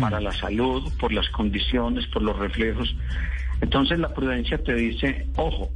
para 0.00 0.20
la 0.20 0.32
salud, 0.32 0.92
por 0.98 1.12
las 1.12 1.28
condiciones, 1.30 2.06
por 2.08 2.22
los 2.22 2.36
reflejos. 2.36 2.94
Entonces 3.60 3.98
la 3.98 4.12
prudencia 4.12 4.58
te 4.58 4.74
dice, 4.74 5.26
ojo, 5.36 5.70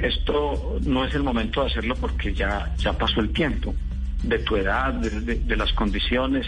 esto 0.00 0.78
no 0.84 1.04
es 1.04 1.14
el 1.14 1.22
momento 1.22 1.60
de 1.62 1.68
hacerlo 1.68 1.94
porque 2.00 2.34
ya, 2.34 2.74
ya 2.76 2.92
pasó 2.92 3.20
el 3.20 3.32
tiempo 3.32 3.74
de 4.22 4.38
tu 4.40 4.56
edad, 4.56 4.92
de, 4.92 5.56
las 5.56 5.72
condiciones, 5.72 6.46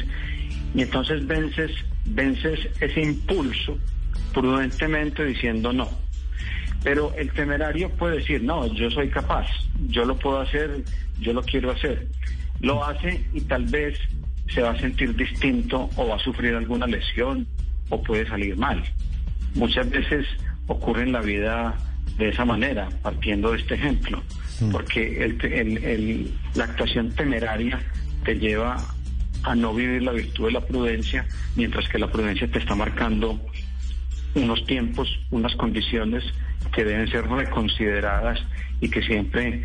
y 0.75 0.83
entonces 0.83 1.27
vences, 1.27 1.71
vences 2.07 2.61
ese 2.81 3.01
impulso 3.01 3.79
prudentemente 4.33 5.25
diciendo 5.25 5.73
no. 5.73 5.89
Pero 6.83 7.15
el 7.15 7.31
temerario 7.33 7.91
puede 7.91 8.17
decir, 8.17 8.43
no, 8.43 8.67
yo 8.75 8.91
soy 8.91 9.09
capaz, 9.09 9.47
yo 9.89 10.05
lo 10.05 10.17
puedo 10.17 10.41
hacer, 10.41 10.83
yo 11.21 11.33
lo 11.33 11.43
quiero 11.43 11.71
hacer. 11.71 12.09
Lo 12.61 12.85
hace 12.85 13.25
y 13.33 13.41
tal 13.43 13.67
vez 13.67 13.99
se 14.49 14.63
va 14.63 14.71
a 14.71 14.79
sentir 14.79 15.15
distinto 15.15 15.89
o 15.97 16.09
va 16.09 16.17
a 16.17 16.19
sufrir 16.19 16.55
alguna 16.55 16.87
lesión 16.87 17.47
o 17.89 18.03
puede 18.03 18.27
salir 18.27 18.57
mal. 18.57 18.83
Muchas 19.55 19.89
veces 19.91 20.27
ocurre 20.67 21.03
en 21.03 21.13
la 21.13 21.21
vida 21.21 21.77
de 22.25 22.31
esa 22.31 22.45
manera, 22.45 22.89
partiendo 23.03 23.53
de 23.53 23.59
este 23.59 23.75
ejemplo. 23.75 24.23
Mm. 24.63 24.71
porque 24.71 25.25
el, 25.25 26.33
la 26.55 26.65
actuación 26.65 27.11
temeraria 27.13 27.81
te 28.25 28.35
lleva 28.39 28.77
a 29.43 29.55
no 29.55 29.75
vivir 29.75 30.03
la 30.03 30.13
virtud 30.13 30.47
de 30.47 30.53
la 30.53 30.61
prudencia, 30.61 31.27
mientras 31.57 31.89
que 31.89 31.99
la 31.99 32.11
prudencia 32.11 32.49
te 32.49 32.59
está 32.59 32.75
marcando 32.75 33.41
unos 34.35 34.65
tiempos, 34.67 35.09
unas 35.31 35.55
condiciones 35.57 36.23
que 36.73 36.85
deben 36.85 37.11
ser 37.11 37.29
reconsideradas 37.29 38.39
y 38.81 38.89
que 38.89 39.03
siempre 39.03 39.65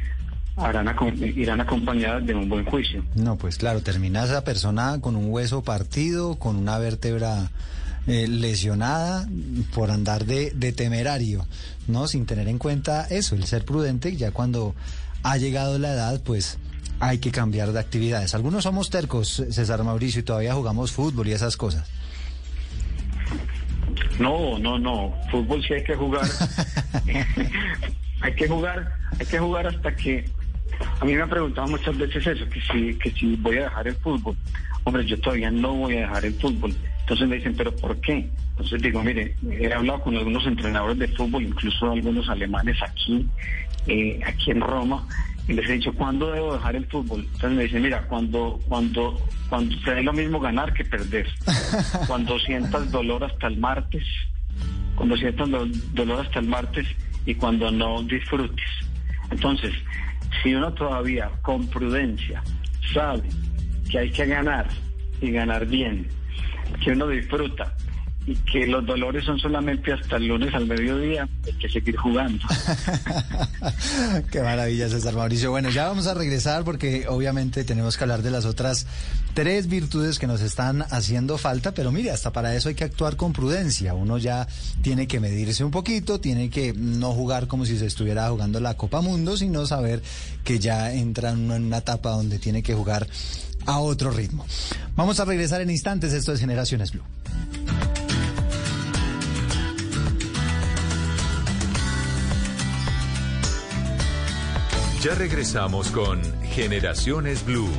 harán, 0.55 0.89
irán 1.21 1.61
acompañadas 1.61 2.25
de 2.25 2.33
un 2.33 2.49
buen 2.49 2.65
juicio. 2.65 3.03
No, 3.15 3.37
pues 3.37 3.57
claro, 3.57 3.81
termina 3.81 4.23
esa 4.23 4.43
persona 4.43 4.99
con 4.99 5.15
un 5.15 5.31
hueso 5.31 5.63
partido, 5.63 6.35
con 6.35 6.55
una 6.55 6.79
vértebra 6.79 7.51
eh, 8.07 8.27
lesionada 8.27 9.27
por 9.73 9.91
andar 9.91 10.25
de, 10.25 10.51
de, 10.51 10.71
temerario, 10.71 11.45
¿no? 11.87 12.07
Sin 12.07 12.25
tener 12.25 12.47
en 12.47 12.57
cuenta 12.57 13.05
eso, 13.09 13.35
el 13.35 13.45
ser 13.45 13.65
prudente, 13.65 14.15
ya 14.15 14.31
cuando 14.31 14.75
ha 15.23 15.37
llegado 15.37 15.77
la 15.77 15.93
edad, 15.93 16.21
pues 16.23 16.57
hay 16.99 17.19
que 17.19 17.31
cambiar 17.31 17.71
de 17.71 17.79
actividades. 17.79 18.33
Algunos 18.33 18.63
somos 18.63 18.89
tercos, 18.89 19.43
César 19.49 19.83
Mauricio, 19.83 20.21
y 20.21 20.23
todavía 20.23 20.53
jugamos 20.53 20.91
fútbol 20.91 21.27
y 21.27 21.33
esas 21.33 21.57
cosas. 21.57 21.89
No, 24.19 24.57
no, 24.57 24.79
no. 24.79 25.13
Fútbol 25.29 25.63
sí 25.63 25.73
hay 25.73 25.83
que 25.83 25.95
jugar. 25.95 26.27
hay 28.21 28.33
que 28.33 28.47
jugar, 28.47 28.91
hay 29.19 29.25
que 29.25 29.39
jugar 29.39 29.67
hasta 29.67 29.95
que 29.95 30.25
a 30.99 31.05
mí 31.05 31.13
me 31.13 31.21
han 31.21 31.29
preguntado 31.29 31.67
muchas 31.67 31.97
veces 31.97 32.25
eso, 32.25 32.45
que 32.49 32.61
si, 32.61 32.95
que 32.97 33.11
si 33.11 33.35
voy 33.35 33.57
a 33.57 33.63
dejar 33.63 33.87
el 33.87 33.95
fútbol. 33.95 34.35
Hombre, 34.87 35.05
yo 35.05 35.19
todavía 35.19 35.51
no 35.51 35.73
voy 35.73 35.97
a 35.97 35.99
dejar 35.99 36.23
el 36.23 36.33
fútbol. 36.35 36.73
Entonces 37.01 37.27
me 37.27 37.35
dicen, 37.35 37.53
¿pero 37.57 37.75
por 37.75 37.99
qué? 37.99 38.29
Entonces 38.51 38.81
digo, 38.81 39.03
mire, 39.03 39.35
he 39.51 39.73
hablado 39.73 39.99
con 39.99 40.15
algunos 40.15 40.47
entrenadores 40.47 40.97
de 40.97 41.09
fútbol, 41.09 41.43
incluso 41.43 41.91
algunos 41.91 42.29
alemanes 42.29 42.77
aquí, 42.81 43.27
eh, 43.87 44.17
aquí 44.25 44.51
en 44.51 44.61
Roma, 44.61 45.05
y 45.45 45.51
les 45.51 45.69
he 45.69 45.73
dicho, 45.73 45.91
¿cuándo 45.91 46.31
debo 46.31 46.53
dejar 46.53 46.77
el 46.77 46.85
fútbol? 46.85 47.19
Entonces 47.19 47.51
me 47.51 47.63
dicen, 47.63 47.81
mira, 47.81 48.07
cuando, 48.07 48.61
cuando, 48.69 49.19
cuando 49.49 49.75
te 49.83 50.01
lo 50.01 50.13
mismo 50.13 50.39
ganar 50.39 50.73
que 50.73 50.85
perder. 50.85 51.27
cuando 52.07 52.39
sientas 52.39 52.89
dolor 52.89 53.25
hasta 53.25 53.47
el 53.47 53.57
martes, 53.57 54.05
cuando 54.95 55.17
sientas 55.17 55.49
dolor 55.93 56.25
hasta 56.25 56.39
el 56.39 56.47
martes 56.47 56.87
y 57.25 57.35
cuando 57.35 57.69
no 57.71 58.03
disfrutes. 58.03 58.65
Entonces, 59.31 59.73
si 60.41 60.55
uno 60.55 60.71
todavía 60.71 61.29
con 61.41 61.67
prudencia 61.67 62.41
sabe 62.93 63.27
que 63.89 63.99
hay 63.99 64.11
que 64.11 64.25
ganar 64.25 64.67
y 65.21 65.31
ganar 65.31 65.65
bien, 65.65 66.07
que 66.83 66.91
uno 66.91 67.07
disfruta 67.07 67.75
y 68.27 68.35
que 68.35 68.67
los 68.67 68.85
dolores 68.85 69.23
son 69.23 69.39
solamente 69.39 69.93
hasta 69.93 70.17
el 70.17 70.27
lunes 70.27 70.53
al 70.53 70.67
mediodía, 70.67 71.27
hay 71.45 71.53
que 71.53 71.69
seguir 71.69 71.95
jugando. 71.95 72.45
Qué 74.31 74.41
maravilla, 74.41 74.89
César 74.89 75.15
Mauricio. 75.15 75.49
Bueno, 75.49 75.69
ya 75.69 75.87
vamos 75.87 76.07
a 76.07 76.13
regresar 76.13 76.65
porque 76.65 77.05
obviamente 77.07 77.63
tenemos 77.63 77.95
que 77.95 78.03
hablar 78.03 78.23
de 78.23 78.31
las 78.31 78.43
otras 78.43 78.85
tres 79.33 79.67
virtudes 79.67 80.19
que 80.19 80.27
nos 80.27 80.41
están 80.41 80.81
haciendo 80.89 81.37
falta, 81.37 81.73
pero 81.73 81.93
mire, 81.93 82.11
hasta 82.11 82.33
para 82.33 82.53
eso 82.53 82.67
hay 82.67 82.75
que 82.75 82.83
actuar 82.83 83.15
con 83.15 83.31
prudencia. 83.31 83.93
Uno 83.93 84.17
ya 84.17 84.45
tiene 84.81 85.07
que 85.07 85.21
medirse 85.21 85.63
un 85.63 85.71
poquito, 85.71 86.19
tiene 86.19 86.49
que 86.49 86.73
no 86.73 87.13
jugar 87.13 87.47
como 87.47 87.65
si 87.65 87.77
se 87.77 87.85
estuviera 87.85 88.27
jugando 88.29 88.59
la 88.59 88.73
Copa 88.73 88.99
Mundo, 88.99 89.37
sino 89.37 89.65
saber 89.65 90.01
que 90.43 90.59
ya 90.59 90.91
entra 90.91 91.29
en 91.29 91.49
una 91.49 91.77
etapa 91.77 92.09
donde 92.09 92.39
tiene 92.39 92.61
que 92.61 92.73
jugar 92.73 93.07
a 93.67 93.79
otro 93.79 94.09
ritmo. 94.09 94.45
Vamos 94.95 95.19
a 95.19 95.25
regresar 95.25 95.61
en 95.61 95.69
instantes, 95.69 96.13
esto 96.13 96.33
es 96.33 96.39
Generaciones 96.39 96.91
Blue. 96.91 97.03
Ya 105.03 105.13
regresamos 105.13 105.91
con 105.91 106.19
Generaciones 106.43 107.45
Blue. 107.45 107.69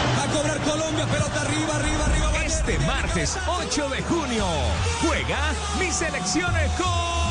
A 0.00 0.26
cobrar 0.32 0.58
Colombia, 0.62 1.06
pelota 1.06 1.40
arriba, 1.42 1.76
arriba, 1.76 2.06
arriba. 2.06 2.44
Este 2.44 2.78
martes 2.80 3.38
8 3.46 3.88
de 3.90 4.02
junio 4.02 4.44
juega 5.00 5.54
mi 5.78 5.92
selección 5.92 6.52
Colombia. 6.76 7.23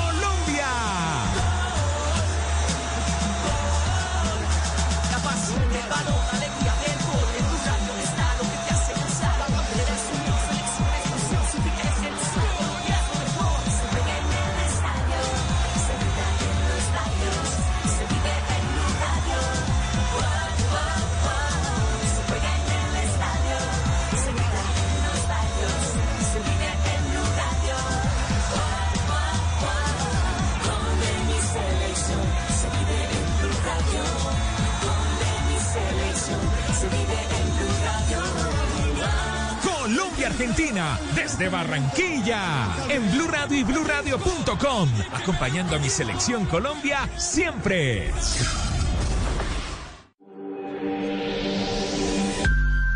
Argentina 40.44 41.00
desde 41.16 41.48
Barranquilla 41.48 42.68
en 42.90 43.10
Blue 43.12 43.30
Radio 43.30 43.58
y 43.58 43.64
BlueRadio.com 43.64 44.90
acompañando 45.14 45.78
a 45.78 45.80
mi 45.80 45.90
selección 45.90 46.46
Colombia 46.48 47.10
siempre. 47.16 48.12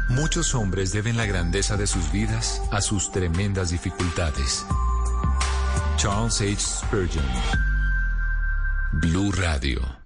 Muchos 0.10 0.54
hombres 0.56 0.92
deben 0.92 1.16
la 1.16 1.26
grandeza 1.26 1.78
de 1.78 1.88
sus 1.88 2.12
vidas 2.12 2.62
a 2.70 2.82
sus 2.82 3.14
tremendas 3.14 3.70
dificultades. 3.70 4.66
Charles 5.96 6.42
H. 6.42 6.60
Spurgeon. 6.60 7.26
Blue 8.92 9.32
Radio. 9.32 9.97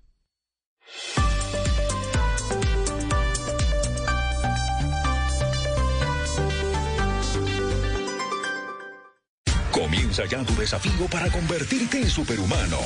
Comienza 10.11 10.37
ya 10.37 10.43
tu 10.43 10.53
desafío 10.59 11.05
para 11.09 11.31
convertirte 11.31 11.99
en 11.99 12.09
superhumano. 12.09 12.79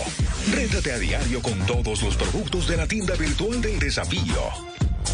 Rétate 0.52 0.92
a 0.92 1.00
diario 1.00 1.42
con 1.42 1.58
todos 1.66 2.04
los 2.04 2.16
productos 2.16 2.68
de 2.68 2.78
la 2.78 2.88
tienda 2.88 3.16
virtual 3.16 3.60
del 3.64 3.80
desafío. 3.80 4.36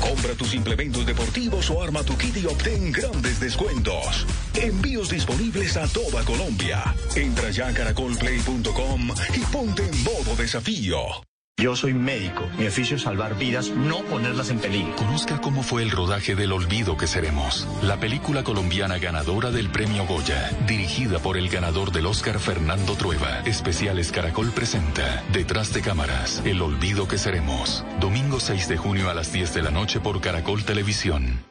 Compra 0.01 0.33
tus 0.33 0.53
implementos 0.53 1.05
deportivos 1.05 1.69
o 1.69 1.81
arma 1.81 2.03
tu 2.03 2.17
kit 2.17 2.35
y 2.35 2.45
obtén 2.47 2.91
grandes 2.91 3.39
descuentos. 3.39 4.27
Envíos 4.55 5.09
disponibles 5.09 5.77
a 5.77 5.87
toda 5.87 6.25
Colombia. 6.25 6.83
Entra 7.15 7.49
ya 7.49 7.69
a 7.69 7.73
caracolplay.com 7.73 9.09
y 9.33 9.39
ponte 9.45 9.83
en 9.83 10.03
modo 10.03 10.35
desafío. 10.35 11.30
Yo 11.61 11.75
soy 11.75 11.93
médico. 11.93 12.49
Mi 12.57 12.65
oficio 12.65 12.95
es 12.95 13.03
salvar 13.03 13.37
vidas, 13.37 13.69
no 13.69 13.99
ponerlas 14.05 14.49
en 14.49 14.57
peligro. 14.57 14.95
Conozca 14.95 15.39
cómo 15.39 15.61
fue 15.61 15.83
el 15.83 15.91
rodaje 15.91 16.33
del 16.33 16.53
Olvido 16.53 16.97
que 16.97 17.05
seremos. 17.05 17.67
La 17.83 17.97
película 17.97 18.43
colombiana 18.43 18.97
ganadora 18.97 19.51
del 19.51 19.69
premio 19.69 20.07
Goya, 20.07 20.49
dirigida 20.65 21.19
por 21.19 21.37
el 21.37 21.49
ganador 21.49 21.91
del 21.91 22.07
Oscar 22.07 22.39
Fernando 22.39 22.95
Trueba. 22.95 23.41
Especiales 23.45 24.11
Caracol 24.11 24.49
presenta 24.49 25.23
Detrás 25.31 25.71
de 25.71 25.81
cámaras, 25.81 26.41
El 26.45 26.63
Olvido 26.63 27.07
que 27.07 27.19
seremos. 27.19 27.85
Domingo 27.99 28.39
6 28.39 28.67
de 28.67 28.77
junio 28.77 29.11
a 29.11 29.13
las 29.13 29.31
10 29.31 29.53
de 29.53 29.61
la 29.61 29.69
noche 29.69 29.99
por 29.99 30.19
Caracol 30.19 30.63
Televisión. 30.63 31.45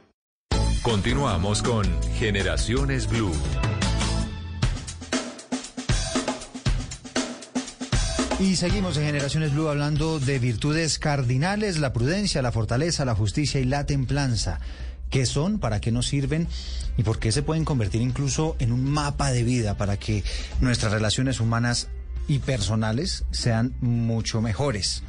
Continuamos 0.83 1.62
con 1.62 1.87
Generaciones 2.18 3.09
Blue. 3.09 3.33
Y 8.40 8.57
seguimos 8.57 8.96
en 8.96 9.05
Generaciones 9.05 9.53
Blue 9.53 9.68
hablando 9.68 10.18
de 10.18 10.38
virtudes 10.38 10.98
cardinales, 10.98 11.79
la 11.79 11.92
prudencia, 11.92 12.40
la 12.40 12.50
fortaleza, 12.50 13.05
la 13.05 13.14
justicia 13.14 13.61
y 13.61 13.64
la 13.64 13.85
templanza. 13.85 14.61
¿Qué 15.11 15.26
son? 15.26 15.59
¿Para 15.59 15.83
qué 15.83 15.92
nos 15.92 16.07
sirven? 16.07 16.48
¿Y 16.96 17.03
por 17.03 17.18
qué 17.18 17.33
se 17.33 17.42
pueden 17.42 17.66
convertir 17.66 18.00
incluso 18.00 18.57
en 18.59 18.72
un 18.72 18.83
mapa 18.85 19.31
de 19.31 19.44
vida 19.44 19.76
para 19.76 19.98
que 19.98 20.24
nuestras 20.62 20.90
relaciones 20.90 21.38
humanas 21.38 21.88
y 22.29 22.38
personales 22.38 23.24
sean 23.31 23.74
mucho 23.83 24.40
mejores? 24.40 25.03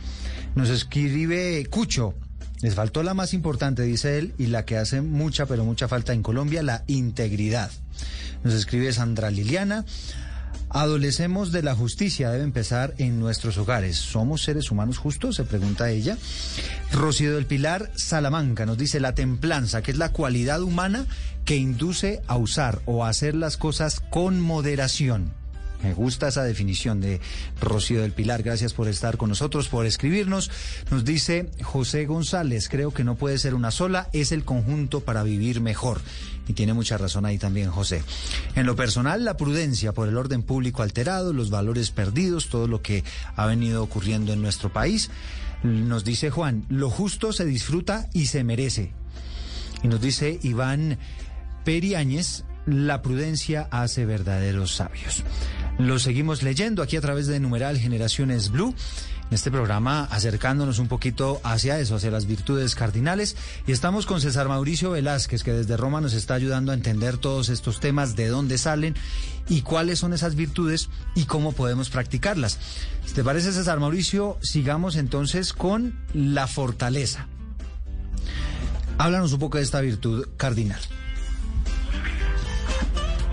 Nos 0.56 0.70
escribe 0.70 1.66
Cucho. 1.70 2.14
Les 2.62 2.76
faltó 2.76 3.02
la 3.02 3.14
más 3.14 3.34
importante, 3.34 3.84
dice 3.84 4.20
él, 4.20 4.34
y 4.38 4.48
la 4.48 4.66
que 4.66 4.76
hace 4.76 5.00
mucha, 5.00 5.46
pero 5.46 5.64
mucha 5.64 5.88
falta 5.88 6.12
en 6.12 6.22
Colombia, 6.22 6.64
la 6.64 6.84
integridad. 6.88 7.72
Nos 8.44 8.54
escribe 8.54 8.92
Sandra 8.92 9.32
Liliana. 9.32 9.86
Adolecemos 10.74 11.52
de 11.52 11.64
la 11.64 11.76
justicia, 11.76 12.32
debe 12.32 12.46
empezar 12.46 12.94
en 12.98 13.20
nuestros 13.20 13.58
hogares. 13.58 13.98
¿Somos 13.98 14.42
seres 14.42 14.72
humanos 14.72 14.98
justos? 14.98 15.36
Se 15.36 15.44
pregunta 15.44 15.90
ella. 15.90 16.18
Rocío 16.94 17.36
del 17.36 17.46
Pilar 17.46 17.92
Salamanca 17.96 18.66
nos 18.66 18.78
dice 18.78 19.02
la 19.02 19.14
templanza, 19.14 19.82
que 19.82 19.92
es 19.92 19.98
la 19.98 20.14
cualidad 20.14 20.62
humana 20.62 21.06
que 21.44 21.58
induce 21.58 22.22
a 22.28 22.38
usar 22.38 22.82
o 22.86 23.04
a 23.04 23.10
hacer 23.10 23.36
las 23.36 23.58
cosas 23.58 24.00
con 24.00 24.40
moderación. 24.40 25.34
Me 25.84 25.94
gusta 25.94 26.28
esa 26.28 26.44
definición 26.44 27.02
de 27.02 27.20
Rocío 27.60 28.02
del 28.02 28.12
Pilar. 28.12 28.44
Gracias 28.44 28.74
por 28.74 28.88
estar 28.88 29.18
con 29.18 29.30
nosotros, 29.30 29.68
por 29.68 29.86
escribirnos. 29.86 30.52
Nos 30.92 31.04
dice 31.04 31.50
José 31.64 32.06
González, 32.06 32.70
creo 32.70 32.94
que 32.94 33.04
no 33.04 33.16
puede 33.16 33.40
ser 33.40 33.56
una 33.56 33.72
sola, 33.72 34.10
es 34.14 34.32
el 34.32 34.44
conjunto 34.46 35.02
para 35.02 35.24
vivir 35.24 35.60
mejor. 35.60 36.02
Y 36.48 36.54
tiene 36.54 36.74
mucha 36.74 36.98
razón 36.98 37.26
ahí 37.26 37.38
también 37.38 37.70
José. 37.70 38.04
En 38.56 38.66
lo 38.66 38.76
personal, 38.76 39.24
la 39.24 39.38
prudencia 39.38 39.94
por 39.94 40.08
el 40.08 40.18
orden 40.18 40.44
público 40.44 40.84
alterado, 40.84 41.34
los 41.34 41.50
valores 41.50 41.92
perdidos, 41.92 42.50
todo 42.50 42.68
lo 42.68 42.82
que 42.82 43.04
ha 43.36 43.46
venido 43.46 43.84
ocurriendo 43.84 44.34
en 44.34 44.42
nuestro 44.42 44.74
país. 44.74 45.10
Nos 45.64 46.04
dice 46.04 46.32
Juan, 46.32 46.66
lo 46.70 46.90
justo 46.90 47.34
se 47.34 47.46
disfruta 47.46 48.10
y 48.14 48.26
se 48.26 48.44
merece. 48.44 48.92
Y 49.84 49.88
nos 49.88 50.02
dice 50.02 50.40
Iván 50.44 50.98
Periáñez, 51.64 52.44
la 52.66 53.02
prudencia 53.02 53.68
hace 53.72 54.06
verdaderos 54.06 54.76
sabios. 54.76 55.24
Lo 55.78 56.00
seguimos 56.00 56.44
leyendo 56.44 56.84
aquí 56.84 56.98
a 56.98 57.02
través 57.02 57.28
de 57.28 57.40
numeral 57.40 57.78
Generaciones 57.78 58.52
Blue. 58.52 58.76
En 59.32 59.36
este 59.36 59.50
programa 59.50 60.10
acercándonos 60.12 60.78
un 60.80 60.90
poquito 60.90 61.40
hacia 61.46 61.80
eso, 61.80 61.96
hacia 61.96 62.12
las 62.12 62.26
virtudes 62.26 62.76
cardinales. 62.76 63.38
Y 63.66 63.72
estamos 63.72 64.06
con 64.06 64.20
César 64.20 64.50
Mauricio 64.50 64.92
Velázquez, 64.92 65.42
que 65.44 65.54
desde 65.54 65.78
Roma 65.78 66.02
nos 66.02 66.12
está 66.12 66.34
ayudando 66.34 66.74
a 66.74 66.76
entender 66.76 67.18
todos 67.18 67.48
estos 67.48 67.80
temas, 67.80 68.18
de 68.18 68.28
dónde 68.28 68.58
salen 68.58 68.94
y 69.48 69.62
cuáles 69.62 70.00
son 70.00 70.12
esas 70.12 70.36
virtudes 70.36 70.90
y 71.16 71.24
cómo 71.28 71.54
podemos 71.54 71.90
practicarlas. 71.90 72.60
Te 73.16 73.24
parece, 73.24 73.54
César 73.54 73.80
Mauricio, 73.80 74.38
sigamos 74.42 74.98
entonces 74.98 75.54
con 75.54 75.98
la 76.14 76.46
fortaleza. 76.46 77.28
Háblanos 78.98 79.32
un 79.32 79.40
poco 79.40 79.60
de 79.60 79.64
esta 79.64 79.80
virtud 79.80 80.28
cardinal. 80.36 80.82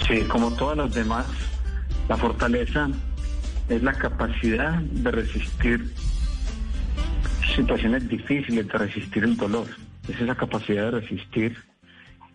Sí, 0.06 0.20
como 0.28 0.52
todas 0.52 0.76
las 0.76 0.94
demás, 0.94 1.26
la 2.08 2.16
fortaleza 2.16 2.88
es 3.68 3.82
la 3.82 3.92
capacidad 3.92 4.80
de 4.80 5.10
resistir 5.10 5.92
situaciones 7.54 8.08
difíciles, 8.08 8.66
de 8.66 8.78
resistir 8.78 9.24
el 9.24 9.36
dolor. 9.36 9.66
Es 10.08 10.20
esa 10.20 10.34
capacidad 10.34 10.90
de 10.90 11.00
resistir, 11.00 11.56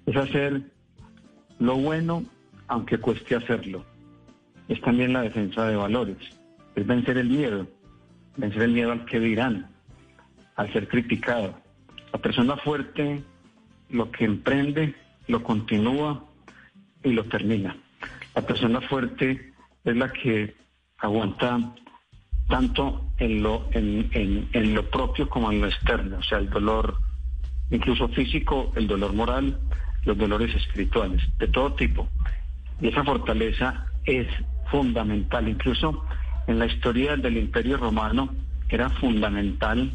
es 0.05 0.15
hacer 0.15 0.61
lo 1.59 1.75
bueno 1.77 2.23
aunque 2.67 2.97
cueste 2.97 3.35
hacerlo. 3.35 3.83
Es 4.67 4.79
también 4.81 5.13
la 5.13 5.21
defensa 5.21 5.67
de 5.67 5.75
valores, 5.75 6.17
es 6.75 6.85
vencer 6.85 7.17
el 7.17 7.29
miedo, 7.29 7.67
vencer 8.37 8.63
el 8.63 8.71
miedo 8.73 8.91
al 8.91 9.05
que 9.05 9.19
dirán, 9.19 9.69
al 10.55 10.71
ser 10.71 10.87
criticado. 10.87 11.59
La 12.11 12.19
persona 12.19 12.57
fuerte 12.57 13.23
lo 13.89 14.11
que 14.11 14.25
emprende, 14.25 14.95
lo 15.27 15.43
continúa 15.43 16.25
y 17.03 17.11
lo 17.11 17.23
termina. 17.25 17.75
La 18.35 18.41
persona 18.41 18.81
fuerte 18.81 19.53
es 19.83 19.95
la 19.95 20.11
que 20.11 20.55
aguanta 21.03 21.59
tanto 22.47 23.05
en 23.17 23.43
lo, 23.43 23.67
en, 23.71 24.09
en, 24.13 24.49
en 24.53 24.73
lo 24.73 24.89
propio 24.89 25.29
como 25.29 25.51
en 25.51 25.61
lo 25.61 25.67
externo, 25.67 26.17
o 26.17 26.23
sea, 26.23 26.39
el 26.39 26.49
dolor 26.49 26.97
incluso 27.71 28.07
físico, 28.09 28.71
el 28.75 28.87
dolor 28.87 29.13
moral, 29.13 29.59
los 30.05 30.17
dolores 30.17 30.53
espirituales, 30.55 31.21
de 31.37 31.47
todo 31.47 31.73
tipo. 31.73 32.07
Y 32.81 32.87
esa 32.87 33.03
fortaleza 33.03 33.85
es 34.05 34.27
fundamental, 34.69 35.47
incluso 35.47 36.05
en 36.47 36.59
la 36.59 36.65
historia 36.65 37.15
del 37.15 37.37
Imperio 37.37 37.77
Romano 37.77 38.29
era 38.69 38.89
fundamental 38.89 39.91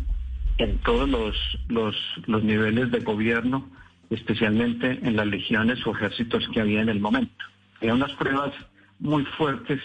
en 0.59 0.79
todos 0.79 1.09
los, 1.09 1.37
los, 1.69 1.97
los 2.27 2.43
niveles 2.43 2.91
de 2.91 3.01
gobierno, 3.01 3.71
especialmente 4.11 4.99
en 5.03 5.17
las 5.17 5.27
legiones 5.27 5.87
o 5.87 5.93
ejércitos 5.93 6.49
que 6.53 6.61
había 6.61 6.81
en 6.81 6.89
el 6.89 7.01
momento. 7.01 7.45
Había 7.81 7.95
unas 7.95 8.13
pruebas 8.13 8.53
muy 8.99 9.25
fuertes 9.37 9.81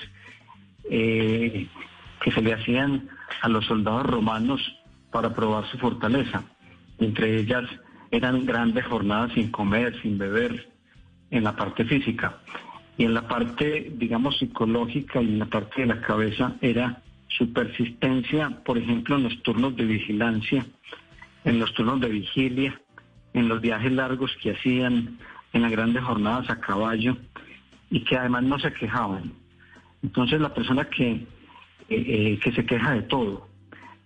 eh, 0.89 1.67
que 2.21 2.31
se 2.31 2.41
le 2.41 2.53
hacían 2.53 3.09
a 3.41 3.49
los 3.49 3.65
soldados 3.65 4.05
romanos 4.05 4.61
para 5.11 5.33
probar 5.33 5.65
su 5.67 5.77
fortaleza. 5.77 6.43
Entre 6.99 7.39
ellas 7.39 7.65
eran 8.11 8.45
grandes 8.45 8.85
jornadas 8.85 9.31
sin 9.33 9.51
comer, 9.51 9.99
sin 10.01 10.17
beber, 10.17 10.69
en 11.31 11.43
la 11.43 11.55
parte 11.55 11.85
física. 11.85 12.39
Y 12.97 13.05
en 13.05 13.13
la 13.13 13.27
parte, 13.27 13.91
digamos, 13.95 14.37
psicológica 14.37 15.21
y 15.21 15.25
en 15.25 15.39
la 15.39 15.45
parte 15.45 15.81
de 15.81 15.87
la 15.87 16.01
cabeza 16.01 16.55
era 16.61 17.01
su 17.27 17.51
persistencia, 17.51 18.61
por 18.63 18.77
ejemplo, 18.77 19.15
en 19.15 19.23
los 19.23 19.41
turnos 19.41 19.75
de 19.75 19.85
vigilancia, 19.85 20.65
en 21.43 21.59
los 21.59 21.73
turnos 21.73 21.99
de 22.01 22.09
vigilia, 22.09 22.79
en 23.33 23.47
los 23.47 23.61
viajes 23.61 23.91
largos 23.91 24.31
que 24.41 24.51
hacían, 24.51 25.17
en 25.51 25.61
las 25.61 25.71
grandes 25.71 26.03
jornadas 26.03 26.49
a 26.49 26.59
caballo, 26.59 27.17
y 27.89 28.03
que 28.03 28.15
además 28.15 28.43
no 28.43 28.59
se 28.59 28.71
quejaban. 28.73 29.33
Entonces 30.03 30.39
la 30.39 30.53
persona 30.53 30.85
que, 30.85 31.11
eh, 31.11 31.25
eh, 31.89 32.39
que 32.43 32.51
se 32.51 32.65
queja 32.65 32.91
de 32.91 33.03
todo, 33.03 33.47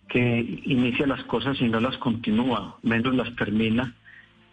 que 0.08 0.62
inicia 0.64 1.08
las 1.08 1.24
cosas 1.26 1.60
y 1.60 1.68
no 1.68 1.80
las 1.80 1.98
continúa, 1.98 2.78
menos 2.84 3.16
las 3.16 3.36
termina, 3.36 3.94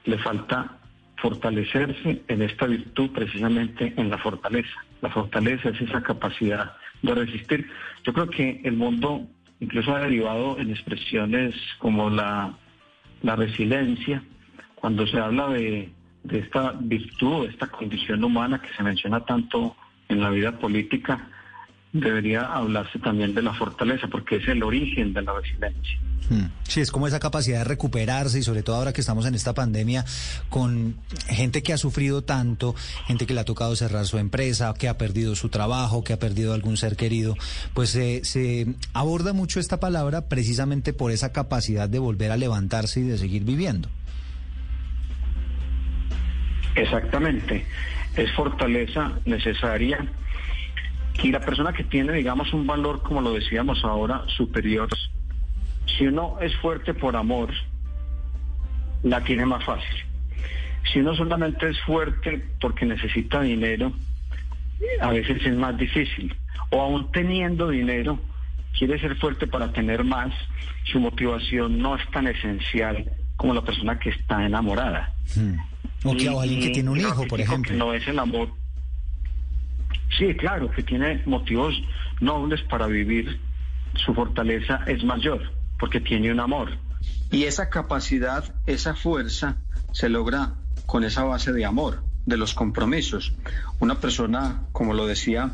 le 0.05 0.19
falta 0.19 0.79
fortalecerse 1.17 2.23
en 2.27 2.43
esta 2.43 2.67
virtud, 2.67 3.11
precisamente 3.11 3.95
en 3.97 4.11
la 4.11 4.19
fortaleza. 4.19 4.85
La 5.01 5.11
fortaleza 5.11 5.69
es 5.69 5.81
esa 5.81 6.03
capacidad 6.03 6.77
de 7.03 7.15
resistir. 7.15 7.69
Yo 8.03 8.13
creo 8.13 8.29
que 8.29 8.61
el 8.65 8.77
mundo 8.77 9.27
incluso 9.61 9.95
ha 9.95 10.01
derivado 10.01 10.59
en 10.59 10.71
expresiones 10.71 11.55
como 11.79 12.11
la, 12.11 12.55
la 13.23 13.37
resiliencia, 13.37 14.23
cuando 14.75 15.07
se 15.07 15.19
habla 15.19 15.49
de, 15.49 15.91
de 16.25 16.39
esta 16.39 16.73
virtud, 16.79 17.47
de 17.47 17.53
esta 17.53 17.69
condición 17.69 18.25
humana 18.25 18.61
que 18.61 18.75
se 18.77 18.83
menciona 18.83 19.21
tanto 19.25 19.77
en 20.09 20.21
la 20.21 20.31
vida 20.31 20.59
política, 20.59 21.29
debería 21.95 22.43
hablarse 22.43 22.99
también 22.99 23.35
de 23.35 23.43
la 23.43 23.55
fortaleza, 23.55 24.09
porque 24.09 24.37
es 24.37 24.49
el 24.49 24.63
origen 24.63 25.15
de 25.15 25.23
la 25.23 25.33
resiliencia. 25.33 25.99
Hmm. 26.29 26.47
Sí, 26.65 26.81
es 26.81 26.91
como 26.91 27.07
esa 27.07 27.21
capacidad 27.21 27.59
de 27.59 27.65
recuperarse 27.65 28.39
y 28.39 28.43
sobre 28.43 28.63
todo 28.63 28.77
ahora 28.77 28.93
que 28.93 29.01
estamos 29.01 29.27
en 29.27 29.35
esta 29.35 29.55
pandemia 29.55 30.05
con 30.49 30.97
gente 31.29 31.63
que 31.63 31.73
ha 31.73 31.77
sufrido 31.79 32.23
tanto, 32.25 32.75
gente 33.07 33.27
que 33.27 33.35
le 33.35 33.41
ha 33.41 33.45
tocado 33.45 33.77
cerrar 33.77 34.07
su 34.07 34.19
empresa, 34.19 34.75
que 34.77 34.89
ha 34.89 34.99
perdido 34.99 35.37
su 35.37 35.51
trabajo, 35.51 36.03
que 36.03 36.13
ha 36.15 36.19
perdido 36.19 36.53
algún 36.53 36.77
ser 36.77 36.97
querido, 36.97 37.37
pues 37.75 37.95
eh, 37.95 38.23
se 38.25 38.67
aborda 38.93 39.33
mucho 39.33 39.61
esta 39.61 39.79
palabra 39.79 40.29
precisamente 40.29 40.95
por 40.95 41.13
esa 41.13 41.33
capacidad 41.33 41.89
de 41.89 42.01
volver 42.01 42.33
a 42.33 42.37
levantarse 42.37 43.01
y 43.01 43.05
de 43.05 43.19
seguir 43.19 43.45
viviendo. 43.45 43.89
Exactamente, 46.75 47.65
es 48.17 48.33
fortaleza 48.33 49.13
necesaria 49.27 50.09
y 51.23 51.31
la 51.31 51.41
persona 51.41 51.73
que 51.73 51.85
tiene, 51.85 52.13
digamos, 52.13 52.53
un 52.53 52.67
valor, 52.67 53.03
como 53.03 53.21
lo 53.21 53.33
decíamos 53.33 53.85
ahora, 53.85 54.25
superior, 54.37 54.89
si 55.97 56.07
uno 56.07 56.37
es 56.41 56.55
fuerte 56.57 56.95
por 56.95 57.17
amor, 57.17 57.51
la 59.03 59.23
tiene 59.23 59.47
más 59.47 59.65
fácil. 59.65 60.05
Si 60.93 60.99
uno 61.01 61.15
solamente 61.15 61.69
es 61.69 61.81
fuerte 61.83 62.45
porque 62.61 62.85
necesita 62.85 63.41
dinero, 63.43 63.93
a 65.01 65.11
veces 65.11 65.45
es 65.45 65.55
más 65.55 65.77
difícil. 65.77 66.35
O 66.71 66.81
aún 66.81 67.11
teniendo 67.13 67.69
dinero, 67.69 68.19
quiere 68.77 68.99
ser 68.99 69.17
fuerte 69.17 69.47
para 69.47 69.73
tener 69.73 70.05
más, 70.05 70.33
su 70.85 71.01
motivación 71.01 71.79
no 71.79 71.97
es 71.97 72.11
tan 72.11 72.27
esencial 72.27 73.11
como 73.37 73.55
la 73.55 73.63
persona 73.63 73.99
que 73.99 74.11
está 74.11 74.45
enamorada. 74.45 75.13
Hmm. 75.35 75.57
O 76.05 76.15
que 76.15 76.29
o 76.29 76.41
alguien 76.41 76.61
que 76.61 76.71
tiene 76.71 76.91
un 76.91 77.01
hijo, 77.01 77.27
por 77.27 77.41
ejemplo. 77.41 77.73
Que 77.73 77.79
no 77.79 77.95
es 77.95 78.07
el 78.07 78.19
amor. 78.19 78.51
Sí, 80.19 80.35
claro, 80.35 80.71
que 80.71 80.83
tiene 80.83 81.23
motivos 81.27 81.75
nobles 82.21 82.63
para 82.63 82.87
vivir, 82.87 83.41
su 83.95 84.15
fortaleza 84.15 84.81
es 84.87 85.05
mayor, 85.05 85.41
porque 85.79 86.01
tiene 86.01 86.33
un 86.33 86.41
amor. 86.41 86.71
Y 87.31 87.45
esa 87.45 87.69
capacidad, 87.69 88.55
esa 88.67 88.95
fuerza, 88.95 89.57
se 89.93 90.09
logra 90.09 90.55
con 90.87 91.05
esa 91.05 91.25
base 91.25 91.53
de 91.53 91.65
amor, 91.65 92.03
de 92.27 92.37
los 92.37 92.55
compromisos. 92.55 93.35
Una 93.81 93.97
persona, 93.97 94.63
como 94.73 94.95
lo 94.95 95.07
decía, 95.07 95.53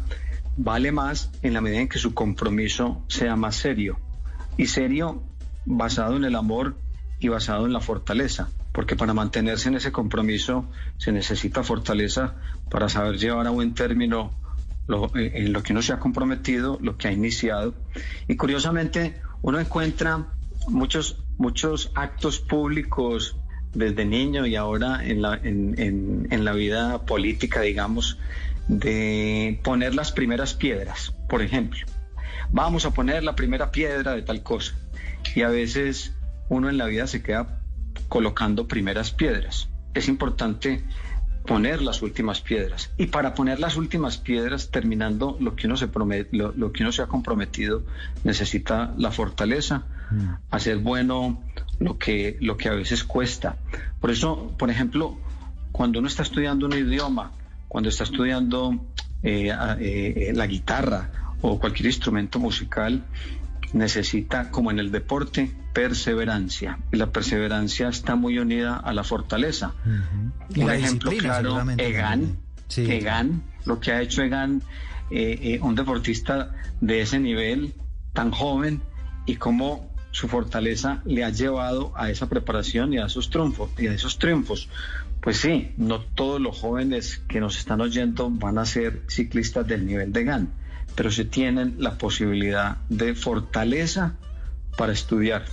vale 0.56 0.92
más 0.92 1.30
en 1.42 1.54
la 1.54 1.60
medida 1.60 1.80
en 1.80 1.88
que 1.88 1.98
su 1.98 2.14
compromiso 2.14 3.04
sea 3.08 3.36
más 3.36 3.56
serio. 3.56 3.98
Y 4.56 4.66
serio 4.66 5.22
basado 5.64 6.16
en 6.16 6.24
el 6.24 6.36
amor 6.36 6.76
y 7.18 7.28
basado 7.28 7.66
en 7.66 7.72
la 7.72 7.80
fortaleza, 7.80 8.48
porque 8.72 8.96
para 8.96 9.14
mantenerse 9.14 9.68
en 9.68 9.76
ese 9.76 9.92
compromiso 9.92 10.68
se 10.96 11.12
necesita 11.12 11.62
fortaleza 11.62 12.34
para 12.70 12.88
saber 12.88 13.18
llevar 13.18 13.46
a 13.46 13.50
buen 13.50 13.74
término 13.74 14.32
lo, 14.86 15.10
en 15.14 15.52
lo 15.52 15.62
que 15.62 15.72
uno 15.72 15.82
se 15.82 15.92
ha 15.92 15.98
comprometido, 15.98 16.78
lo 16.80 16.96
que 16.96 17.08
ha 17.08 17.12
iniciado. 17.12 17.74
Y 18.28 18.36
curiosamente 18.36 19.20
uno 19.42 19.60
encuentra 19.60 20.26
muchos, 20.68 21.22
muchos 21.38 21.90
actos 21.94 22.38
públicos 22.38 23.36
desde 23.72 24.04
niño 24.04 24.46
y 24.46 24.56
ahora 24.56 25.04
en 25.04 25.22
la, 25.22 25.34
en, 25.34 25.78
en, 25.78 26.28
en 26.30 26.44
la 26.44 26.52
vida 26.52 27.06
política, 27.06 27.60
digamos, 27.60 28.18
de 28.68 29.60
poner 29.62 29.94
las 29.94 30.12
primeras 30.12 30.54
piedras, 30.54 31.14
por 31.28 31.42
ejemplo. 31.42 31.86
Vamos 32.50 32.84
a 32.84 32.90
poner 32.92 33.22
la 33.22 33.36
primera 33.36 33.70
piedra 33.70 34.14
de 34.14 34.22
tal 34.22 34.42
cosa. 34.42 34.74
Y 35.34 35.42
a 35.42 35.48
veces 35.48 36.14
uno 36.48 36.68
en 36.68 36.78
la 36.78 36.86
vida 36.86 37.06
se 37.06 37.22
queda 37.22 37.59
colocando 38.10 38.68
primeras 38.68 39.12
piedras. 39.12 39.70
Es 39.94 40.08
importante 40.08 40.84
poner 41.46 41.80
las 41.80 42.02
últimas 42.02 42.40
piedras. 42.42 42.90
Y 42.98 43.06
para 43.06 43.34
poner 43.34 43.60
las 43.60 43.76
últimas 43.76 44.18
piedras, 44.18 44.70
terminando 44.70 45.36
lo 45.40 45.56
que 45.56 45.66
uno 45.66 45.76
se, 45.76 45.88
promete, 45.88 46.36
lo, 46.36 46.52
lo 46.52 46.72
que 46.72 46.82
uno 46.82 46.92
se 46.92 47.02
ha 47.02 47.06
comprometido, 47.06 47.82
necesita 48.24 48.92
la 48.98 49.10
fortaleza, 49.10 49.84
hacer 50.50 50.78
bueno 50.78 51.40
lo 51.78 51.98
que, 51.98 52.36
lo 52.40 52.56
que 52.56 52.68
a 52.68 52.74
veces 52.74 53.04
cuesta. 53.04 53.56
Por 54.00 54.10
eso, 54.10 54.54
por 54.58 54.70
ejemplo, 54.70 55.16
cuando 55.72 56.00
uno 56.00 56.08
está 56.08 56.22
estudiando 56.22 56.66
un 56.66 56.74
idioma, 56.74 57.32
cuando 57.68 57.88
está 57.88 58.04
estudiando 58.04 58.74
eh, 59.22 59.48
eh, 59.48 60.14
eh, 60.28 60.32
la 60.34 60.46
guitarra 60.46 61.36
o 61.40 61.58
cualquier 61.60 61.86
instrumento 61.86 62.38
musical, 62.40 63.04
necesita, 63.72 64.50
como 64.50 64.72
en 64.72 64.80
el 64.80 64.90
deporte, 64.90 65.52
perseverancia. 65.72 66.78
Y 66.92 66.96
la 66.96 67.10
perseverancia 67.10 67.88
está 67.88 68.16
muy 68.16 68.38
unida 68.38 68.76
a 68.76 68.92
la 68.92 69.04
fortaleza. 69.04 69.72
Y 70.54 70.60
Un 70.60 70.66
la 70.66 70.76
ejemplo 70.76 71.10
claro, 71.12 71.62
Egan. 71.76 72.38
Sí. 72.68 72.90
Egan, 72.90 73.42
lo 73.64 73.80
que 73.80 73.92
ha 73.92 74.00
hecho 74.00 74.22
Egan, 74.22 74.62
eh, 75.10 75.38
eh, 75.42 75.60
un 75.60 75.74
deportista 75.74 76.54
de 76.80 77.00
ese 77.00 77.18
nivel, 77.18 77.74
tan 78.12 78.30
joven, 78.30 78.80
y 79.26 79.36
cómo 79.36 79.90
su 80.12 80.28
fortaleza 80.28 81.02
le 81.04 81.24
ha 81.24 81.30
llevado 81.30 81.92
a 81.96 82.10
esa 82.10 82.28
preparación 82.28 82.92
y 82.92 82.98
a 82.98 83.06
esos 83.06 83.30
triunfos. 83.30 83.70
Y 83.78 83.86
a 83.86 83.92
esos 83.92 84.18
triunfos. 84.18 84.68
Pues 85.20 85.36
sí, 85.36 85.72
no 85.76 86.00
todos 86.00 86.40
los 86.40 86.58
jóvenes 86.58 87.22
que 87.28 87.40
nos 87.40 87.58
están 87.58 87.80
oyendo 87.80 88.30
van 88.30 88.58
a 88.58 88.64
ser 88.64 89.02
ciclistas 89.08 89.66
del 89.66 89.86
nivel 89.86 90.12
de 90.12 90.22
Egan, 90.22 90.48
pero 90.94 91.10
sí 91.10 91.24
tienen 91.26 91.76
la 91.78 91.98
posibilidad 91.98 92.78
de 92.88 93.14
fortaleza 93.14 94.14
para 94.76 94.92
estudiar, 94.92 95.44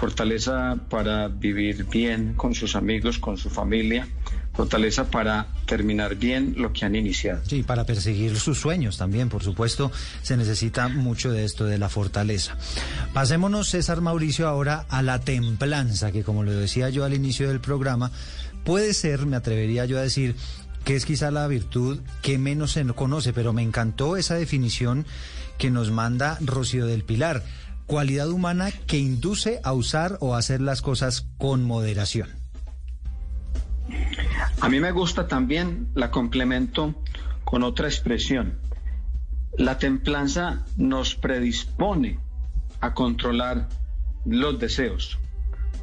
fortaleza 0.00 0.78
para 0.88 1.28
vivir 1.28 1.84
bien 1.84 2.32
con 2.32 2.54
sus 2.54 2.74
amigos, 2.74 3.18
con 3.18 3.36
su 3.36 3.50
familia, 3.50 4.08
fortaleza 4.54 5.10
para 5.10 5.48
terminar 5.66 6.16
bien 6.16 6.54
lo 6.56 6.72
que 6.72 6.86
han 6.86 6.96
iniciado. 6.96 7.42
Sí, 7.44 7.62
para 7.62 7.84
perseguir 7.84 8.38
sus 8.38 8.58
sueños 8.58 8.96
también, 8.96 9.28
por 9.28 9.42
supuesto, 9.42 9.92
se 10.22 10.38
necesita 10.38 10.88
mucho 10.88 11.30
de 11.30 11.44
esto, 11.44 11.66
de 11.66 11.76
la 11.76 11.90
fortaleza. 11.90 12.56
Pasémonos, 13.12 13.68
César 13.68 14.00
Mauricio, 14.00 14.48
ahora 14.48 14.86
a 14.88 15.02
la 15.02 15.20
templanza, 15.20 16.12
que 16.12 16.24
como 16.24 16.44
lo 16.44 16.52
decía 16.52 16.88
yo 16.88 17.04
al 17.04 17.12
inicio 17.12 17.48
del 17.48 17.60
programa, 17.60 18.10
puede 18.64 18.94
ser, 18.94 19.26
me 19.26 19.36
atrevería 19.36 19.84
yo 19.84 19.98
a 19.98 20.02
decir, 20.02 20.34
que 20.82 20.96
es 20.96 21.04
quizá 21.04 21.30
la 21.30 21.46
virtud 21.46 22.00
que 22.22 22.38
menos 22.38 22.72
se 22.72 22.86
conoce, 22.86 23.34
pero 23.34 23.52
me 23.52 23.62
encantó 23.62 24.16
esa 24.16 24.36
definición 24.36 25.04
que 25.58 25.70
nos 25.70 25.90
manda 25.90 26.38
Rocío 26.40 26.86
del 26.86 27.04
Pilar, 27.04 27.44
cualidad 27.90 28.30
humana 28.30 28.70
que 28.86 28.98
induce 28.98 29.58
a 29.64 29.72
usar 29.72 30.16
o 30.20 30.36
hacer 30.36 30.60
las 30.60 30.80
cosas 30.80 31.26
con 31.38 31.64
moderación. 31.64 32.28
A 34.60 34.68
mí 34.68 34.78
me 34.78 34.92
gusta 34.92 35.26
también 35.26 35.88
la 35.96 36.12
complemento 36.12 36.94
con 37.42 37.64
otra 37.64 37.88
expresión. 37.88 38.60
La 39.58 39.78
templanza 39.78 40.64
nos 40.76 41.16
predispone 41.16 42.20
a 42.80 42.94
controlar 42.94 43.68
los 44.24 44.60
deseos, 44.60 45.18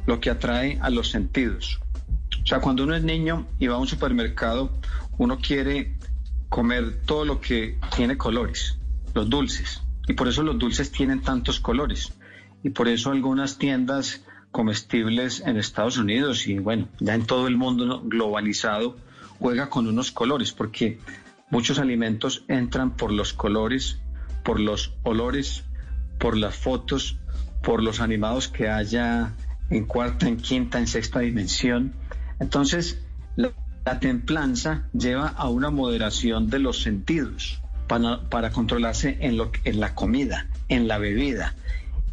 lo 0.06 0.18
que 0.18 0.30
atrae 0.30 0.78
a 0.80 0.88
los 0.88 1.10
sentidos. 1.10 1.78
O 2.42 2.46
sea, 2.46 2.60
cuando 2.60 2.84
uno 2.84 2.94
es 2.94 3.02
niño 3.02 3.46
y 3.58 3.66
va 3.66 3.74
a 3.74 3.78
un 3.80 3.86
supermercado, 3.86 4.72
uno 5.18 5.36
quiere 5.40 5.98
comer 6.48 7.02
todo 7.04 7.26
lo 7.26 7.38
que 7.42 7.78
tiene 7.94 8.16
colores, 8.16 8.78
los 9.12 9.28
dulces. 9.28 9.82
Y 10.08 10.14
por 10.14 10.26
eso 10.26 10.42
los 10.42 10.58
dulces 10.58 10.90
tienen 10.90 11.20
tantos 11.20 11.60
colores. 11.60 12.14
Y 12.62 12.70
por 12.70 12.88
eso 12.88 13.10
algunas 13.10 13.58
tiendas 13.58 14.24
comestibles 14.50 15.40
en 15.40 15.58
Estados 15.58 15.98
Unidos 15.98 16.46
y 16.46 16.58
bueno, 16.58 16.88
ya 16.98 17.14
en 17.14 17.26
todo 17.26 17.46
el 17.46 17.58
mundo 17.58 18.02
globalizado 18.04 18.96
juega 19.38 19.68
con 19.68 19.86
unos 19.86 20.10
colores 20.10 20.52
porque 20.52 20.98
muchos 21.50 21.78
alimentos 21.78 22.44
entran 22.48 22.96
por 22.96 23.12
los 23.12 23.34
colores, 23.34 24.00
por 24.42 24.58
los 24.58 24.94
olores, 25.02 25.64
por 26.18 26.36
las 26.36 26.56
fotos, 26.56 27.18
por 27.62 27.82
los 27.82 28.00
animados 28.00 28.48
que 28.48 28.68
haya 28.68 29.34
en 29.68 29.84
cuarta, 29.84 30.26
en 30.26 30.38
quinta, 30.38 30.78
en 30.78 30.86
sexta 30.86 31.20
dimensión. 31.20 31.92
Entonces, 32.40 33.04
la, 33.36 33.52
la 33.84 34.00
templanza 34.00 34.88
lleva 34.94 35.28
a 35.28 35.50
una 35.50 35.70
moderación 35.70 36.48
de 36.48 36.60
los 36.60 36.80
sentidos 36.80 37.60
para, 37.88 38.20
para 38.28 38.50
controlarse 38.50 39.16
en, 39.20 39.36
lo, 39.36 39.50
en 39.64 39.80
la 39.80 39.94
comida, 39.94 40.46
en 40.68 40.86
la 40.86 40.98
bebida 40.98 41.54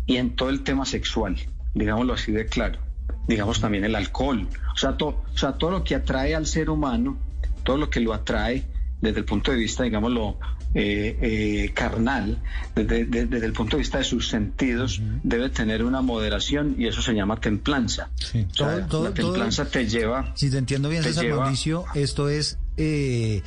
y 0.06 0.18
en 0.18 0.36
todo 0.36 0.50
el 0.50 0.64
tema 0.64 0.86
sexual, 0.86 1.36
digámoslo 1.74 2.14
así 2.14 2.32
de 2.32 2.46
claro. 2.46 2.80
Digamos 3.28 3.60
también 3.60 3.84
el 3.86 3.96
alcohol, 3.96 4.48
o 4.74 4.78
sea, 4.78 4.98
to, 4.98 5.08
o 5.08 5.38
sea, 5.38 5.54
todo 5.54 5.72
lo 5.72 5.84
que 5.84 5.96
atrae 5.96 6.36
al 6.36 6.46
ser 6.46 6.70
humano, 6.70 7.18
todo 7.64 7.78
lo 7.78 7.90
que 7.90 8.00
lo 8.00 8.14
atrae 8.14 8.64
desde 9.02 9.20
el 9.20 9.26
punto 9.26 9.52
de 9.52 9.58
vista, 9.58 9.84
digámoslo, 9.84 10.38
eh, 10.74 11.18
eh, 11.22 11.72
carnal, 11.74 12.38
desde, 12.76 13.06
de, 13.06 13.26
desde, 13.28 13.46
el 13.46 13.54
punto 13.54 13.78
de 13.78 13.82
vista 13.82 14.00
de 14.00 14.04
sus 14.04 14.28
sentidos, 14.28 15.00
uh 15.00 15.04
-huh. 15.04 15.20
debe 15.24 15.50
tener 15.50 15.84
una 15.84 16.02
moderación 16.02 16.76
y 16.78 16.88
eso 16.88 17.02
se 17.02 17.14
llama 17.14 17.40
templanza. 17.40 18.10
Sí. 18.16 18.46
O 18.52 18.56
sea, 18.56 18.86
todo, 18.88 19.06
la 19.06 19.14
templanza 19.14 19.64
todo, 19.64 19.72
te 19.72 19.88
lleva. 19.88 20.34
Si 20.36 20.50
te 20.50 20.58
entiendo 20.58 20.90
bien, 20.90 21.02
te 21.02 21.10
César 21.10 21.24
lleva, 21.24 21.44
Mauricio, 21.44 21.86
esto 21.94 22.30
es. 22.30 22.58
Eh, 22.78 23.42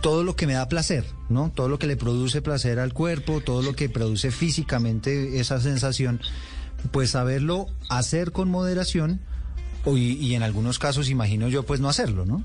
todo 0.00 0.24
lo 0.24 0.36
que 0.36 0.46
me 0.46 0.54
da 0.54 0.68
placer, 0.68 1.04
¿no? 1.28 1.50
Todo 1.54 1.68
lo 1.68 1.78
que 1.78 1.86
le 1.86 1.96
produce 1.96 2.42
placer 2.42 2.78
al 2.78 2.92
cuerpo, 2.92 3.40
todo 3.40 3.62
lo 3.62 3.74
que 3.74 3.88
produce 3.88 4.30
físicamente 4.30 5.40
esa 5.40 5.60
sensación, 5.60 6.20
pues 6.90 7.10
saberlo 7.10 7.66
hacer 7.88 8.32
con 8.32 8.50
moderación 8.50 9.20
y, 9.86 10.34
en 10.34 10.42
algunos 10.42 10.78
casos, 10.78 11.08
imagino 11.10 11.48
yo, 11.48 11.64
pues 11.64 11.80
no 11.80 11.88
hacerlo, 11.88 12.24
¿no? 12.24 12.44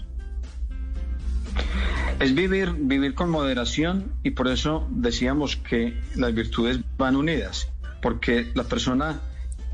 Es 2.19 2.33
vivir, 2.33 2.73
vivir 2.73 3.13
con 3.13 3.29
moderación 3.29 4.11
y 4.23 4.31
por 4.31 4.47
eso 4.47 4.87
decíamos 4.89 5.55
que 5.55 5.99
las 6.15 6.33
virtudes 6.33 6.79
van 6.97 7.15
unidas, 7.15 7.69
porque 8.01 8.51
la 8.55 8.63
persona 8.63 9.21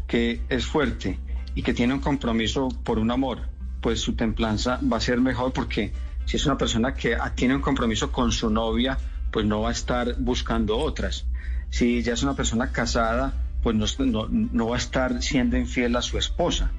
que 0.08 0.41
es 0.49 0.66
fuerte 0.66 1.20
y 1.56 1.64
que 1.64 1.74
tiene 1.74 1.93
un 1.93 2.01
compromiso 2.01 2.68
por 2.84 2.99
un 2.99 3.12
amor, 3.12 3.47
pues 3.80 4.01
su 4.01 4.16
templanza 4.16 4.80
va 4.91 4.97
a 4.97 5.01
ser 5.01 5.22
mejor 5.22 5.54
porque 5.54 5.93
si 6.26 6.38
es 6.38 6.45
una 6.45 6.57
persona 6.57 6.93
que 6.93 7.17
tiene 7.36 7.55
un 7.55 7.61
compromiso 7.61 8.11
con 8.11 8.32
su 8.32 8.49
novia, 8.49 8.97
pues 9.32 9.45
no 9.45 9.61
va 9.61 9.69
a 9.69 9.71
estar 9.71 10.15
buscando 10.19 10.78
otras. 10.78 11.26
Si 11.69 12.03
ya 12.03 12.13
es 12.13 12.24
una 12.24 12.36
persona 12.36 12.71
casada, 12.71 13.34
pues 13.63 13.76
no, 13.76 13.86
no, 14.05 14.28
no 14.30 14.67
va 14.67 14.76
a 14.76 14.80
estar 14.80 15.21
siendo 15.21 15.57
infiel 15.57 15.95
a 15.95 16.01
su 16.01 16.17
esposa, 16.17 16.71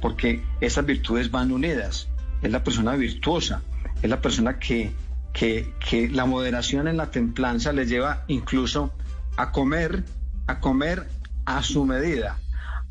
porque 0.00 0.42
esas 0.60 0.84
virtudes 0.84 1.30
van 1.30 1.52
unidas. 1.52 2.08
Es 2.42 2.50
la 2.50 2.64
persona 2.64 2.96
virtuosa, 2.96 3.62
es 4.02 4.10
la 4.10 4.20
persona 4.20 4.58
que, 4.58 4.92
que, 5.32 5.72
que 5.78 6.08
la 6.08 6.26
moderación 6.26 6.88
en 6.88 6.96
la 6.96 7.10
templanza 7.10 7.72
le 7.72 7.86
lleva 7.86 8.24
incluso 8.26 8.92
a 9.36 9.52
comer, 9.52 10.04
a 10.46 10.58
comer 10.58 11.08
a 11.44 11.62
su 11.62 11.84
medida, 11.84 12.38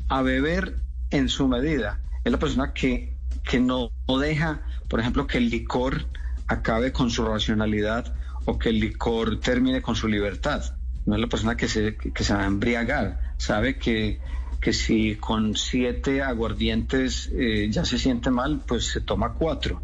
a 0.08 0.22
beber 0.22 0.76
en 1.10 1.28
su 1.28 1.48
medida. 1.48 2.00
Es 2.24 2.32
la 2.32 2.38
persona 2.38 2.72
que, 2.72 3.16
que 3.42 3.60
no, 3.60 3.90
no 4.06 4.18
deja, 4.18 4.62
por 4.90 4.98
ejemplo, 4.98 5.26
que 5.28 5.38
el 5.38 5.48
licor 5.48 6.06
acabe 6.48 6.92
con 6.92 7.10
su 7.10 7.24
racionalidad 7.24 8.12
o 8.44 8.58
que 8.58 8.70
el 8.70 8.80
licor 8.80 9.38
termine 9.38 9.80
con 9.80 9.94
su 9.94 10.08
libertad. 10.08 10.74
No 11.06 11.14
es 11.14 11.20
la 11.20 11.28
persona 11.28 11.56
que 11.56 11.68
se, 11.68 11.96
que 11.96 12.24
se 12.24 12.34
va 12.34 12.42
a 12.42 12.46
embriagar. 12.46 13.34
Sabe 13.38 13.78
que, 13.78 14.18
que 14.60 14.72
si 14.72 15.14
con 15.14 15.54
siete 15.56 16.22
aguardientes 16.22 17.30
eh, 17.32 17.68
ya 17.70 17.84
se 17.84 17.98
siente 17.98 18.30
mal, 18.30 18.62
pues 18.66 18.86
se 18.86 19.00
toma 19.00 19.34
cuatro. 19.34 19.80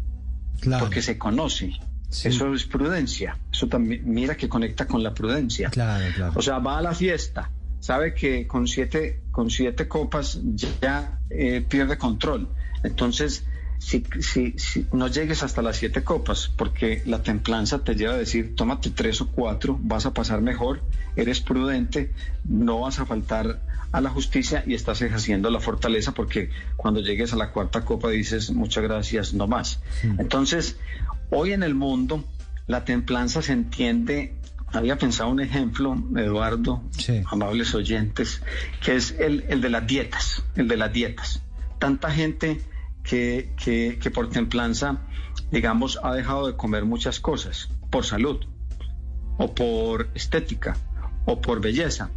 Claro. 0.59 0.83
Porque 0.83 1.01
se 1.01 1.17
conoce. 1.17 1.71
Sí. 2.09 2.27
Eso 2.27 2.53
es 2.53 2.65
prudencia. 2.65 3.37
Eso 3.51 3.67
también, 3.67 4.01
mira 4.05 4.35
que 4.35 4.49
conecta 4.49 4.87
con 4.87 5.03
la 5.03 5.13
prudencia. 5.13 5.69
Claro, 5.69 6.03
claro. 6.13 6.33
O 6.35 6.41
sea, 6.41 6.59
va 6.59 6.79
a 6.79 6.81
la 6.81 6.93
fiesta, 6.93 7.49
sabe 7.79 8.13
que 8.13 8.45
con 8.45 8.67
siete, 8.67 9.21
con 9.31 9.49
siete 9.49 9.87
copas 9.87 10.41
ya 10.53 11.21
eh, 11.29 11.65
pierde 11.67 11.97
control. 11.97 12.49
Entonces, 12.83 13.45
si, 13.79 14.03
si, 14.19 14.53
si, 14.57 14.87
no 14.91 15.07
llegues 15.07 15.43
hasta 15.43 15.61
las 15.61 15.77
siete 15.77 16.03
copas, 16.03 16.51
porque 16.55 17.01
la 17.05 17.21
templanza 17.23 17.83
te 17.83 17.95
lleva 17.95 18.13
a 18.13 18.17
decir, 18.17 18.55
tómate 18.55 18.89
tres 18.89 19.21
o 19.21 19.27
cuatro, 19.27 19.77
vas 19.81 20.05
a 20.05 20.13
pasar 20.13 20.41
mejor, 20.41 20.81
eres 21.15 21.41
prudente, 21.41 22.11
no 22.45 22.81
vas 22.81 22.99
a 22.99 23.05
faltar 23.05 23.61
a 23.91 24.01
la 24.01 24.09
justicia 24.09 24.63
y 24.67 24.73
estás 24.73 25.01
ejerciendo 25.01 25.49
la 25.49 25.59
fortaleza, 25.59 26.11
porque 26.13 26.49
cuando 26.75 26.99
llegues 26.99 27.33
a 27.33 27.37
la 27.37 27.51
cuarta 27.51 27.85
copa 27.85 28.09
dices, 28.09 28.51
muchas 28.51 28.83
gracias, 28.83 29.33
no 29.33 29.47
más. 29.47 29.79
Sí. 30.01 30.09
Entonces, 30.17 30.77
hoy 31.29 31.53
en 31.53 31.63
el 31.63 31.75
mundo, 31.75 32.23
la 32.67 32.83
templanza 32.83 33.41
se 33.41 33.53
entiende 33.53 34.33
había 34.73 34.97
pensado 34.97 35.29
un 35.29 35.39
ejemplo, 35.39 35.95
Eduardo, 36.17 36.83
sí. 36.91 37.23
amables 37.27 37.73
oyentes, 37.73 38.41
que 38.83 38.95
es 38.95 39.15
el, 39.17 39.45
el, 39.47 39.61
de 39.61 39.69
las 39.69 39.87
dietas, 39.87 40.43
el 40.55 40.67
de 40.67 40.75
las 40.75 40.91
dietas. 40.91 41.41
Tanta 41.79 42.11
gente 42.11 42.59
que, 43.07 43.51
que, 43.55 44.11
por 44.11 44.29
templanza, 44.29 44.97
digamos, 45.51 45.99
ha 46.03 46.13
dejado 46.13 46.47
de 46.47 46.55
comer 46.55 46.85
muchas 46.85 47.19
cosas, 47.19 47.69
por 47.89 48.05
salud, 48.05 48.45
o 49.37 49.53
por 49.53 50.09
estética, 50.13 50.75
o 51.25 51.39
por 51.39 51.61
belleza. 51.61 52.09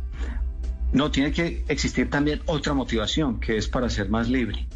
No, 0.92 1.10
tiene 1.10 1.32
que 1.32 1.64
existir 1.68 2.10
también 2.10 2.42
otra 2.46 2.74
motivación, 2.74 3.38
que 3.38 3.56
es 3.56 3.68
para 3.68 3.88
ser 3.88 4.08
más 4.08 4.28
libre. 4.28 4.66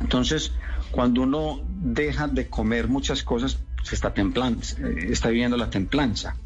Entonces, 0.00 0.52
cuando 0.92 1.22
uno 1.22 1.62
deja 1.68 2.28
de 2.28 2.48
comer 2.48 2.86
muchas 2.88 3.22
cosas, 3.22 3.58
se 3.82 3.94
está, 3.94 4.14
templan- 4.14 4.60
eh, 4.78 5.08
está 5.10 5.30
viviendo 5.30 5.56
la 5.56 5.70
templanza, 5.70 6.36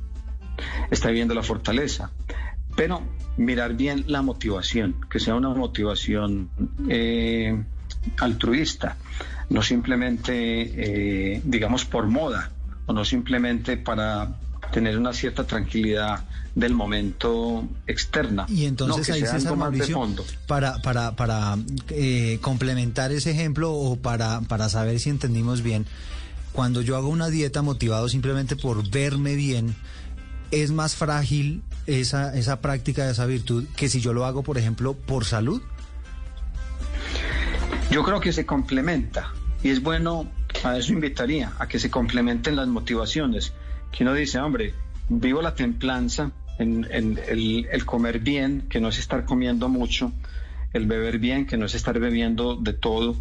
está 0.90 1.08
viviendo 1.08 1.34
la 1.34 1.42
fortaleza. 1.42 2.10
Pero 2.76 3.02
mirar 3.36 3.74
bien 3.74 4.04
la 4.06 4.22
motivación, 4.22 4.94
que 5.10 5.18
sea 5.18 5.34
una 5.34 5.50
motivación 5.50 6.48
eh, 6.88 7.62
altruista, 8.18 8.96
no 9.48 9.62
simplemente, 9.62 10.32
eh, 11.34 11.42
digamos, 11.44 11.84
por 11.84 12.06
moda, 12.06 12.50
o 12.86 12.92
no 12.92 13.04
simplemente 13.04 13.76
para 13.76 14.36
tener 14.72 14.98
una 14.98 15.12
cierta 15.12 15.44
tranquilidad 15.44 16.24
del 16.54 16.74
momento 16.74 17.68
externa. 17.86 18.46
Y 18.48 18.66
entonces 18.66 19.08
no, 19.08 19.14
ahí 19.14 19.20
César 19.20 19.42
de 19.42 19.56
Mauricio, 19.56 19.94
fondo. 19.94 20.24
para, 20.46 20.80
para, 20.82 21.16
para 21.16 21.56
eh, 21.90 22.38
complementar 22.40 23.12
ese 23.12 23.30
ejemplo 23.30 23.72
o 23.72 23.96
para, 23.96 24.40
para 24.42 24.68
saber 24.68 24.98
si 25.00 25.10
entendimos 25.10 25.62
bien, 25.62 25.86
cuando 26.52 26.82
yo 26.82 26.96
hago 26.96 27.08
una 27.08 27.28
dieta 27.28 27.62
motivado 27.62 28.08
simplemente 28.08 28.56
por 28.56 28.88
verme 28.90 29.34
bien, 29.34 29.74
¿es 30.50 30.72
más 30.72 30.96
frágil 30.96 31.62
esa, 31.86 32.36
esa 32.36 32.60
práctica, 32.60 33.08
esa 33.08 33.26
virtud, 33.26 33.64
que 33.76 33.88
si 33.88 34.00
yo 34.00 34.12
lo 34.12 34.24
hago, 34.24 34.42
por 34.42 34.58
ejemplo, 34.58 34.94
por 34.94 35.24
salud? 35.24 35.62
Yo 37.90 38.04
creo 38.04 38.20
que 38.20 38.32
se 38.32 38.46
complementa 38.46 39.32
y 39.64 39.70
es 39.70 39.82
bueno, 39.82 40.30
a 40.62 40.76
eso 40.76 40.92
invitaría, 40.92 41.52
a 41.58 41.66
que 41.66 41.80
se 41.80 41.90
complementen 41.90 42.54
las 42.54 42.68
motivaciones. 42.68 43.52
Que 43.90 44.04
uno 44.04 44.14
dice, 44.14 44.38
hombre, 44.38 44.74
vivo 45.08 45.42
la 45.42 45.56
templanza, 45.56 46.30
en, 46.60 46.86
el, 47.26 47.84
comer 47.84 48.20
bien, 48.20 48.66
que 48.68 48.80
no 48.80 48.88
es 48.88 48.98
estar 48.98 49.24
comiendo 49.24 49.68
mucho, 49.68 50.12
el 50.72 50.86
beber 50.86 51.18
bien, 51.18 51.46
que 51.46 51.56
no 51.56 51.66
es 51.66 51.74
estar 51.74 51.98
bebiendo 51.98 52.54
de 52.56 52.74
todo, 52.74 53.16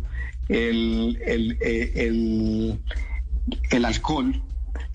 el, 0.49 1.19
el, 1.25 1.57
eh, 1.61 2.77
alcohol, 3.83 4.39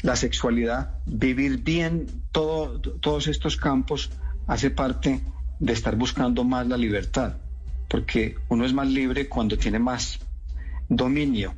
la 0.02 0.14
sexualidad, 0.14 0.98
vivir 1.06 1.58
bien 1.64 2.06
todo, 2.30 2.80
todos 2.80 3.26
estos 3.26 3.56
campos 3.56 4.10
hace 4.46 4.70
parte 4.70 5.20
de 5.58 5.72
estar 5.72 5.96
buscando 5.96 6.44
más 6.44 6.68
la 6.68 6.76
libertad, 6.76 7.38
porque 7.94 8.34
uno 8.48 8.66
es 8.66 8.72
más 8.72 8.88
libre 8.88 9.28
cuando 9.28 9.56
tiene 9.56 9.78
más 9.78 10.18
dominio, 10.88 11.54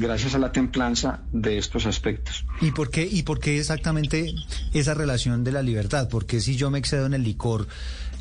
gracias 0.00 0.34
a 0.34 0.38
la 0.40 0.50
templanza 0.50 1.20
de 1.30 1.58
estos 1.58 1.86
aspectos. 1.86 2.44
¿Y 2.60 2.72
por 2.72 2.90
qué, 2.90 3.06
y 3.08 3.22
por 3.22 3.38
qué 3.38 3.56
exactamente 3.56 4.34
esa 4.74 4.94
relación 4.94 5.44
de 5.44 5.52
la 5.52 5.62
libertad? 5.62 6.08
Porque 6.10 6.40
si 6.40 6.56
yo 6.56 6.72
me 6.72 6.80
excedo 6.80 7.06
en 7.06 7.14
el 7.14 7.22
licor, 7.22 7.68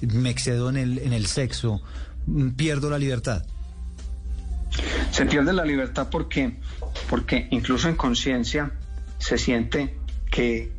me 0.02 0.30
excedo 0.30 0.70
en 0.70 0.78
el, 0.78 1.00
en 1.00 1.12
el 1.12 1.26
sexo, 1.26 1.82
mm, 2.28 2.50
pierdo 2.50 2.92
la 2.92 3.00
libertad. 3.00 3.44
Se 5.10 5.26
pierde 5.26 5.52
la 5.52 5.66
libertad 5.66 6.08
porque, 6.12 6.60
porque 7.10 7.48
incluso 7.50 7.90
en 7.90 7.96
conciencia 7.96 8.74
se 9.18 9.40
siente 9.40 9.98
que 10.30 10.72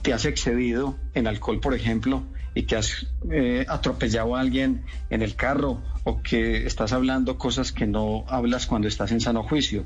te 0.00 0.14
has 0.14 0.24
excedido 0.24 0.96
en 1.12 1.26
alcohol, 1.26 1.60
por 1.60 1.74
ejemplo, 1.74 2.22
y 2.54 2.62
que 2.62 2.76
has 2.76 3.08
eh, 3.30 3.66
atropellado 3.68 4.36
a 4.36 4.40
alguien 4.40 4.86
en 5.10 5.20
el 5.20 5.34
carro 5.34 5.82
o 6.04 6.20
que 6.22 6.66
estás 6.66 6.92
hablando 6.92 7.38
cosas 7.38 7.72
que 7.72 7.86
no 7.86 8.24
hablas 8.28 8.66
cuando 8.66 8.88
estás 8.88 9.10
en 9.12 9.20
sano 9.20 9.42
juicio, 9.42 9.84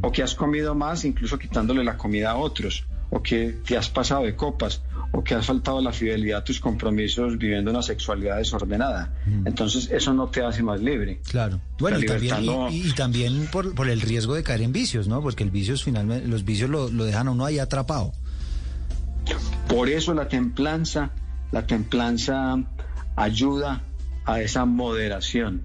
o 0.00 0.10
que 0.10 0.22
has 0.22 0.34
comido 0.34 0.74
más 0.74 1.04
incluso 1.04 1.38
quitándole 1.38 1.84
la 1.84 1.96
comida 1.98 2.30
a 2.30 2.36
otros, 2.36 2.84
o 3.10 3.22
que 3.22 3.56
te 3.66 3.76
has 3.76 3.88
pasado 3.90 4.22
de 4.24 4.34
copas, 4.36 4.82
o 5.12 5.22
que 5.24 5.34
has 5.34 5.44
faltado 5.44 5.78
a 5.78 5.82
la 5.82 5.92
fidelidad 5.92 6.38
a 6.38 6.44
tus 6.44 6.60
compromisos 6.60 7.36
viviendo 7.36 7.70
una 7.72 7.82
sexualidad 7.82 8.36
desordenada. 8.38 9.12
Entonces 9.44 9.90
eso 9.90 10.14
no 10.14 10.28
te 10.28 10.42
hace 10.42 10.62
más 10.62 10.80
libre. 10.80 11.20
Claro. 11.28 11.60
Bueno, 11.78 11.98
y 11.98 12.06
también, 12.06 12.46
no- 12.46 12.70
y, 12.70 12.88
y 12.88 12.92
también 12.94 13.46
por, 13.52 13.74
por 13.74 13.88
el 13.90 14.00
riesgo 14.00 14.34
de 14.36 14.42
caer 14.44 14.62
en 14.62 14.72
vicios, 14.72 15.08
¿no? 15.08 15.20
Porque 15.20 15.42
el 15.42 15.50
vicios 15.50 15.82
finalmente, 15.84 16.26
los 16.28 16.44
vicios 16.44 16.70
lo, 16.70 16.88
lo 16.88 17.04
dejan 17.04 17.28
a 17.28 17.32
uno 17.32 17.44
ahí 17.44 17.58
atrapado. 17.58 18.12
Por 19.68 19.88
eso 19.88 20.14
la 20.14 20.28
templanza, 20.28 21.10
la 21.52 21.66
templanza 21.66 22.56
ayuda 23.16 23.82
a 24.30 24.40
esa 24.40 24.64
moderación 24.64 25.62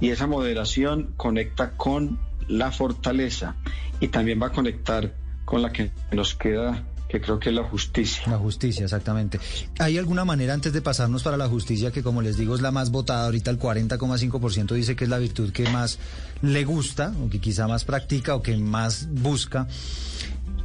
y 0.00 0.10
esa 0.10 0.26
moderación 0.26 1.14
conecta 1.16 1.72
con 1.72 2.18
la 2.46 2.70
fortaleza 2.70 3.56
y 3.98 4.08
también 4.08 4.40
va 4.40 4.48
a 4.48 4.52
conectar 4.52 5.14
con 5.44 5.62
la 5.62 5.72
que 5.72 5.90
nos 6.12 6.34
queda, 6.34 6.84
que 7.08 7.20
creo 7.20 7.40
que 7.40 7.48
es 7.48 7.54
la 7.54 7.64
justicia. 7.64 8.22
La 8.28 8.38
justicia, 8.38 8.84
exactamente. 8.84 9.40
¿Hay 9.80 9.98
alguna 9.98 10.24
manera 10.24 10.54
antes 10.54 10.72
de 10.72 10.80
pasarnos 10.80 11.24
para 11.24 11.36
la 11.36 11.48
justicia, 11.48 11.90
que 11.90 12.04
como 12.04 12.22
les 12.22 12.36
digo 12.36 12.54
es 12.54 12.60
la 12.60 12.70
más 12.70 12.90
votada, 12.90 13.24
ahorita 13.24 13.50
el 13.50 13.58
40,5% 13.58 14.74
dice 14.74 14.94
que 14.94 15.04
es 15.04 15.10
la 15.10 15.18
virtud 15.18 15.52
que 15.52 15.68
más 15.70 15.98
le 16.40 16.64
gusta, 16.64 17.12
o 17.24 17.28
que 17.28 17.40
quizá 17.40 17.66
más 17.66 17.84
practica, 17.84 18.36
o 18.36 18.42
que 18.42 18.56
más 18.56 19.08
busca? 19.10 19.66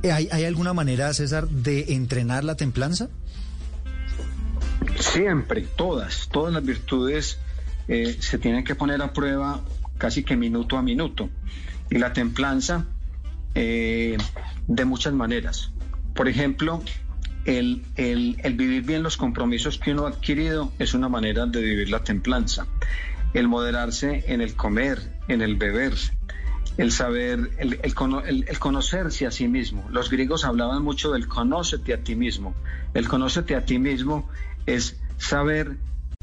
¿Hay, 0.04 0.30
hay 0.32 0.46
alguna 0.46 0.74
manera, 0.74 1.12
César, 1.14 1.48
de 1.50 1.94
entrenar 1.94 2.44
la 2.44 2.56
templanza? 2.56 3.10
Siempre, 4.98 5.62
todas, 5.62 6.28
todas 6.32 6.54
las 6.54 6.64
virtudes 6.64 7.40
eh, 7.88 8.18
se 8.20 8.38
tienen 8.38 8.64
que 8.64 8.76
poner 8.76 9.02
a 9.02 9.14
prueba 9.14 9.62
casi 9.98 10.24
que 10.24 10.36
minuto 10.36 10.78
a 10.78 10.82
minuto. 10.82 11.30
Y 11.90 11.98
la 11.98 12.14
templanza 12.14 12.86
eh, 13.56 14.18
de 14.68 14.86
muchas 14.86 15.14
maneras. 15.14 15.72
Por 16.14 16.28
ejemplo, 16.28 16.84
el, 17.46 17.84
el- 17.96 18.38
vivir 18.56 18.84
bien 18.84 19.04
los 19.04 19.18
compromisos 19.18 19.78
que 19.80 19.92
uno 19.92 20.06
ha 20.06 20.10
adquirido 20.10 20.72
es 20.80 20.94
una 20.94 21.10
manera 21.10 21.46
de 21.46 21.62
vivir 21.62 21.90
la 21.90 22.04
templanza. 22.04 22.68
El 23.34 23.48
moderarse 23.48 24.24
en 24.28 24.42
el 24.42 24.56
comer, 24.56 25.00
en 25.28 25.42
el 25.42 25.56
beber, 25.56 25.94
el 26.78 26.92
saber, 26.92 27.52
el- 27.58 27.80
el 27.84 28.60
conocerse 28.60 29.26
a 29.26 29.32
sí 29.32 29.48
mismo. 29.48 29.88
Los 29.92 30.10
griegos 30.10 30.46
hablaban 30.46 30.84
mucho 30.84 31.12
del 31.12 31.28
conócete 31.28 31.94
a 31.94 32.04
ti 32.04 32.16
mismo. 32.16 32.54
El 32.94 33.08
conócete 33.08 33.56
a 33.56 33.66
ti 33.66 33.80
mismo 33.80 34.30
es 34.76 35.00
saber 35.18 35.78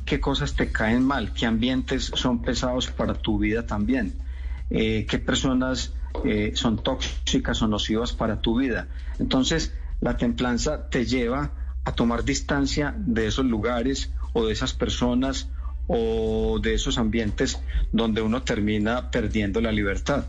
qué 0.04 0.20
cosas 0.20 0.54
te 0.54 0.70
caen 0.70 1.04
mal, 1.04 1.32
qué 1.32 1.46
ambientes 1.46 2.12
son 2.14 2.42
pesados 2.42 2.86
para 2.88 3.14
tu 3.14 3.38
vida 3.38 3.66
también, 3.66 4.14
eh, 4.70 5.04
qué 5.08 5.18
personas 5.18 5.94
eh, 6.24 6.52
son 6.54 6.82
tóxicas 6.82 7.60
o 7.62 7.66
nocivas 7.66 8.12
para 8.12 8.40
tu 8.40 8.58
vida. 8.58 8.88
Entonces, 9.18 9.74
la 10.00 10.16
templanza 10.16 10.88
te 10.88 11.06
lleva 11.06 11.50
a 11.84 11.92
tomar 11.92 12.24
distancia 12.24 12.94
de 12.96 13.26
esos 13.26 13.44
lugares 13.44 14.12
o 14.32 14.46
de 14.46 14.52
esas 14.52 14.72
personas 14.74 15.48
o 15.88 16.58
de 16.60 16.74
esos 16.74 16.98
ambientes 16.98 17.60
donde 17.92 18.22
uno 18.22 18.42
termina 18.42 19.10
perdiendo 19.10 19.60
la 19.60 19.72
libertad. 19.72 20.26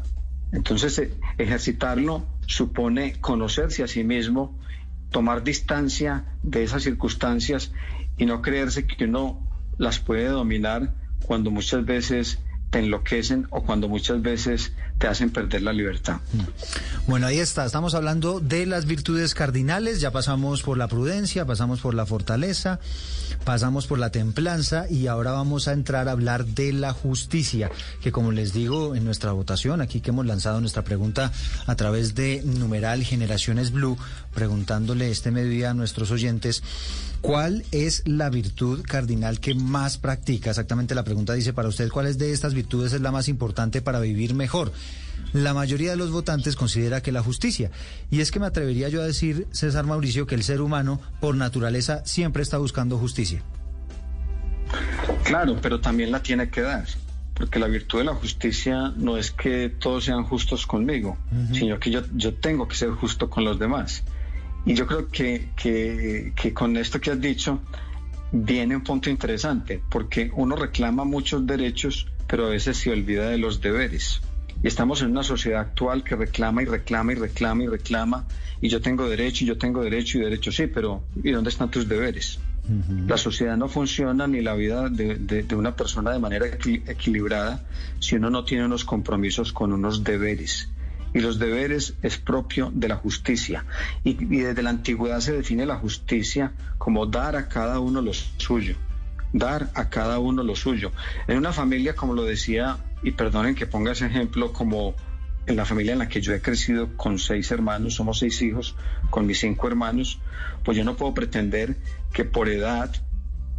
Entonces, 0.51 0.97
eh, 0.99 1.13
ejercitarlo 1.37 2.25
supone 2.47 3.19
conocerse 3.19 3.83
a 3.83 3.87
sí 3.87 4.03
mismo, 4.03 4.57
tomar 5.11 5.43
distancia 5.43 6.25
de 6.43 6.63
esas 6.63 6.83
circunstancias 6.83 7.71
y 8.17 8.25
no 8.25 8.41
creerse 8.41 8.87
que 8.87 9.05
uno 9.05 9.47
las 9.77 9.99
puede 9.99 10.27
dominar 10.27 10.93
cuando 11.25 11.51
muchas 11.51 11.85
veces 11.85 12.39
te 12.69 12.79
enloquecen 12.79 13.47
o 13.49 13.63
cuando 13.63 13.87
muchas 13.87 14.21
veces 14.21 14.73
te 14.97 15.07
hacen 15.07 15.29
perder 15.29 15.61
la 15.61 15.71
libertad. 15.71 16.17
Bueno, 17.07 17.27
ahí 17.27 17.39
está. 17.39 17.65
Estamos 17.65 17.95
hablando 17.95 18.39
de 18.39 18.65
las 18.65 18.85
virtudes 18.85 19.33
cardinales. 19.33 20.01
Ya 20.01 20.11
pasamos 20.11 20.63
por 20.63 20.77
la 20.77 20.87
prudencia, 20.87 21.45
pasamos 21.45 21.79
por 21.79 21.93
la 21.93 22.05
fortaleza, 22.05 22.79
pasamos 23.47 23.87
por 23.87 23.97
la 23.97 24.09
templanza 24.09 24.89
y 24.89 25.07
ahora 25.07 25.31
vamos 25.31 25.69
a 25.69 25.71
entrar 25.71 26.09
a 26.09 26.11
hablar 26.11 26.45
de 26.47 26.73
la 26.73 26.91
justicia, 26.91 27.71
que 28.01 28.11
como 28.11 28.33
les 28.33 28.51
digo 28.51 28.93
en 28.93 29.05
nuestra 29.05 29.31
votación, 29.31 29.79
aquí 29.79 30.01
que 30.01 30.09
hemos 30.09 30.25
lanzado 30.25 30.59
nuestra 30.59 30.83
pregunta 30.83 31.31
a 31.65 31.75
través 31.77 32.13
de 32.13 32.41
numeral 32.43 33.05
Generaciones 33.05 33.71
Blue, 33.71 33.97
preguntándole 34.33 35.09
este 35.09 35.31
mediodía 35.31 35.69
a 35.69 35.73
nuestros 35.73 36.11
oyentes, 36.11 36.61
¿cuál 37.21 37.63
es 37.71 38.03
la 38.05 38.29
virtud 38.29 38.83
cardinal 38.85 39.39
que 39.39 39.55
más 39.55 39.97
practica? 39.97 40.49
Exactamente 40.49 40.93
la 40.93 41.05
pregunta 41.05 41.31
dice 41.31 41.53
para 41.53 41.69
usted, 41.69 41.87
¿cuál 41.89 42.07
es 42.07 42.17
de 42.17 42.33
estas 42.33 42.53
virtudes 42.53 42.91
es 42.91 42.99
la 42.99 43.13
más 43.13 43.29
importante 43.29 43.81
para 43.81 44.01
vivir 44.01 44.33
mejor? 44.33 44.73
La 45.33 45.53
mayoría 45.53 45.91
de 45.91 45.97
los 45.97 46.11
votantes 46.11 46.55
considera 46.55 47.01
que 47.01 47.11
la 47.11 47.21
justicia. 47.21 47.71
Y 48.09 48.21
es 48.21 48.31
que 48.31 48.39
me 48.39 48.45
atrevería 48.45 48.89
yo 48.89 49.01
a 49.01 49.05
decir, 49.05 49.47
César 49.51 49.85
Mauricio, 49.85 50.25
que 50.25 50.35
el 50.35 50.43
ser 50.43 50.61
humano, 50.61 50.99
por 51.19 51.35
naturaleza, 51.35 52.05
siempre 52.05 52.43
está 52.43 52.57
buscando 52.57 52.97
justicia. 52.97 53.41
Claro, 55.23 55.57
pero 55.61 55.79
también 55.79 56.11
la 56.11 56.21
tiene 56.21 56.49
que 56.49 56.61
dar, 56.61 56.85
porque 57.33 57.59
la 57.59 57.67
virtud 57.67 57.99
de 57.99 58.05
la 58.05 58.15
justicia 58.15 58.93
no 58.95 59.17
es 59.17 59.31
que 59.31 59.69
todos 59.69 60.05
sean 60.05 60.23
justos 60.23 60.65
conmigo, 60.65 61.17
sino 61.53 61.79
que 61.79 61.91
yo, 61.91 62.01
yo 62.13 62.33
tengo 62.33 62.67
que 62.67 62.75
ser 62.75 62.91
justo 62.91 63.29
con 63.29 63.43
los 63.43 63.59
demás. 63.59 64.03
Y 64.65 64.73
yo 64.73 64.85
creo 64.87 65.09
que, 65.09 65.49
que, 65.55 66.33
que 66.35 66.53
con 66.53 66.75
esto 66.75 66.99
que 66.99 67.11
has 67.11 67.21
dicho 67.21 67.61
viene 68.31 68.75
un 68.75 68.83
punto 68.83 69.09
interesante, 69.09 69.81
porque 69.89 70.31
uno 70.33 70.55
reclama 70.55 71.05
muchos 71.05 71.45
derechos, 71.45 72.07
pero 72.27 72.47
a 72.47 72.49
veces 72.49 72.77
se 72.77 72.91
olvida 72.91 73.29
de 73.29 73.37
los 73.37 73.61
deberes. 73.61 74.21
Estamos 74.63 75.01
en 75.01 75.11
una 75.11 75.23
sociedad 75.23 75.61
actual 75.61 76.03
que 76.03 76.15
reclama 76.15 76.61
y 76.63 76.65
reclama 76.65 77.11
y 77.13 77.15
reclama 77.15 77.63
y 77.63 77.67
reclama, 77.67 78.25
y 78.59 78.69
yo 78.69 78.81
tengo 78.81 79.07
derecho 79.07 79.43
y 79.43 79.47
yo 79.47 79.57
tengo 79.57 79.83
derecho 79.83 80.17
y 80.17 80.21
derecho, 80.21 80.51
sí, 80.51 80.67
pero 80.67 81.03
¿y 81.23 81.31
dónde 81.31 81.49
están 81.49 81.69
tus 81.69 81.87
deberes? 81.87 82.39
La 83.07 83.17
sociedad 83.17 83.55
no 83.55 83.69
funciona 83.69 84.27
ni 84.27 84.41
la 84.41 84.53
vida 84.55 84.89
de, 84.89 85.15
de- 85.15 85.43
de 85.43 85.55
una 85.55 85.75
persona 85.75 86.11
de 86.11 86.19
manera 86.19 86.47
equi- 86.47 86.81
equilibrada 86.89 87.61
si 87.99 88.15
uno 88.17 88.29
no 88.29 88.43
tiene 88.43 88.65
unos 88.65 88.83
compromisos 88.83 89.53
con 89.53 89.71
unos 89.71 90.03
deberes. 90.03 90.69
Y 90.73 90.77
y 91.19 91.21
los 91.21 91.39
deberes 91.39 91.93
es 92.03 92.17
propio 92.17 92.69
de 92.73 92.89
la 92.89 92.95
justicia. 92.97 93.65
Y, 94.03 94.11
y 94.21 94.39
desde 94.41 94.61
la 94.61 94.69
antigüedad 94.71 95.19
se 95.21 95.31
define 95.31 95.65
la 95.65 95.77
justicia 95.77 96.51
como 96.77 97.05
dar 97.07 97.35
a 97.37 97.47
cada 97.47 97.79
uno 97.79 98.01
lo 98.01 98.11
suyo, 98.13 98.75
dar 99.37 99.69
a 99.73 99.89
cada 99.89 100.19
uno 100.19 100.43
lo 100.43 100.55
suyo. 100.55 100.91
En 101.27 101.37
una 101.37 101.53
familia, 101.53 101.95
como 101.95 102.13
lo 102.13 102.23
decía, 102.23 102.77
y 103.03 103.11
perdonen 103.11 103.55
que 103.55 103.67
ponga 103.67 103.91
ese 103.91 104.05
ejemplo, 104.05 104.53
como 104.53 104.95
en 105.45 105.55
la 105.55 105.65
familia 105.65 105.93
en 105.93 105.99
la 105.99 106.09
que 106.09 106.21
yo 106.21 106.33
he 106.33 106.41
crecido 106.41 106.95
con 106.97 107.19
seis 107.19 107.51
hermanos, 107.51 107.95
somos 107.95 108.19
seis 108.19 108.41
hijos, 108.41 108.75
con 109.09 109.25
mis 109.25 109.39
cinco 109.39 109.67
hermanos, 109.67 110.19
pues 110.63 110.77
yo 110.77 110.83
no 110.83 110.95
puedo 110.97 111.13
pretender 111.13 111.77
que 112.11 112.25
por 112.25 112.49
edad, 112.49 112.93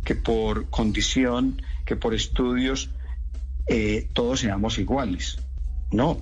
que 0.04 0.14
por 0.14 0.68
condición, 0.68 1.62
que 1.86 1.96
por 1.96 2.14
estudios, 2.14 2.90
eh, 3.66 4.08
todos 4.12 4.40
seamos 4.40 4.78
iguales. 4.78 5.38
No, 5.90 6.20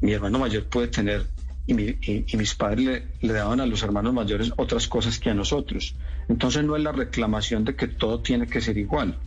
mi 0.00 0.12
hermano 0.12 0.40
mayor 0.40 0.64
puede 0.64 0.88
tener, 0.88 1.26
y, 1.66 1.74
mi- 1.74 1.98
y- 2.02 2.24
y 2.26 2.36
mis 2.36 2.54
padres 2.54 2.84
le, 2.84 3.06
le 3.20 3.32
daban 3.32 3.60
a 3.60 3.66
los 3.66 3.82
hermanos 3.82 4.12
mayores 4.12 4.52
otras 4.56 4.88
cosas 4.88 5.18
que 5.18 5.30
a 5.30 5.34
nosotros. 5.34 5.96
Entonces 6.28 6.64
no 6.64 6.76
es 6.76 6.82
la 6.82 6.92
reclamación 6.92 7.64
de 7.64 7.76
que 7.76 7.88
todo 7.88 8.20
tiene 8.20 8.46
que 8.46 8.60
ser 8.60 8.78
igual. 8.78 9.18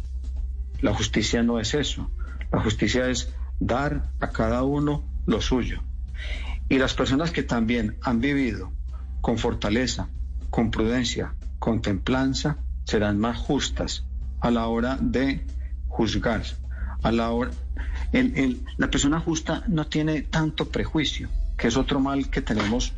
La 0.81 0.93
justicia 0.93 1.43
no 1.43 1.59
es 1.59 1.73
eso. 1.73 2.09
La 2.51 2.61
justicia 2.61 3.09
es 3.09 3.33
dar 3.59 4.09
a 4.19 4.29
cada 4.29 4.63
uno 4.63 5.03
lo 5.25 5.41
suyo. 5.41 5.81
Y 6.69 6.77
las 6.77 6.93
personas 6.93 7.31
que 7.31 7.43
también 7.43 7.97
han 8.01 8.19
vivido 8.21 8.71
con 9.21 9.37
fortaleza, 9.37 10.09
con 10.49 10.71
prudencia, 10.71 11.33
con 11.59 11.81
templanza, 11.81 12.57
serán 12.85 13.19
más 13.19 13.37
justas 13.37 14.05
a 14.41 14.51
la 14.51 14.67
hora 14.67 14.97
de 14.99 15.45
juzgar. 15.87 16.43
A 17.03 17.11
la 17.11 17.31
hora, 17.31 17.51
el- 18.11 18.37
el- 18.37 18.61
la 18.77 18.89
persona 18.89 19.19
justa 19.19 19.63
no 19.67 19.87
tiene 19.87 20.21
tanto 20.23 20.65
prejuicio, 20.69 21.29
que 21.57 21.67
es 21.67 21.77
otro 21.77 21.99
mal 21.99 22.29
que 22.29 22.41
tenemos 22.41 22.93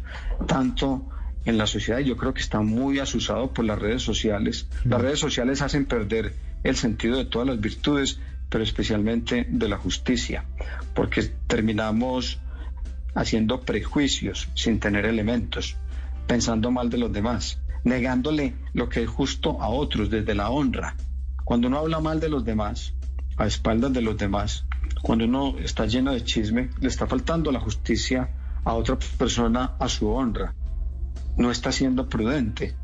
tanto 0.47 1.09
en 1.45 1.57
la 1.57 1.65
sociedad 1.65 1.99
y 1.99 2.05
yo 2.05 2.17
creo 2.17 2.33
que 2.33 2.41
está 2.41 2.61
muy 2.61 2.99
asusado 2.99 3.53
por 3.53 3.65
las 3.65 3.79
redes 3.79 4.01
sociales. 4.01 4.67
Las 4.83 5.01
redes 5.01 5.19
sociales 5.19 5.61
hacen 5.61 5.85
perder 5.85 6.33
el 6.63 6.75
sentido 6.75 7.17
de 7.17 7.25
todas 7.25 7.47
las 7.47 7.59
virtudes, 7.59 8.19
pero 8.49 8.63
especialmente 8.63 9.47
de 9.49 9.69
la 9.69 9.77
justicia, 9.77 10.45
porque 10.93 11.23
terminamos 11.47 12.39
haciendo 13.15 13.61
prejuicios 13.61 14.49
sin 14.55 14.79
tener 14.79 15.05
elementos, 15.05 15.77
pensando 16.27 16.69
mal 16.69 16.89
de 16.89 16.97
los 16.97 17.13
demás, 17.13 17.59
negándole 17.83 18.53
lo 18.73 18.89
que 18.89 19.03
es 19.03 19.09
justo 19.09 19.61
a 19.61 19.69
otros 19.69 20.09
desde 20.09 20.35
la 20.35 20.49
honra. 20.49 20.95
Cuando 21.45 21.69
uno 21.69 21.79
habla 21.79 22.01
mal 22.01 22.19
de 22.19 22.29
los 22.29 22.43
demás, 22.43 22.93
a 23.37 23.47
espaldas 23.47 23.93
de 23.93 24.01
los 24.01 24.17
demás, 24.17 24.65
cuando 25.01 25.25
uno 25.25 25.57
está 25.59 25.85
lleno 25.85 26.11
de 26.11 26.23
chisme, 26.23 26.69
le 26.81 26.89
está 26.89 27.07
faltando 27.07 27.51
la 27.51 27.59
justicia 27.59 28.29
a 28.67 28.73
otra 28.73 28.97
persona 29.17 29.75
a 29.79 29.87
su 29.87 30.09
honra. 30.09 30.53
No 31.37 31.51
está 31.51 31.71
siendo 31.71 32.09
prudente. 32.09 32.75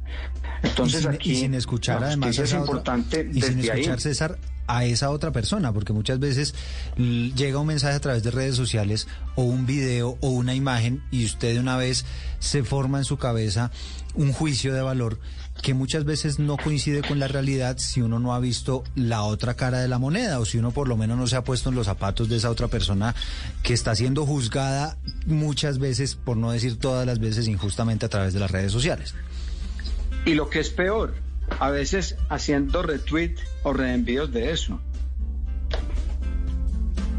Entonces 0.61 0.99
y 1.01 1.03
sin, 1.03 1.11
aquí 1.11 1.31
y 1.31 1.35
sin 1.35 1.53
escuchar 1.55 2.03
además 2.03 2.37
es 2.37 2.49
otra- 2.53 2.59
importante 2.59 3.29
y 3.33 3.41
sin 3.41 3.57
desde 3.57 3.71
ahí. 3.71 3.79
escuchar 3.81 3.99
César 4.01 4.37
a 4.67 4.85
esa 4.85 5.09
otra 5.09 5.31
persona 5.31 5.73
porque 5.73 5.91
muchas 5.91 6.19
veces 6.19 6.55
llega 6.95 7.59
un 7.59 7.67
mensaje 7.67 7.95
a 7.95 7.99
través 7.99 8.23
de 8.23 8.31
redes 8.31 8.55
sociales 8.55 9.07
o 9.35 9.43
un 9.43 9.65
video 9.65 10.17
o 10.21 10.29
una 10.29 10.55
imagen 10.55 11.03
y 11.11 11.25
usted 11.25 11.55
de 11.55 11.59
una 11.59 11.75
vez 11.75 12.05
se 12.39 12.63
forma 12.63 12.99
en 12.99 13.03
su 13.03 13.17
cabeza 13.17 13.71
un 14.13 14.31
juicio 14.31 14.73
de 14.73 14.81
valor 14.81 15.19
que 15.61 15.73
muchas 15.73 16.03
veces 16.03 16.39
no 16.39 16.57
coincide 16.57 17.01
con 17.01 17.19
la 17.19 17.27
realidad 17.27 17.77
si 17.77 18.01
uno 18.01 18.19
no 18.19 18.33
ha 18.33 18.39
visto 18.39 18.83
la 18.95 19.23
otra 19.23 19.53
cara 19.53 19.79
de 19.79 19.87
la 19.87 19.99
moneda 19.99 20.39
o 20.39 20.45
si 20.45 20.57
uno 20.57 20.71
por 20.71 20.87
lo 20.87 20.97
menos 20.97 21.17
no 21.17 21.27
se 21.27 21.35
ha 21.35 21.43
puesto 21.43 21.69
en 21.69 21.75
los 21.75 21.85
zapatos 21.85 22.27
de 22.27 22.37
esa 22.37 22.49
otra 22.49 22.67
persona 22.67 23.15
que 23.61 23.73
está 23.73 23.95
siendo 23.95 24.25
juzgada 24.25 24.97
muchas 25.25 25.79
veces, 25.79 26.15
por 26.15 26.37
no 26.37 26.51
decir 26.51 26.77
todas 26.79 27.05
las 27.05 27.19
veces 27.19 27.47
injustamente 27.47 28.05
a 28.05 28.09
través 28.09 28.33
de 28.33 28.39
las 28.39 28.51
redes 28.51 28.71
sociales. 28.71 29.13
Y 30.25 30.33
lo 30.33 30.49
que 30.49 30.59
es 30.59 30.69
peor, 30.69 31.15
a 31.59 31.69
veces 31.69 32.15
haciendo 32.29 32.81
retweet 32.81 33.35
o 33.63 33.73
reenvíos 33.73 34.31
de 34.31 34.51
eso. 34.51 34.79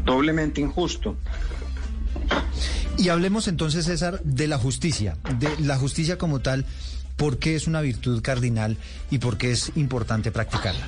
Doblemente 0.05 0.61
injusto. 0.61 1.15
Y 2.97 3.09
hablemos 3.09 3.47
entonces, 3.47 3.85
César, 3.85 4.21
de 4.23 4.47
la 4.47 4.57
justicia, 4.57 5.17
de 5.39 5.49
la 5.59 5.77
justicia 5.77 6.17
como 6.17 6.39
tal, 6.39 6.65
por 7.15 7.37
qué 7.39 7.55
es 7.55 7.67
una 7.67 7.81
virtud 7.81 8.21
cardinal 8.21 8.77
y 9.09 9.19
por 9.19 9.37
qué 9.37 9.51
es 9.51 9.71
importante 9.75 10.31
practicarla. 10.31 10.87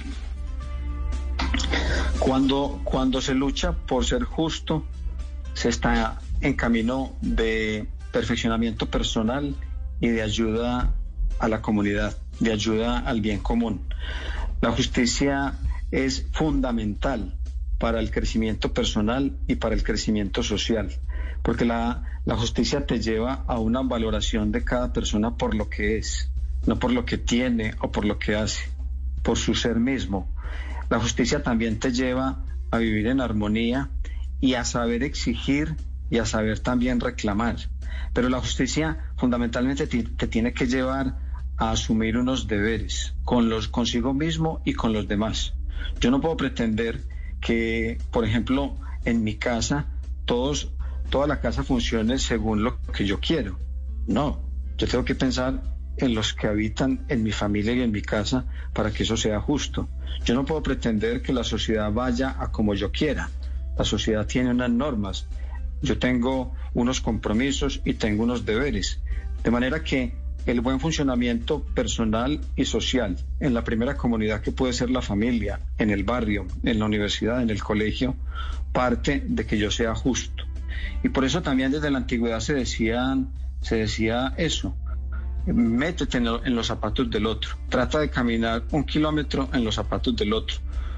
Cuando, 2.20 2.82
cuando 2.84 3.22
se 3.22 3.34
lucha 3.34 3.72
por 3.72 4.06
ser 4.06 4.24
justo, 4.24 4.86
se 5.54 5.70
está 5.70 6.20
en 6.42 6.56
camino 6.56 7.14
de 7.22 7.88
perfeccionamiento 8.12 8.88
personal 8.88 9.56
y 10.00 10.10
de 10.10 10.22
ayuda 10.22 10.94
a 11.40 11.48
la 11.48 11.62
comunidad, 11.62 12.18
de 12.40 12.52
ayuda 12.52 13.00
al 13.00 13.22
bien 13.22 13.40
común. 13.40 13.88
La 14.62 14.72
justicia 14.72 15.54
es 15.92 16.26
fundamental 16.34 17.38
para 17.78 18.00
el 18.00 18.12
crecimiento 18.12 18.74
personal 18.74 19.38
y 19.48 19.56
para 19.56 19.76
el 19.76 19.84
crecimiento 19.84 20.44
social, 20.44 20.90
porque 21.48 21.64
la, 21.64 22.04
la 22.26 22.36
justicia 22.36 22.86
te 22.86 23.00
lleva 23.00 23.46
a 23.48 23.58
una 23.58 23.82
valoración 23.82 24.52
de 24.52 24.66
cada 24.66 24.92
persona 24.92 25.38
por 25.38 25.56
lo 25.56 25.70
que 25.70 25.98
es, 25.98 26.30
no 26.66 26.78
por 26.78 26.92
lo 26.92 27.06
que 27.06 27.18
tiene 27.18 27.74
o 27.80 27.90
por 27.90 28.04
lo 28.04 28.20
que 28.20 28.36
hace, 28.36 28.70
por 29.24 29.38
su 29.38 29.56
ser 29.56 29.80
mismo. 29.80 30.28
La 30.90 31.00
justicia 31.00 31.44
también 31.44 31.80
te 31.80 31.94
lleva 31.94 32.44
a 32.70 32.80
vivir 32.80 33.08
en 33.08 33.22
armonía 33.22 33.90
y 34.42 34.56
a 34.56 34.66
saber 34.66 35.04
exigir 35.04 35.78
y 36.10 36.18
a 36.18 36.26
saber 36.26 36.60
también 36.60 37.00
reclamar. 37.00 37.56
Pero 38.12 38.28
la 38.28 38.42
justicia 38.42 39.06
fundamentalmente 39.16 39.88
te, 39.88 40.04
tiene 40.04 40.52
que 40.52 40.68
llevar 40.68 41.16
a 41.56 41.72
asumir 41.72 42.18
unos 42.18 42.48
deberes 42.48 43.14
con 43.24 43.48
los 43.48 43.70
consigo 43.70 44.14
mismo 44.14 44.60
y 44.66 44.74
con 44.74 44.92
los 44.92 45.08
demás. 45.08 45.54
Yo 46.02 46.12
no 46.12 46.20
puedo 46.20 46.36
pretender 46.36 47.06
que, 47.40 48.00
por 48.12 48.26
ejemplo, 48.26 48.76
en 49.06 49.24
mi 49.24 49.36
casa 49.36 49.86
todos 50.26 50.74
toda 51.10 51.28
la 51.28 51.40
casa 51.40 51.64
funcione 51.64 52.20
según 52.20 52.64
lo 52.64 52.80
que 52.94 53.06
yo 53.06 53.20
quiero. 53.20 53.58
No, 54.08 54.42
yo 54.78 54.88
tengo 54.88 55.06
que 55.06 55.16
pensar 55.16 55.62
en 55.98 56.14
los 56.14 56.34
que 56.34 56.48
habitan 56.48 57.06
en 57.10 57.24
mi 57.24 57.32
familia 57.32 57.74
y 57.74 57.82
en 57.82 57.92
mi 57.92 58.02
casa 58.02 58.46
para 58.74 58.92
que 58.92 59.04
eso 59.04 59.18
sea 59.18 59.42
justo. 59.42 59.90
Yo 60.26 60.36
no 60.36 60.46
puedo 60.46 60.62
pretender 60.62 61.22
que 61.22 61.34
la 61.34 61.44
sociedad 61.44 61.92
vaya 61.92 62.36
a 62.40 62.52
como 62.52 62.74
yo 62.74 62.92
quiera. 62.92 63.30
La 63.78 63.86
sociedad 63.86 64.26
tiene 64.26 64.52
unas 64.52 64.70
normas. 64.70 65.28
Yo 65.82 65.98
tengo 65.98 66.54
unos 66.74 67.02
compromisos 67.02 67.82
y 67.86 67.96
tengo 67.96 68.24
unos 68.24 68.46
deberes. 68.46 69.00
De 69.44 69.52
manera 69.52 69.84
que 69.84 70.16
el 70.46 70.62
buen 70.62 70.80
funcionamiento 70.80 71.62
personal 71.62 72.40
y 72.56 72.66
social 72.66 73.18
en 73.40 73.54
la 73.54 73.64
primera 73.64 73.98
comunidad 73.98 74.42
que 74.42 74.52
puede 74.52 74.74
ser 74.74 74.90
la 74.90 75.02
familia, 75.02 75.60
en 75.78 75.90
el 75.90 76.04
barrio, 76.04 76.48
en 76.64 76.80
la 76.80 76.86
universidad, 76.86 77.42
en 77.42 77.50
el 77.50 77.62
colegio, 77.62 78.16
parte 78.72 79.24
de 79.28 79.46
que 79.46 79.58
yo 79.58 79.72
sea 79.72 79.94
justo. 79.94 80.47
Y 81.04 81.10
por 81.10 81.26
eso 81.26 81.42
también 81.42 81.72
desde 81.72 81.92
la 81.92 82.00
antigüedad 82.00 82.40
se 82.40 82.54
decía, 82.54 83.18
se 83.62 83.78
decía 83.78 84.34
eso, 84.38 84.76
métete 85.46 86.18
en 86.18 86.56
los 86.56 86.68
zapatos 86.68 87.10
del 87.10 87.26
otro, 87.26 87.52
trata 87.70 88.00
de 88.00 88.10
caminar 88.10 88.64
un 88.72 88.84
kilómetro 88.84 89.50
en 89.54 89.64
los 89.64 89.76
zapatos 89.76 90.16
del 90.16 90.34
otro. 90.34 90.58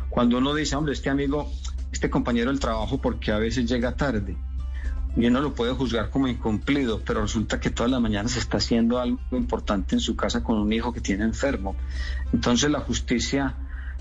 Cuando 0.09 0.37
uno 0.37 0.53
dice, 0.55 0.75
hombre, 0.75 0.93
este 0.93 1.09
amigo, 1.09 1.51
este 1.91 2.09
compañero 2.09 2.49
del 2.49 2.59
trabajo, 2.59 2.99
porque 2.99 3.31
a 3.31 3.37
veces 3.37 3.69
llega 3.69 3.95
tarde, 3.95 4.35
y 5.15 5.25
uno 5.25 5.41
lo 5.41 5.53
puede 5.53 5.73
juzgar 5.73 6.09
como 6.09 6.27
incumplido, 6.27 7.01
pero 7.05 7.21
resulta 7.21 7.59
que 7.59 7.69
todas 7.69 7.91
las 7.91 8.01
mañanas 8.01 8.37
está 8.37 8.57
haciendo 8.57 8.99
algo 8.99 9.19
importante 9.31 9.95
en 9.95 10.01
su 10.01 10.15
casa 10.15 10.43
con 10.43 10.57
un 10.57 10.71
hijo 10.71 10.93
que 10.93 11.01
tiene 11.01 11.23
enfermo. 11.23 11.75
Entonces 12.31 12.69
la 12.69 12.79
justicia, 12.79 13.55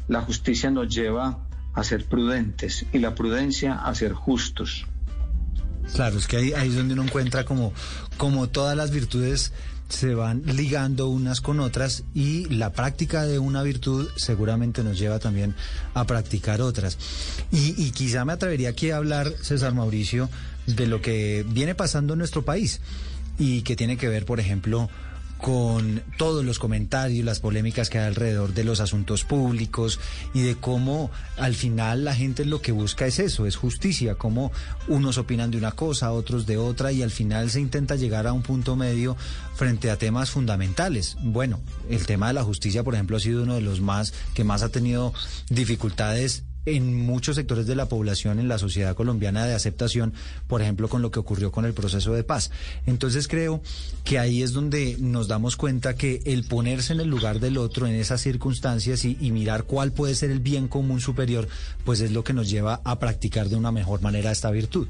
la 0.06 0.20
justicia 0.20 0.70
nos 0.70 0.94
lleva 0.94 1.38
a 1.74 1.84
ser 1.84 2.04
prudentes 2.04 2.86
y 2.92 2.98
la 2.98 3.14
prudencia 3.14 3.74
a 3.74 3.94
ser 3.94 4.12
justos. 4.12 4.86
Claro, 5.94 6.18
es 6.18 6.26
que 6.26 6.36
ahí, 6.36 6.52
ahí 6.52 6.68
es 6.68 6.76
donde 6.76 6.94
uno 6.94 7.04
encuentra 7.04 7.44
como, 7.44 7.72
como 8.16 8.48
todas 8.48 8.76
las 8.76 8.90
virtudes 8.90 9.52
se 9.88 10.14
van 10.14 10.42
ligando 10.44 11.08
unas 11.08 11.40
con 11.40 11.60
otras 11.60 12.04
y 12.14 12.44
la 12.46 12.72
práctica 12.72 13.24
de 13.24 13.38
una 13.38 13.62
virtud 13.62 14.08
seguramente 14.16 14.84
nos 14.84 14.98
lleva 14.98 15.18
también 15.18 15.54
a 15.94 16.04
practicar 16.04 16.60
otras. 16.60 16.98
Y, 17.50 17.74
y 17.82 17.90
quizá 17.92 18.24
me 18.24 18.34
atrevería 18.34 18.68
aquí 18.68 18.90
a 18.90 18.98
hablar, 18.98 19.32
César 19.40 19.74
Mauricio, 19.74 20.28
de 20.66 20.86
lo 20.86 21.00
que 21.00 21.44
viene 21.48 21.74
pasando 21.74 22.12
en 22.12 22.18
nuestro 22.18 22.44
país 22.44 22.80
y 23.38 23.62
que 23.62 23.76
tiene 23.76 23.96
que 23.96 24.08
ver, 24.08 24.26
por 24.26 24.40
ejemplo, 24.40 24.90
con 25.38 26.02
todos 26.16 26.44
los 26.44 26.58
comentarios, 26.58 27.24
las 27.24 27.40
polémicas 27.40 27.88
que 27.88 27.98
hay 27.98 28.06
alrededor 28.06 28.54
de 28.54 28.64
los 28.64 28.80
asuntos 28.80 29.24
públicos 29.24 30.00
y 30.34 30.42
de 30.42 30.56
cómo 30.56 31.10
al 31.36 31.54
final 31.54 32.04
la 32.04 32.14
gente 32.14 32.44
lo 32.44 32.60
que 32.60 32.72
busca 32.72 33.06
es 33.06 33.18
eso, 33.20 33.46
es 33.46 33.56
justicia, 33.56 34.16
cómo 34.16 34.52
unos 34.88 35.16
opinan 35.16 35.50
de 35.50 35.58
una 35.58 35.72
cosa, 35.72 36.12
otros 36.12 36.46
de 36.46 36.56
otra 36.56 36.92
y 36.92 37.02
al 37.02 37.10
final 37.10 37.50
se 37.50 37.60
intenta 37.60 37.94
llegar 37.94 38.26
a 38.26 38.32
un 38.32 38.42
punto 38.42 38.74
medio 38.76 39.16
frente 39.54 39.90
a 39.90 39.96
temas 39.96 40.30
fundamentales. 40.30 41.16
Bueno, 41.22 41.60
el 41.88 42.04
tema 42.04 42.28
de 42.28 42.34
la 42.34 42.44
justicia, 42.44 42.82
por 42.82 42.94
ejemplo, 42.94 43.16
ha 43.16 43.20
sido 43.20 43.44
uno 43.44 43.54
de 43.54 43.60
los 43.60 43.80
más 43.80 44.12
que 44.34 44.44
más 44.44 44.62
ha 44.62 44.70
tenido 44.70 45.12
dificultades 45.50 46.44
en 46.76 47.06
muchos 47.06 47.36
sectores 47.36 47.66
de 47.66 47.74
la 47.74 47.86
población 47.86 48.38
en 48.38 48.48
la 48.48 48.58
sociedad 48.58 48.94
colombiana 48.94 49.46
de 49.46 49.54
aceptación, 49.54 50.12
por 50.46 50.62
ejemplo, 50.62 50.88
con 50.88 51.02
lo 51.02 51.10
que 51.10 51.18
ocurrió 51.18 51.50
con 51.50 51.64
el 51.64 51.74
proceso 51.74 52.12
de 52.14 52.24
paz. 52.24 52.50
Entonces 52.86 53.28
creo 53.28 53.62
que 54.04 54.18
ahí 54.18 54.42
es 54.42 54.52
donde 54.52 54.96
nos 54.98 55.28
damos 55.28 55.56
cuenta 55.56 55.94
que 55.94 56.22
el 56.24 56.44
ponerse 56.44 56.92
en 56.92 57.00
el 57.00 57.08
lugar 57.08 57.40
del 57.40 57.58
otro 57.58 57.86
en 57.86 57.94
esas 57.94 58.20
circunstancias 58.20 59.04
y, 59.04 59.16
mirar 59.28 59.64
cuál 59.64 59.92
puede 59.92 60.14
ser 60.14 60.30
el 60.30 60.40
bien 60.40 60.68
común 60.68 61.00
superior, 61.00 61.48
pues 61.84 62.00
es 62.00 62.12
lo 62.12 62.24
que 62.24 62.32
nos 62.32 62.48
lleva 62.50 62.80
a 62.84 62.98
practicar 62.98 63.48
de 63.48 63.56
una 63.56 63.70
mejor 63.70 64.00
manera 64.00 64.30
esta 64.30 64.50
virtud. 64.50 64.88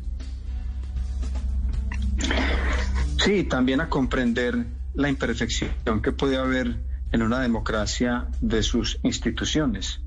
Sí, 3.18 3.44
también 3.44 3.80
a 3.80 3.88
comprender 3.88 4.64
la 4.94 5.08
imperfección 5.08 6.02
que 6.02 6.12
puede 6.12 6.36
haber 6.36 6.78
en 7.12 7.22
una 7.22 7.40
democracia 7.40 8.26
de 8.40 8.62
sus 8.62 8.98
instituciones. 9.02 10.00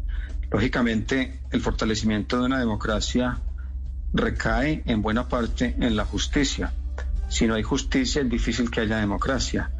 Lógicamente, 0.51 1.39
el 1.51 1.61
fortalecimiento 1.61 2.37
de 2.37 2.45
una 2.45 2.59
democracia 2.59 3.39
recae 4.13 4.83
en 4.85 5.01
buena 5.01 5.29
parte 5.29 5.75
en 5.79 5.95
la 5.95 6.03
justicia. 6.03 6.73
Si 7.29 7.47
no 7.47 7.55
hay 7.55 7.63
justicia, 7.63 8.21
es 8.21 8.29
difícil 8.29 8.69
que 8.69 8.81
haya 8.81 8.97
democracia. 8.97 9.71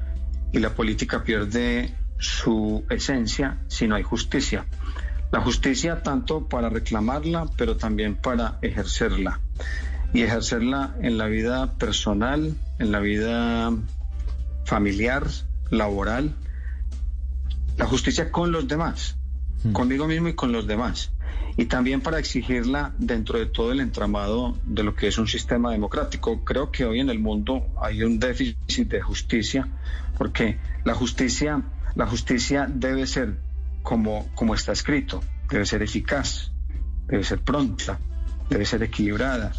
Y 0.54 0.60
la 0.60 0.74
política 0.74 1.24
pierde 1.24 1.94
su 2.18 2.86
esencia 2.90 3.58
si 3.68 3.88
no 3.88 3.96
hay 3.96 4.04
justicia. 4.04 4.66
La 5.32 5.42
justicia 5.42 6.04
tanto 6.04 6.48
para 6.48 6.70
reclamarla, 6.70 7.48
pero 7.58 7.76
también 7.76 8.16
para 8.16 8.58
ejercerla. 8.62 9.42
Y 10.14 10.22
ejercerla 10.22 10.96
en 11.02 11.18
la 11.18 11.28
vida 11.28 11.74
personal, 11.78 12.56
en 12.80 12.92
la 12.92 13.00
vida 13.00 13.72
familiar, 14.66 15.28
laboral, 15.70 16.34
la 17.78 17.86
justicia 17.86 18.32
con 18.32 18.52
los 18.52 18.68
demás, 18.68 19.18
conmigo 19.74 20.08
mismo 20.08 20.30
y 20.30 20.34
con 20.34 20.52
los 20.52 20.68
demás. 20.68 21.12
Y 21.58 21.66
también 21.66 22.02
para 22.02 22.20
exigirla 22.20 22.94
dentro 22.98 23.40
de 23.40 23.46
todo 23.46 23.72
el 23.72 23.80
entramado 23.80 24.58
de 24.66 24.84
lo 24.84 24.96
que 24.96 25.08
es 25.08 25.18
un 25.18 25.28
sistema 25.28 25.72
democrático. 25.72 26.44
Creo 26.44 26.72
que 26.72 26.86
hoy 26.86 27.00
en 27.00 27.10
el 27.10 27.20
mundo 27.20 27.68
hay 27.82 28.04
un 28.04 28.20
déficit 28.20 28.90
de 28.90 29.02
justicia, 29.02 29.68
porque 30.18 30.58
la 30.84 30.94
justicia, 30.94 31.62
la 31.96 32.08
justicia 32.08 32.68
debe 32.70 33.06
ser 33.06 33.38
como, 33.84 34.30
como 34.36 34.56
está 34.56 34.72
escrito, 34.72 35.22
debe 35.50 35.66
ser 35.66 35.82
eficaz, 35.84 36.52
debe 37.08 37.24
ser 37.24 37.40
pronta, 37.40 38.00
debe 38.50 38.66
ser 38.66 38.84
equilibrada, 38.84 39.52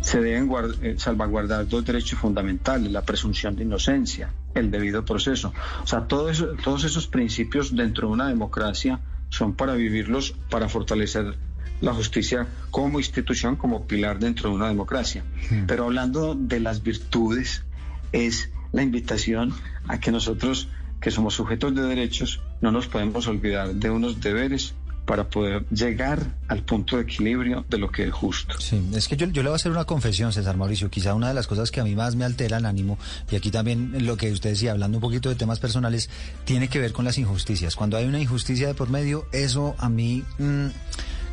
se 0.00 0.20
deben 0.20 0.50
eh, 0.82 0.94
salvaguardar 0.98 1.66
dos 1.68 1.84
derechos 1.84 2.18
fundamentales, 2.18 2.90
la 2.92 3.02
presunción 3.02 3.56
de 3.56 3.64
inocencia, 3.64 4.30
el 4.54 4.70
debido 4.70 5.04
proceso. 5.04 5.52
O 5.82 5.86
sea, 5.86 6.06
todo 6.06 6.28
eso- 6.30 6.54
todos 6.62 6.84
esos 6.84 7.06
principios 7.06 7.74
dentro 7.74 8.08
de 8.08 8.14
una 8.14 8.28
democracia 8.28 9.00
son 9.28 9.54
para 9.54 9.74
vivirlos, 9.74 10.34
para 10.50 10.68
fortalecer 10.68 11.34
la 11.80 11.92
justicia 11.94 12.46
como 12.70 12.98
institución, 12.98 13.56
como 13.56 13.86
pilar 13.86 14.18
dentro 14.18 14.50
de 14.50 14.56
una 14.56 14.68
democracia. 14.68 15.24
Pero 15.66 15.84
hablando 15.84 16.34
de 16.34 16.60
las 16.60 16.82
virtudes, 16.82 17.64
es 18.12 18.50
la 18.72 18.82
invitación 18.82 19.52
a 19.88 19.98
que 19.98 20.12
nosotros, 20.12 20.68
que 21.00 21.10
somos 21.10 21.34
sujetos 21.34 21.74
de 21.74 21.82
derechos, 21.82 22.40
no 22.60 22.70
nos 22.70 22.86
podemos 22.86 23.26
olvidar 23.26 23.74
de 23.74 23.90
unos 23.90 24.20
deberes 24.20 24.74
para 25.06 25.28
poder 25.28 25.66
llegar 25.68 26.20
al 26.48 26.62
punto 26.62 26.96
de 26.96 27.02
equilibrio 27.02 27.64
de 27.68 27.78
lo 27.78 27.90
que 27.90 28.04
es 28.04 28.12
justo. 28.12 28.60
Sí, 28.60 28.80
es 28.94 29.08
que 29.08 29.16
yo, 29.16 29.26
yo 29.26 29.42
le 29.42 29.48
voy 29.48 29.54
a 29.54 29.56
hacer 29.56 29.72
una 29.72 29.84
confesión, 29.84 30.32
César 30.32 30.56
Mauricio. 30.56 30.90
Quizá 30.90 31.14
una 31.14 31.28
de 31.28 31.34
las 31.34 31.46
cosas 31.46 31.70
que 31.70 31.80
a 31.80 31.84
mí 31.84 31.94
más 31.94 32.14
me 32.14 32.24
altera 32.24 32.58
el 32.58 32.66
ánimo, 32.66 32.98
y 33.30 33.36
aquí 33.36 33.50
también 33.50 34.06
lo 34.06 34.16
que 34.16 34.30
usted 34.30 34.50
decía, 34.50 34.72
hablando 34.72 34.98
un 34.98 35.02
poquito 35.02 35.28
de 35.28 35.34
temas 35.34 35.58
personales, 35.58 36.08
tiene 36.44 36.68
que 36.68 36.78
ver 36.78 36.92
con 36.92 37.04
las 37.04 37.18
injusticias. 37.18 37.76
Cuando 37.76 37.96
hay 37.96 38.06
una 38.06 38.20
injusticia 38.20 38.68
de 38.68 38.74
por 38.74 38.90
medio, 38.90 39.26
eso 39.32 39.74
a 39.78 39.88
mí 39.88 40.24
mm, 40.38 40.66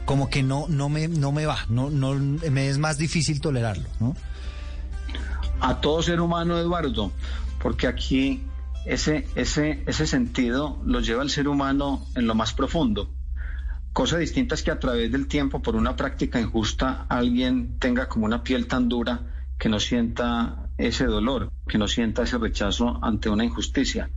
como 0.05 0.29
que 0.29 0.43
no, 0.43 0.65
no, 0.67 0.89
me, 0.89 1.07
no 1.07 1.31
me 1.31 1.45
va, 1.45 1.65
no, 1.69 1.89
no, 1.89 2.13
me 2.15 2.69
es 2.69 2.77
más 2.77 2.97
difícil 2.97 3.39
tolerarlo, 3.41 3.87
¿no? 3.99 4.15
a 5.61 5.81
todo 5.81 6.01
ser 6.01 6.21
humano, 6.21 6.57
Eduardo, 6.57 7.11
porque 7.61 7.87
aquí 7.87 8.41
ese, 8.85 9.27
ese, 9.35 9.83
ese 9.85 10.07
sentido 10.07 10.79
lo 10.85 10.99
lleva 11.01 11.23
el 11.23 11.29
ser 11.29 11.47
humano 11.47 12.05
en 12.15 12.27
lo 12.27 12.35
más 12.35 12.53
profundo. 12.53 13.09
Cosa 13.93 14.17
distinta 14.17 14.55
es 14.55 14.63
que 14.63 14.71
a 14.71 14.79
través 14.79 15.11
del 15.11 15.27
tiempo, 15.27 15.61
por 15.61 15.75
una 15.75 15.95
práctica 15.95 16.39
injusta, 16.39 17.05
alguien 17.09 17.79
tenga 17.79 18.07
como 18.07 18.25
una 18.25 18.43
piel 18.43 18.67
tan 18.67 18.87
dura 18.87 19.21
que 19.57 19.67
no 19.67 19.79
sienta 19.79 20.69
ese 20.77 21.05
dolor, 21.05 21.51
que 21.67 21.77
no 21.77 21.87
sienta 21.87 22.23
ese 22.23 22.37
rechazo 22.37 22.99
ante 23.03 23.29
una 23.29 23.43
injusticia. 23.43 24.09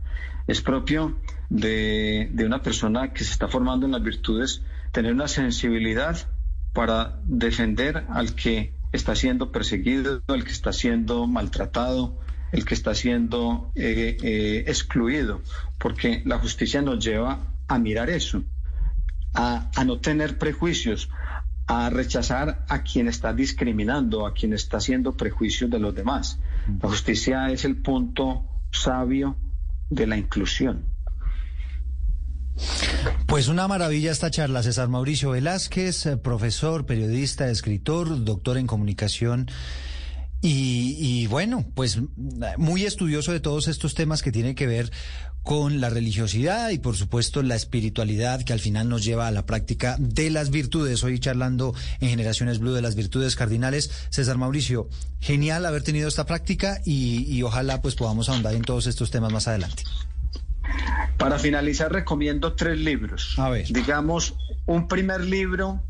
Es 0.47 0.61
propio 0.61 1.17
de, 1.49 2.31
una 2.45 2.61
persona 2.61 3.13
que 3.13 3.23
se 3.23 3.31
está 3.31 3.47
formando 3.47 3.85
en 3.85 3.91
las 3.91 4.03
virtudes 4.03 4.61
tener 4.91 5.11
una 5.13 5.27
sensibilidad 5.27 6.17
para 6.73 7.19
defender 7.25 8.05
al 8.09 8.35
que 8.35 8.73
está 8.93 9.15
siendo 9.15 9.51
perseguido, 9.51 10.21
al 10.27 10.43
que 10.43 10.51
está 10.51 10.71
siendo 10.71 11.27
maltratado, 11.27 12.19
el 12.51 12.63
que 12.65 12.73
está 12.73 12.93
siendo 12.95 13.71
eh, 13.75 14.17
eh, 14.21 14.63
excluido, 14.67 15.41
porque 15.77 16.21
la 16.25 16.37
justicia 16.37 16.81
nos 16.81 17.03
lleva 17.03 17.39
a 17.67 17.79
mirar 17.79 18.09
eso, 18.09 18.43
a, 19.33 19.69
a 19.75 19.83
no 19.83 19.99
tener 19.99 20.37
prejuicios, 20.37 21.09
a 21.67 21.89
rechazar 21.89 22.65
a 22.67 22.83
quien 22.83 23.07
está 23.07 23.33
discriminando, 23.33 24.25
a 24.25 24.33
quien 24.33 24.53
está 24.53 24.77
haciendo 24.77 25.15
prejuicios 25.15 25.69
de 25.69 25.79
los 25.79 25.95
demás. 25.95 26.39
La 26.81 26.89
justicia 26.89 27.49
es 27.49 27.65
el 27.65 27.77
punto 27.77 28.45
sabio 28.71 29.37
de 29.89 30.07
la 30.07 30.17
inclusión. 30.17 30.85
Pues 33.27 33.47
una 33.47 33.67
maravilla 33.67 34.11
esta 34.11 34.29
charla, 34.29 34.61
César 34.61 34.89
Mauricio 34.89 35.31
Velázquez, 35.31 36.05
eh, 36.05 36.17
profesor, 36.17 36.85
periodista, 36.85 37.49
escritor, 37.49 38.23
doctor 38.23 38.57
en 38.57 38.67
comunicación. 38.67 39.49
Y, 40.41 40.97
y 40.99 41.27
bueno, 41.27 41.65
pues 41.73 41.99
muy 42.57 42.83
estudioso 42.83 43.31
de 43.31 43.39
todos 43.39 43.69
estos 43.69 43.95
temas 43.95 44.21
que 44.21 44.31
tienen 44.31 44.55
que 44.55 44.67
ver 44.67 44.91
con 45.43 45.81
la 45.81 45.89
religiosidad 45.89 46.69
y 46.69 46.79
por 46.79 46.95
supuesto 46.95 47.43
la 47.43 47.55
espiritualidad 47.55 48.43
que 48.43 48.53
al 48.53 48.59
final 48.59 48.89
nos 48.89 49.03
lleva 49.03 49.27
a 49.27 49.31
la 49.31 49.45
práctica 49.45 49.97
de 49.99 50.29
las 50.29 50.49
virtudes. 50.49 51.03
Hoy 51.03 51.19
charlando 51.19 51.75
en 51.99 52.09
Generaciones 52.09 52.59
Blue 52.59 52.73
de 52.73 52.81
las 52.81 52.95
virtudes 52.95 53.35
cardinales. 53.35 53.91
César 54.09 54.37
Mauricio, 54.37 54.89
genial 55.19 55.65
haber 55.65 55.83
tenido 55.83 56.07
esta 56.07 56.25
práctica 56.25 56.79
y, 56.85 57.25
y 57.27 57.43
ojalá 57.43 57.81
pues 57.81 57.95
podamos 57.95 58.29
ahondar 58.29 58.55
en 58.55 58.61
todos 58.61 58.87
estos 58.87 59.11
temas 59.11 59.31
más 59.31 59.47
adelante. 59.47 59.83
Para 61.17 61.39
finalizar, 61.39 61.91
recomiendo 61.91 62.53
tres 62.53 62.77
libros. 62.79 63.35
A 63.37 63.49
ver. 63.49 63.67
Digamos, 63.67 64.35
un 64.65 64.87
primer 64.87 65.21
libro 65.21 65.83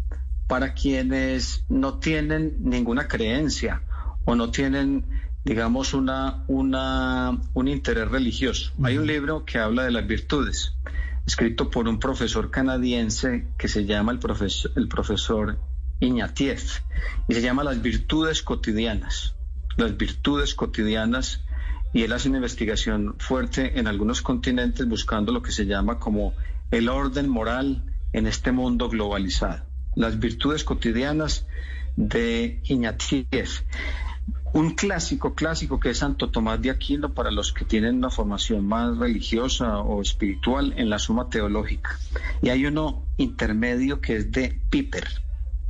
para 0.47 0.73
quienes 0.73 1.63
no 1.69 1.99
tienen 1.99 2.57
ninguna 2.59 3.07
creencia 3.07 3.81
o 4.25 4.35
no 4.35 4.51
tienen, 4.51 5.05
digamos, 5.45 5.93
una, 5.93 6.43
una, 6.47 7.37
un 7.53 7.67
interés 7.67 8.09
religioso. 8.09 8.71
Hay 8.83 8.97
un 8.97 9.07
libro 9.07 9.45
que 9.45 9.59
habla 9.59 9.83
de 9.83 9.91
las 9.91 10.07
virtudes, 10.07 10.75
escrito 11.25 11.69
por 11.69 11.87
un 11.87 11.99
profesor 11.99 12.49
canadiense 12.49 13.47
que 13.57 13.67
se 13.67 13.85
llama 13.85 14.11
el 14.11 14.19
profesor, 14.19 14.71
el 14.75 14.87
profesor 14.87 15.59
Iñatieff, 15.99 16.79
y 17.27 17.33
se 17.33 17.41
llama 17.41 17.63
Las 17.63 17.81
virtudes 17.81 18.41
cotidianas. 18.41 19.35
Las 19.77 19.97
virtudes 19.97 20.53
cotidianas 20.53 21.41
y 21.93 22.03
él 22.03 22.11
hace 22.13 22.27
una 22.27 22.39
investigación 22.39 23.15
fuerte 23.19 23.79
en 23.79 23.87
algunos 23.87 24.21
continentes 24.21 24.87
buscando 24.87 25.31
lo 25.31 25.41
que 25.41 25.51
se 25.51 25.65
llama 25.65 25.99
como 25.99 26.33
el 26.71 26.89
orden 26.89 27.29
moral 27.29 27.83
en 28.13 28.27
este 28.27 28.51
mundo 28.51 28.89
globalizado. 28.89 29.63
Las 29.95 30.19
virtudes 30.19 30.63
cotidianas 30.63 31.45
de 31.95 32.61
Iñatieff. 32.63 33.61
Un 34.53 34.75
clásico, 34.75 35.33
clásico 35.33 35.79
que 35.79 35.89
es 35.89 35.97
Santo 35.97 36.29
Tomás 36.29 36.61
de 36.61 36.69
Aquino 36.69 37.15
para 37.15 37.31
los 37.31 37.53
que 37.53 37.65
tienen 37.65 37.95
una 37.95 38.11
formación 38.11 38.67
más 38.67 38.95
religiosa 38.99 39.79
o 39.79 39.99
espiritual 39.99 40.75
en 40.77 40.91
la 40.91 40.99
suma 40.99 41.27
teológica. 41.27 41.97
Y 42.43 42.49
hay 42.49 42.67
uno 42.67 43.03
intermedio 43.17 43.99
que 43.99 44.17
es 44.17 44.31
de 44.31 44.61
Piper, 44.69 45.07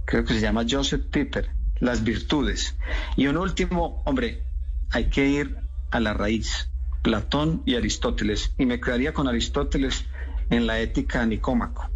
creo 0.03 0.25
que 0.25 0.33
se 0.33 0.41
llama 0.41 0.65
Joseph 0.69 1.05
Piper, 1.09 1.49
Las 1.79 2.03
virtudes. 2.03 2.75
Y 3.15 3.27
un 3.27 3.37
último, 3.37 4.03
hombre, 4.05 4.43
hay 4.91 5.05
que 5.09 5.29
ir 5.29 5.55
a 5.91 6.01
la 6.01 6.13
raíz, 6.13 6.69
Platón 7.03 7.63
y 7.65 7.75
Aristóteles. 7.75 8.53
Y 8.57 8.65
me 8.65 8.81
quedaría 8.81 9.13
con 9.13 9.29
Aristóteles 9.29 10.05
en 10.49 10.67
la 10.67 10.81
ética 10.81 11.25
nicómaco, 11.25 11.89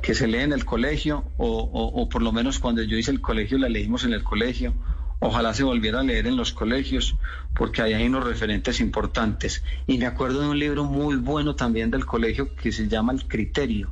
que 0.00 0.14
se 0.14 0.26
lee 0.26 0.38
en 0.38 0.54
el 0.54 0.64
colegio, 0.64 1.24
o, 1.36 1.48
o, 1.48 2.02
o 2.02 2.08
por 2.08 2.22
lo 2.22 2.32
menos 2.32 2.58
cuando 2.60 2.82
yo 2.82 2.96
hice 2.96 3.10
el 3.10 3.20
colegio 3.20 3.58
la 3.58 3.68
leímos 3.68 4.04
en 4.04 4.14
el 4.14 4.24
colegio. 4.24 4.72
Ojalá 5.26 5.54
se 5.54 5.64
volviera 5.64 6.00
a 6.00 6.02
leer 6.02 6.26
en 6.26 6.36
los 6.36 6.52
colegios, 6.52 7.16
porque 7.54 7.80
ahí 7.80 7.94
hay 7.94 8.06
unos 8.06 8.24
referentes 8.24 8.78
importantes. 8.78 9.62
Y 9.86 9.96
me 9.96 10.04
acuerdo 10.04 10.42
de 10.42 10.48
un 10.48 10.58
libro 10.58 10.84
muy 10.84 11.16
bueno 11.16 11.54
también 11.56 11.90
del 11.90 12.04
colegio 12.04 12.54
que 12.54 12.70
se 12.72 12.88
llama 12.88 13.14
El 13.14 13.26
Criterio, 13.26 13.90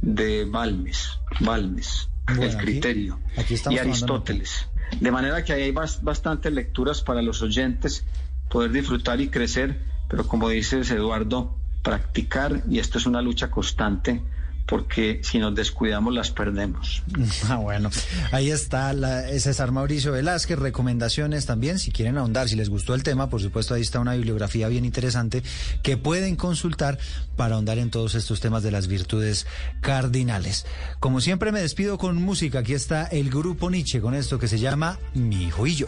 de 0.00 0.46
Balmes. 0.46 1.18
Balmes, 1.40 2.08
Bueno, 2.26 2.44
El 2.44 2.48
aquí- 2.56 2.64
Criterio. 2.64 3.18
aquí 3.36 3.54
y 3.68 3.76
Aristóteles. 3.78 4.66
De 4.98 5.10
manera 5.10 5.44
que 5.44 5.52
ahí 5.52 5.62
hay 5.64 5.72
bas- 5.72 6.00
bastantes 6.02 6.50
lecturas 6.54 7.02
para 7.02 7.20
los 7.20 7.42
oyentes, 7.42 8.06
poder 8.48 8.70
disfrutar 8.72 9.20
y 9.20 9.28
crecer, 9.28 9.78
pero 10.08 10.26
como 10.26 10.48
dices 10.48 10.90
Eduardo, 10.90 11.54
practicar, 11.82 12.62
y 12.66 12.78
esto 12.78 12.96
es 12.96 13.04
una 13.04 13.20
lucha 13.20 13.50
constante 13.50 14.22
porque 14.66 15.20
si 15.22 15.38
nos 15.38 15.54
descuidamos 15.54 16.14
las 16.14 16.30
perdemos. 16.30 17.02
Ah, 17.48 17.56
bueno, 17.56 17.90
ahí 18.30 18.50
está 18.50 18.92
la, 18.92 19.22
César 19.38 19.72
Mauricio 19.72 20.12
Velázquez, 20.12 20.58
recomendaciones 20.58 21.44
también, 21.44 21.78
si 21.78 21.90
quieren 21.90 22.16
ahondar, 22.16 22.48
si 22.48 22.56
les 22.56 22.68
gustó 22.68 22.94
el 22.94 23.02
tema, 23.02 23.28
por 23.28 23.42
supuesto 23.42 23.74
ahí 23.74 23.82
está 23.82 24.00
una 24.00 24.14
bibliografía 24.14 24.68
bien 24.68 24.84
interesante 24.84 25.42
que 25.82 25.96
pueden 25.96 26.36
consultar 26.36 26.98
para 27.36 27.56
ahondar 27.56 27.78
en 27.78 27.90
todos 27.90 28.14
estos 28.14 28.40
temas 28.40 28.62
de 28.62 28.70
las 28.70 28.86
virtudes 28.86 29.46
cardinales. 29.80 30.66
Como 31.00 31.20
siempre 31.20 31.52
me 31.52 31.60
despido 31.60 31.98
con 31.98 32.22
música, 32.22 32.60
aquí 32.60 32.74
está 32.74 33.06
el 33.06 33.28
grupo 33.30 33.70
Nietzsche 33.70 34.00
con 34.00 34.14
esto 34.14 34.38
que 34.38 34.48
se 34.48 34.58
llama 34.58 34.98
Mi 35.14 35.44
hijo 35.44 35.66
y 35.66 35.74
yo. 35.74 35.86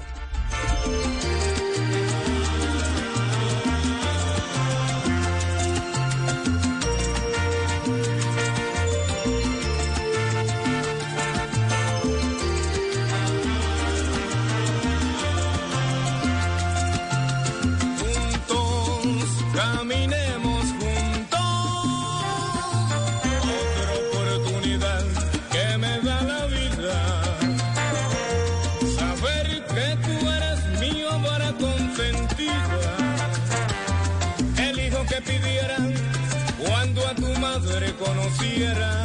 supiera 38.44 39.03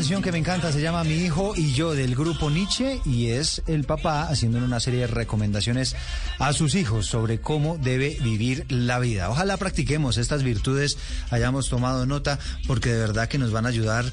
canción 0.00 0.22
que 0.22 0.32
me 0.32 0.38
encanta 0.38 0.72
se 0.72 0.80
llama 0.80 1.04
Mi 1.04 1.12
hijo 1.12 1.52
y 1.54 1.74
yo 1.74 1.92
del 1.92 2.16
grupo 2.16 2.48
Nietzsche 2.48 3.02
y 3.04 3.32
es 3.32 3.60
el 3.66 3.84
papá 3.84 4.28
haciéndole 4.28 4.64
una 4.64 4.80
serie 4.80 5.00
de 5.00 5.06
recomendaciones 5.08 5.94
a 6.38 6.54
sus 6.54 6.74
hijos 6.74 7.04
sobre 7.04 7.42
cómo 7.42 7.76
debe 7.76 8.16
vivir 8.22 8.64
la 8.70 8.98
vida. 8.98 9.28
Ojalá 9.28 9.58
practiquemos 9.58 10.16
estas 10.16 10.42
virtudes, 10.42 10.96
hayamos 11.28 11.68
tomado 11.68 12.06
nota 12.06 12.38
porque 12.66 12.90
de 12.90 12.98
verdad 12.98 13.28
que 13.28 13.36
nos 13.36 13.52
van 13.52 13.66
a 13.66 13.68
ayudar 13.68 14.06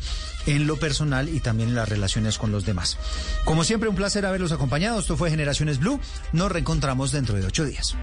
en 0.45 0.67
lo 0.67 0.75
personal 0.75 1.29
y 1.29 1.39
también 1.39 1.69
en 1.69 1.75
las 1.75 1.87
relaciones 1.87 2.37
con 2.37 2.51
los 2.51 2.65
demás. 2.65 2.97
Como 3.45 3.63
siempre, 3.63 3.87
un 3.87 3.95
placer 3.95 4.25
haberlos 4.25 4.51
acompañado. 4.51 4.99
Esto 4.99 5.15
fue 5.15 5.29
Generaciones 5.29 5.79
Blue. 5.79 6.01
Nos 6.33 6.51
reencontramos 6.51 7.13
dentro 7.13 7.37
de 7.37 7.45
ocho 7.45 7.63
días. 7.63 7.95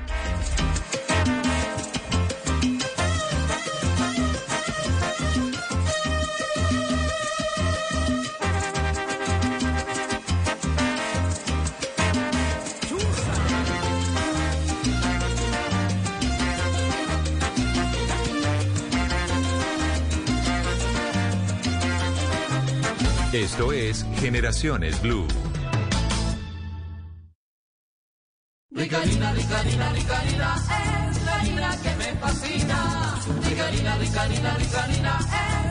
Esto 23.35 23.73
es 23.73 24.07
Generaciones 24.21 25.03
Blue. 25.03 25.27
Ricarina, 28.71 29.33
ricarina, 29.33 29.93
ricarina, 29.93 30.55
es 31.11 31.25
la 31.25 31.35
harina 31.35 31.77
que 31.83 31.97
me 31.97 32.15
fascina. 32.21 33.21
Ricarina, 33.43 33.97
ricarina, 33.99 34.57
ricarina, 34.57 35.19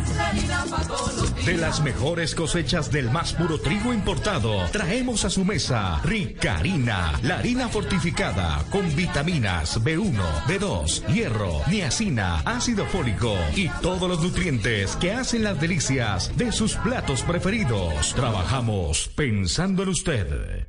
es 0.03 0.17
la 0.17 0.27
harina 0.27 0.65
para. 0.69 1.22
De 1.45 1.57
las 1.57 1.81
mejores 1.81 2.35
cosechas 2.35 2.89
del 2.89 3.11
más 3.11 3.33
puro 3.33 3.59
trigo 3.59 3.93
importado, 3.93 4.65
traemos 4.71 5.25
a 5.25 5.29
su 5.29 5.43
mesa 5.43 5.99
Ricarina, 6.01 7.19
la 7.21 7.39
harina 7.39 7.67
fortificada 7.67 8.63
con 8.69 8.95
vitaminas 8.95 9.83
B1, 9.83 10.23
B2, 10.47 11.05
hierro, 11.07 11.59
niacina, 11.67 12.39
ácido 12.45 12.85
fólico 12.85 13.35
y 13.57 13.67
todos 13.81 14.07
los 14.07 14.21
nutrientes 14.21 14.95
que 14.95 15.11
hacen 15.11 15.43
las 15.43 15.59
delicias 15.59 16.31
de 16.37 16.53
sus 16.53 16.75
platos 16.75 17.23
preferidos. 17.23 18.13
Trabajamos 18.15 19.09
pensando 19.13 19.83
en 19.83 19.89
usted. 19.89 20.67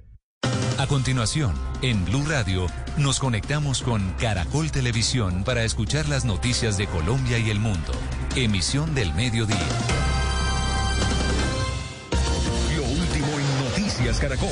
A 0.79 0.89
continuación, 0.89 1.55
en 1.83 2.05
Blue 2.05 2.27
Radio, 2.27 2.67
nos 2.97 3.21
conectamos 3.21 3.81
con 3.81 4.11
Caracol 4.19 4.73
Televisión 4.73 5.45
para 5.45 5.63
escuchar 5.63 6.09
las 6.09 6.25
noticias 6.25 6.77
de 6.77 6.89
Colombia 6.89 7.39
y 7.39 7.51
el 7.51 7.61
mundo. 7.61 7.93
Emisión 8.35 8.93
del 8.97 9.15
mediodía. 9.15 9.57
Caracol. 14.13 14.51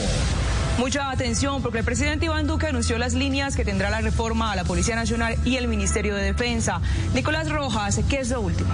Mucha 0.79 1.11
atención 1.11 1.61
porque 1.61 1.81
el 1.81 1.85
presidente 1.85 2.25
Iván 2.25 2.47
Duque 2.47 2.67
anunció 2.67 2.97
las 2.97 3.13
líneas 3.13 3.55
que 3.55 3.65
tendrá 3.65 3.91
la 3.91 4.01
reforma 4.01 4.51
a 4.51 4.57
la 4.57 4.65
Policía 4.65 4.97
Nacional 4.97 5.37
y 5.45 5.57
el 5.57 5.69
Ministerio 5.69 6.15
de 6.15 6.23
Defensa. 6.23 6.81
Nicolás 7.15 7.51
Rojas, 7.51 8.01
¿qué 8.09 8.21
es 8.21 8.31
lo 8.31 8.41
último? 8.41 8.71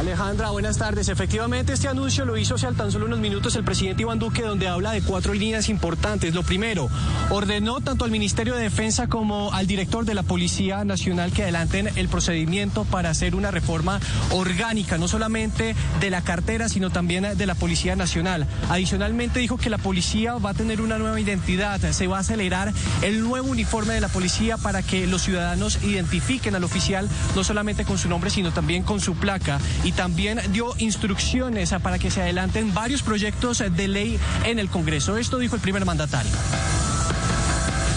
Alejandra, 0.00 0.48
buenas 0.48 0.78
tardes. 0.78 1.10
Efectivamente, 1.10 1.74
este 1.74 1.86
anuncio 1.86 2.24
lo 2.24 2.38
hizo 2.38 2.54
hace 2.54 2.66
tan 2.72 2.90
solo 2.90 3.04
unos 3.04 3.18
minutos 3.18 3.54
el 3.56 3.64
presidente 3.64 4.00
Iván 4.00 4.18
Duque, 4.18 4.40
donde 4.40 4.66
habla 4.66 4.92
de 4.92 5.02
cuatro 5.02 5.34
líneas 5.34 5.68
importantes. 5.68 6.34
Lo 6.34 6.42
primero, 6.42 6.88
ordenó 7.28 7.82
tanto 7.82 8.06
al 8.06 8.10
Ministerio 8.10 8.54
de 8.54 8.62
Defensa 8.62 9.08
como 9.08 9.52
al 9.52 9.66
director 9.66 10.06
de 10.06 10.14
la 10.14 10.22
Policía 10.22 10.86
Nacional 10.86 11.32
que 11.32 11.42
adelanten 11.42 11.90
el 11.96 12.08
procedimiento 12.08 12.86
para 12.86 13.10
hacer 13.10 13.34
una 13.34 13.50
reforma 13.50 14.00
orgánica, 14.30 14.96
no 14.96 15.06
solamente 15.06 15.76
de 16.00 16.08
la 16.08 16.22
cartera, 16.22 16.70
sino 16.70 16.88
también 16.88 17.36
de 17.36 17.46
la 17.46 17.54
Policía 17.54 17.94
Nacional. 17.94 18.46
Adicionalmente, 18.70 19.40
dijo 19.40 19.58
que 19.58 19.68
la 19.68 19.76
policía 19.76 20.32
va 20.36 20.50
a 20.50 20.54
tener 20.54 20.80
una 20.80 20.96
nueva 20.96 21.20
identidad, 21.20 21.78
se 21.78 22.06
va 22.06 22.16
a 22.16 22.20
acelerar 22.20 22.72
el 23.02 23.20
nuevo 23.20 23.50
uniforme 23.50 23.92
de 23.92 24.00
la 24.00 24.08
policía 24.08 24.56
para 24.56 24.82
que 24.82 25.06
los 25.06 25.20
ciudadanos 25.20 25.78
identifiquen 25.82 26.54
al 26.54 26.64
oficial 26.64 27.06
no 27.36 27.44
solamente 27.44 27.84
con 27.84 27.98
su 27.98 28.08
nombre, 28.08 28.30
sino 28.30 28.50
también 28.50 28.82
con 28.82 28.98
su 28.98 29.14
placa. 29.14 29.58
También 29.92 30.40
dio 30.52 30.74
instrucciones 30.78 31.74
para 31.82 31.98
que 31.98 32.10
se 32.10 32.22
adelanten 32.22 32.72
varios 32.74 33.02
proyectos 33.02 33.58
de 33.58 33.88
ley 33.88 34.18
en 34.44 34.58
el 34.58 34.68
Congreso. 34.68 35.16
Esto 35.16 35.38
dijo 35.38 35.56
el 35.56 35.62
primer 35.62 35.84
mandatario. 35.84 36.30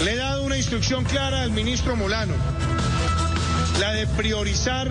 Le 0.04 0.14
he 0.14 0.16
dado 0.18 0.44
una 0.44 0.58
instrucción 0.58 1.04
clara 1.06 1.44
al 1.44 1.52
ministro 1.52 1.96
Molano, 1.96 2.34
la 3.80 3.94
de 3.94 4.08
priorizar 4.08 4.90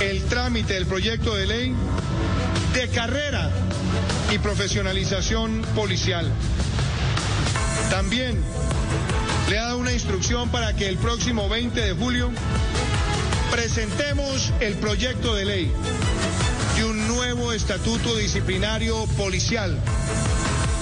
el 0.00 0.22
trámite 0.24 0.74
del 0.74 0.86
proyecto 0.86 1.34
de 1.34 1.46
ley 1.46 1.74
de 2.74 2.88
carrera 2.88 3.50
y 4.32 4.38
profesionalización 4.38 5.62
policial. 5.74 6.30
También 7.90 8.40
le 9.48 9.56
he 9.56 9.58
dado 9.58 9.78
una 9.78 9.92
instrucción 9.92 10.48
para 10.50 10.74
que 10.74 10.88
el 10.88 10.98
próximo 10.98 11.48
20 11.48 11.80
de 11.80 11.92
julio 11.92 12.30
presentemos 13.52 14.50
el 14.60 14.76
proyecto 14.76 15.34
de 15.34 15.44
ley 15.44 15.72
de 16.74 16.84
un 16.86 17.06
nuevo 17.06 17.52
estatuto 17.52 18.16
disciplinario 18.16 19.04
policial 19.18 19.78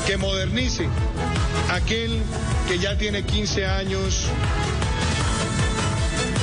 que 0.06 0.16
modernice 0.16 0.88
aquel 1.68 2.22
que 2.68 2.78
ya 2.78 2.96
tiene 2.96 3.24
15 3.24 3.66
años. 3.66 4.24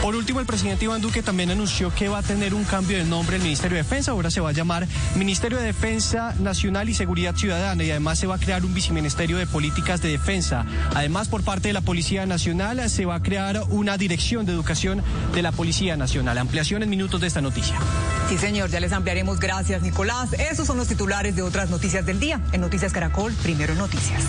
Por 0.01 0.15
último, 0.15 0.39
el 0.39 0.45
presidente 0.45 0.85
Iván 0.85 1.01
Duque 1.01 1.21
también 1.21 1.51
anunció 1.51 1.93
que 1.93 2.07
va 2.07 2.19
a 2.19 2.23
tener 2.23 2.53
un 2.53 2.63
cambio 2.63 2.97
de 2.97 3.03
nombre 3.03 3.35
el 3.35 3.41
Ministerio 3.41 3.75
de 3.77 3.83
Defensa. 3.83 4.11
Ahora 4.11 4.31
se 4.31 4.39
va 4.39 4.49
a 4.49 4.53
llamar 4.53 4.87
Ministerio 5.15 5.57
de 5.57 5.65
Defensa 5.65 6.33
Nacional 6.39 6.87
y 6.87 6.93
Seguridad 6.93 7.35
Ciudadana 7.35 7.83
y 7.83 7.91
además 7.91 8.19
se 8.19 8.27
va 8.27 8.35
a 8.35 8.37
crear 8.37 8.63
un 8.63 8.73
viceministerio 8.73 9.37
de 9.37 9.47
Políticas 9.47 10.01
de 10.01 10.09
Defensa. 10.09 10.65
Además, 10.95 11.27
por 11.27 11.43
parte 11.43 11.69
de 11.69 11.73
la 11.73 11.81
Policía 11.81 12.25
Nacional 12.25 12.89
se 12.89 13.05
va 13.05 13.15
a 13.15 13.21
crear 13.21 13.63
una 13.69 13.97
dirección 13.97 14.45
de 14.45 14.53
educación 14.53 15.03
de 15.33 15.41
la 15.41 15.51
Policía 15.51 15.97
Nacional. 15.97 16.37
Ampliación 16.37 16.83
en 16.83 16.89
minutos 16.89 17.19
de 17.19 17.27
esta 17.27 17.41
noticia. 17.41 17.75
Sí, 18.29 18.37
señor, 18.37 18.69
ya 18.69 18.79
les 18.79 18.93
ampliaremos. 18.93 19.39
Gracias, 19.39 19.81
Nicolás. 19.81 20.33
Esos 20.33 20.67
son 20.67 20.77
los 20.77 20.87
titulares 20.87 21.35
de 21.35 21.41
otras 21.41 21.69
noticias 21.69 22.05
del 22.05 22.19
día. 22.19 22.39
En 22.51 22.61
Noticias 22.61 22.93
Caracol, 22.93 23.33
primero 23.41 23.73
noticias. 23.75 24.23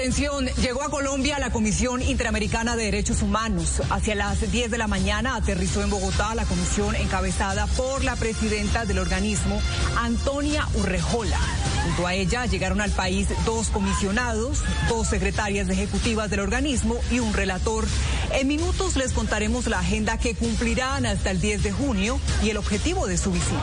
Atención, 0.00 0.46
llegó 0.62 0.82
a 0.82 0.88
Colombia 0.88 1.38
la 1.38 1.52
Comisión 1.52 2.00
Interamericana 2.00 2.74
de 2.74 2.84
Derechos 2.84 3.20
Humanos. 3.20 3.82
Hacia 3.90 4.14
las 4.14 4.50
10 4.50 4.70
de 4.70 4.78
la 4.78 4.86
mañana 4.86 5.36
aterrizó 5.36 5.82
en 5.82 5.90
Bogotá 5.90 6.34
la 6.34 6.46
comisión 6.46 6.94
encabezada 6.94 7.66
por 7.66 8.02
la 8.02 8.16
presidenta 8.16 8.86
del 8.86 8.98
organismo, 8.98 9.60
Antonia 9.98 10.66
Urrejola. 10.72 11.36
Junto 11.84 12.06
a 12.06 12.14
ella 12.14 12.46
llegaron 12.46 12.80
al 12.80 12.92
país 12.92 13.28
dos 13.44 13.68
comisionados, 13.68 14.62
dos 14.88 15.06
secretarias 15.06 15.68
ejecutivas 15.68 16.30
del 16.30 16.40
organismo 16.40 16.96
y 17.10 17.18
un 17.18 17.34
relator. 17.34 17.84
En 18.32 18.48
minutos 18.48 18.96
les 18.96 19.12
contaremos 19.12 19.66
la 19.66 19.80
agenda 19.80 20.16
que 20.16 20.34
cumplirán 20.34 21.04
hasta 21.04 21.30
el 21.30 21.42
10 21.42 21.62
de 21.62 21.72
junio 21.72 22.18
y 22.42 22.48
el 22.48 22.56
objetivo 22.56 23.06
de 23.06 23.18
su 23.18 23.32
visita. 23.32 23.54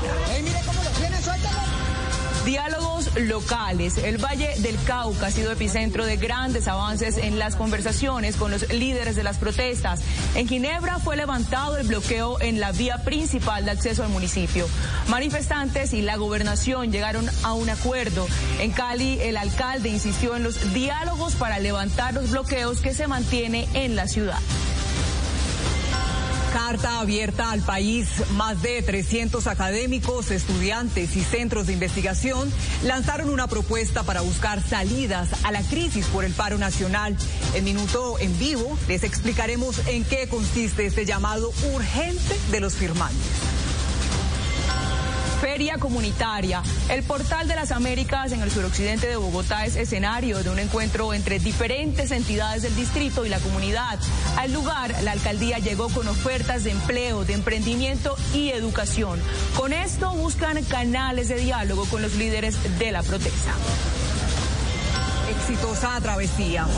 Diálogos 2.46 2.87
locales. 3.20 3.98
El 3.98 4.18
Valle 4.18 4.54
del 4.60 4.78
Cauca 4.86 5.28
ha 5.28 5.32
sido 5.32 5.52
epicentro 5.52 6.06
de 6.06 6.18
grandes 6.18 6.68
avances 6.68 7.18
en 7.18 7.40
las 7.40 7.56
conversaciones 7.56 8.36
con 8.36 8.52
los 8.52 8.72
líderes 8.74 9.16
de 9.16 9.24
las 9.24 9.38
protestas. 9.38 10.02
En 10.36 10.48
Ginebra 10.48 11.00
fue 11.00 11.18
levantado 11.18 11.78
el 11.78 11.88
bloqueo 11.88 12.40
en 12.42 12.60
la 12.60 12.72
vía 12.72 13.04
principal 13.04 13.66
de 13.66 13.72
acceso 13.72 14.04
al 14.04 14.10
municipio. 14.10 14.68
Manifestantes 15.08 15.94
y 15.94 16.02
la 16.02 16.18
gobernación 16.18 16.92
llegaron 16.92 17.30
a 17.44 17.54
un 17.54 17.70
acuerdo. 17.70 18.28
En 18.60 18.72
Cali, 18.72 19.20
el 19.22 19.38
alcalde 19.38 19.90
insistió 19.90 20.36
en 20.36 20.44
los 20.44 20.74
diálogos 20.74 21.36
para 21.36 21.60
levantar 21.60 22.14
los 22.14 22.30
bloqueos 22.30 22.82
que 22.82 22.94
se 22.94 23.08
mantiene 23.08 23.68
en 23.74 23.96
la 23.96 24.08
ciudad. 24.08 24.40
Carta 26.58 27.02
abierta 27.02 27.52
al 27.52 27.62
país. 27.62 28.10
Más 28.32 28.64
de 28.64 28.82
300 28.82 29.46
académicos, 29.46 30.32
estudiantes 30.32 31.16
y 31.16 31.22
centros 31.22 31.68
de 31.68 31.74
investigación 31.74 32.52
lanzaron 32.84 33.30
una 33.30 33.46
propuesta 33.46 34.02
para 34.02 34.22
buscar 34.22 34.60
salidas 34.68 35.30
a 35.46 35.52
la 35.52 35.62
crisis 35.62 36.08
por 36.08 36.26
el 36.26 36.34
paro 36.34 36.58
nacional. 36.58 37.16
En 37.54 37.64
minuto 37.64 38.18
en 38.20 38.38
vivo 38.40 38.76
les 38.88 39.04
explicaremos 39.04 39.86
en 39.86 40.04
qué 40.04 40.28
consiste 40.28 40.88
este 40.88 41.06
llamado 41.06 41.54
urgente 41.76 42.36
de 42.50 42.60
los 42.60 42.74
firmantes. 42.74 43.67
Feria 45.42 45.78
Comunitaria. 45.78 46.64
El 46.90 47.04
Portal 47.04 47.48
de 47.48 47.56
las 47.56 47.72
Américas 47.72 48.32
en 48.32 48.42
el 48.42 48.52
suroccidente 48.52 49.08
de 49.08 49.18
Bogotá 49.18 49.66
es 49.66 49.76
escenario 49.76 50.44
de 50.44 50.50
un 50.50 50.60
encuentro 50.60 51.14
entre 51.14 51.40
diferentes 51.40 52.12
entidades 52.12 52.64
del 52.64 52.76
distrito 52.76 53.26
y 53.26 53.30
la 53.30 53.40
comunidad. 53.40 54.00
Al 54.38 54.52
lugar, 54.52 54.96
la 55.04 55.12
alcaldía 55.12 55.60
llegó 55.60 55.90
con 55.90 56.08
ofertas 56.08 56.64
de 56.64 56.72
empleo, 56.72 57.24
de 57.24 57.34
emprendimiento 57.34 58.16
y 58.34 58.50
educación. 58.50 59.22
Con 59.56 59.74
esto 59.74 60.12
buscan 60.14 60.64
canales 60.64 61.30
de 61.30 61.36
diálogo 61.36 61.86
con 61.86 62.02
los 62.02 62.16
líderes 62.16 62.58
de 62.80 62.92
la 62.92 63.04
protesta. 63.04 63.54
Exitosa 65.30 66.00
travesía. 66.02 66.66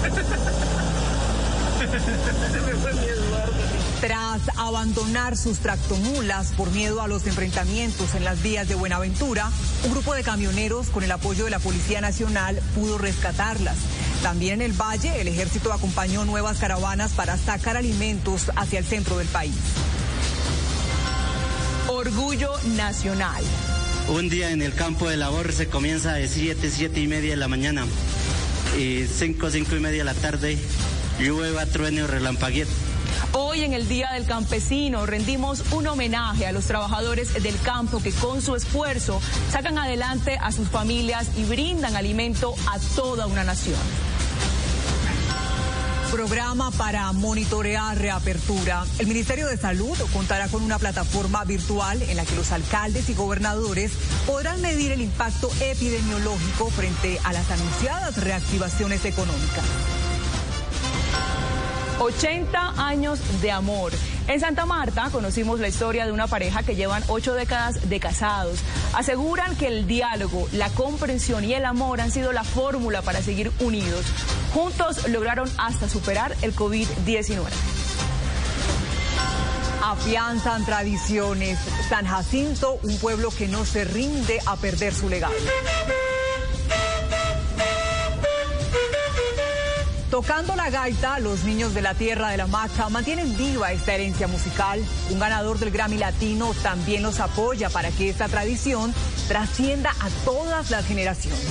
Tras 4.01 4.41
abandonar 4.55 5.35
sus 5.35 5.59
tractomulas 5.59 6.53
por 6.55 6.71
miedo 6.71 7.01
a 7.01 7.09
los 7.09 7.27
enfrentamientos 7.27 8.15
en 8.15 8.23
las 8.23 8.41
vías 8.41 8.65
de 8.69 8.75
Buenaventura, 8.75 9.51
un 9.83 9.91
grupo 9.91 10.13
de 10.13 10.23
camioneros 10.23 10.87
con 10.87 11.03
el 11.03 11.11
apoyo 11.11 11.43
de 11.43 11.49
la 11.51 11.59
Policía 11.59 11.99
Nacional 11.99 12.61
pudo 12.75 12.97
rescatarlas. 12.97 13.75
También 14.23 14.61
en 14.61 14.71
el 14.71 14.81
Valle, 14.81 15.19
el 15.19 15.27
ejército 15.27 15.73
acompañó 15.73 16.23
nuevas 16.23 16.59
caravanas 16.59 17.11
para 17.11 17.37
sacar 17.37 17.75
alimentos 17.75 18.51
hacia 18.55 18.79
el 18.79 18.85
centro 18.85 19.17
del 19.17 19.27
país. 19.27 19.55
Orgullo 21.87 22.53
Nacional. 22.77 23.43
Un 24.07 24.29
día 24.29 24.51
en 24.51 24.61
el 24.61 24.73
campo 24.75 25.09
de 25.09 25.17
labor 25.17 25.51
se 25.51 25.67
comienza 25.67 26.13
de 26.13 26.29
7, 26.29 26.71
7 26.73 27.01
y 27.01 27.07
media 27.07 27.31
de 27.31 27.37
la 27.37 27.49
mañana 27.49 27.85
y 28.77 29.05
5, 29.07 29.51
5 29.51 29.75
y 29.75 29.79
media 29.81 29.99
de 29.99 30.03
la 30.05 30.13
tarde, 30.13 30.57
llueva, 31.19 31.65
trueno, 31.65 32.07
relampaguet. 32.07 32.67
Hoy 33.33 33.63
en 33.63 33.73
el 33.73 33.87
Día 33.87 34.11
del 34.13 34.25
Campesino 34.25 35.05
rendimos 35.05 35.63
un 35.71 35.87
homenaje 35.87 36.45
a 36.47 36.51
los 36.51 36.65
trabajadores 36.65 37.41
del 37.41 37.59
campo 37.61 38.01
que 38.01 38.11
con 38.11 38.41
su 38.41 38.55
esfuerzo 38.55 39.21
sacan 39.51 39.77
adelante 39.77 40.37
a 40.41 40.51
sus 40.51 40.67
familias 40.67 41.27
y 41.37 41.43
brindan 41.45 41.95
alimento 41.95 42.55
a 42.67 42.79
toda 42.95 43.27
una 43.27 43.43
nación. 43.43 43.79
Programa 46.11 46.71
para 46.71 47.11
monitorear 47.11 47.95
reapertura. 47.95 48.83
El 48.97 49.05
Ministerio 49.05 49.47
de 49.47 49.57
Salud 49.57 49.95
contará 50.11 50.47
con 50.47 50.63
una 50.63 50.79
plataforma 50.79 51.45
virtual 51.45 52.01
en 52.01 52.17
la 52.17 52.25
que 52.25 52.35
los 52.35 52.51
alcaldes 52.51 53.09
y 53.09 53.13
gobernadores 53.13 53.91
podrán 54.25 54.59
medir 54.59 54.91
el 54.91 55.01
impacto 55.01 55.51
epidemiológico 55.61 56.71
frente 56.71 57.19
a 57.23 57.31
las 57.31 57.49
anunciadas 57.51 58.17
reactivaciones 58.17 59.05
económicas. 59.05 59.63
80 61.99 62.73
años 62.77 63.19
de 63.41 63.51
amor. 63.51 63.91
En 64.27 64.39
Santa 64.39 64.65
Marta 64.65 65.09
conocimos 65.11 65.59
la 65.59 65.67
historia 65.67 66.05
de 66.05 66.11
una 66.11 66.27
pareja 66.27 66.63
que 66.63 66.75
llevan 66.75 67.03
ocho 67.07 67.33
décadas 67.33 67.89
de 67.89 67.99
casados. 67.99 68.59
Aseguran 68.93 69.55
que 69.57 69.67
el 69.67 69.85
diálogo, 69.85 70.47
la 70.53 70.69
comprensión 70.69 71.43
y 71.43 71.53
el 71.53 71.65
amor 71.65 71.99
han 71.99 72.11
sido 72.11 72.31
la 72.31 72.43
fórmula 72.43 73.01
para 73.01 73.21
seguir 73.21 73.51
unidos. 73.59 74.05
Juntos 74.53 75.07
lograron 75.09 75.49
hasta 75.57 75.89
superar 75.89 76.35
el 76.41 76.55
COVID-19. 76.55 77.43
Afianzan 79.83 80.65
tradiciones. 80.65 81.59
San 81.89 82.05
Jacinto, 82.05 82.79
un 82.83 82.97
pueblo 82.99 83.31
que 83.31 83.47
no 83.47 83.65
se 83.65 83.83
rinde 83.83 84.39
a 84.45 84.55
perder 84.55 84.93
su 84.93 85.09
legado. 85.09 85.33
Tocando 90.09 90.55
la 90.55 90.71
gaita, 90.71 91.19
los 91.19 91.43
niños 91.43 91.75
de 91.75 91.83
la 91.83 91.93
tierra 91.93 92.29
de 92.29 92.37
la 92.37 92.47
macha 92.47 92.89
mantienen 92.89 93.37
viva 93.37 93.71
esta 93.71 93.93
herencia 93.93 94.27
musical. 94.27 94.83
Un 95.11 95.19
ganador 95.19 95.59
del 95.59 95.69
Grammy 95.69 95.97
Latino 95.97 96.51
también 96.63 97.03
los 97.03 97.19
apoya 97.19 97.69
para 97.69 97.91
que 97.91 98.09
esta 98.09 98.27
tradición 98.27 98.91
trascienda 99.27 99.91
a 99.91 100.09
todas 100.25 100.71
las 100.71 100.87
generaciones. 100.87 101.47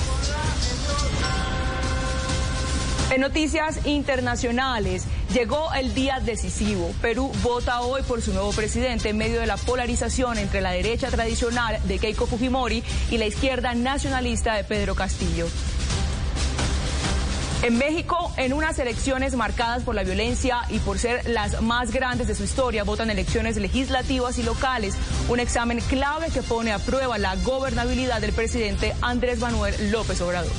En 3.11 3.21
noticias 3.21 3.79
internacionales, 3.85 5.05
llegó 5.33 5.73
el 5.73 5.93
día 5.93 6.19
decisivo. 6.19 6.91
Perú 7.01 7.31
vota 7.41 7.81
hoy 7.81 8.03
por 8.03 8.21
su 8.21 8.33
nuevo 8.33 8.51
presidente 8.51 9.09
en 9.09 9.17
medio 9.17 9.39
de 9.39 9.47
la 9.47 9.57
polarización 9.57 10.37
entre 10.37 10.59
la 10.59 10.71
derecha 10.71 11.09
tradicional 11.09 11.79
de 11.85 11.97
Keiko 11.97 12.27
Fujimori 12.27 12.83
y 13.09 13.17
la 13.17 13.25
izquierda 13.25 13.73
nacionalista 13.73 14.53
de 14.55 14.65
Pedro 14.65 14.95
Castillo. 14.95 15.47
En 17.61 17.77
México, 17.77 18.31
en 18.37 18.53
unas 18.53 18.79
elecciones 18.79 19.35
marcadas 19.35 19.83
por 19.83 19.93
la 19.93 20.03
violencia 20.03 20.61
y 20.69 20.79
por 20.79 20.97
ser 20.97 21.27
las 21.27 21.61
más 21.61 21.91
grandes 21.91 22.27
de 22.27 22.35
su 22.35 22.43
historia, 22.43 22.85
votan 22.85 23.09
elecciones 23.09 23.57
legislativas 23.57 24.37
y 24.37 24.43
locales, 24.43 24.95
un 25.27 25.41
examen 25.41 25.81
clave 25.81 26.27
que 26.33 26.41
pone 26.41 26.71
a 26.71 26.79
prueba 26.79 27.17
la 27.17 27.35
gobernabilidad 27.35 28.21
del 28.21 28.31
presidente 28.31 28.95
Andrés 29.01 29.39
Manuel 29.39 29.91
López 29.91 30.21
Obrador. 30.21 30.53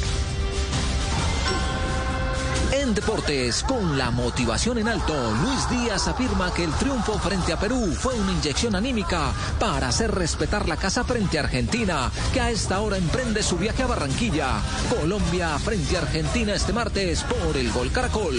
En 2.72 2.94
deportes, 2.94 3.64
con 3.64 3.98
la 3.98 4.12
motivación 4.12 4.78
en 4.78 4.86
alto, 4.86 5.12
Luis 5.42 5.68
Díaz 5.70 6.06
afirma 6.06 6.54
que 6.54 6.62
el 6.62 6.72
triunfo 6.74 7.18
frente 7.18 7.52
a 7.52 7.58
Perú 7.58 7.92
fue 7.98 8.14
una 8.14 8.30
inyección 8.30 8.76
anímica 8.76 9.32
para 9.58 9.88
hacer 9.88 10.12
respetar 10.12 10.68
la 10.68 10.76
casa 10.76 11.02
frente 11.02 11.38
a 11.38 11.42
Argentina, 11.42 12.12
que 12.32 12.40
a 12.40 12.50
esta 12.50 12.80
hora 12.80 12.96
emprende 12.96 13.42
su 13.42 13.56
viaje 13.56 13.82
a 13.82 13.88
Barranquilla. 13.88 14.60
Colombia 14.88 15.58
frente 15.58 15.96
a 15.96 16.02
Argentina 16.02 16.54
este 16.54 16.72
martes 16.72 17.24
por 17.24 17.56
el 17.56 17.72
Gol 17.72 17.90
Caracol. 17.90 18.36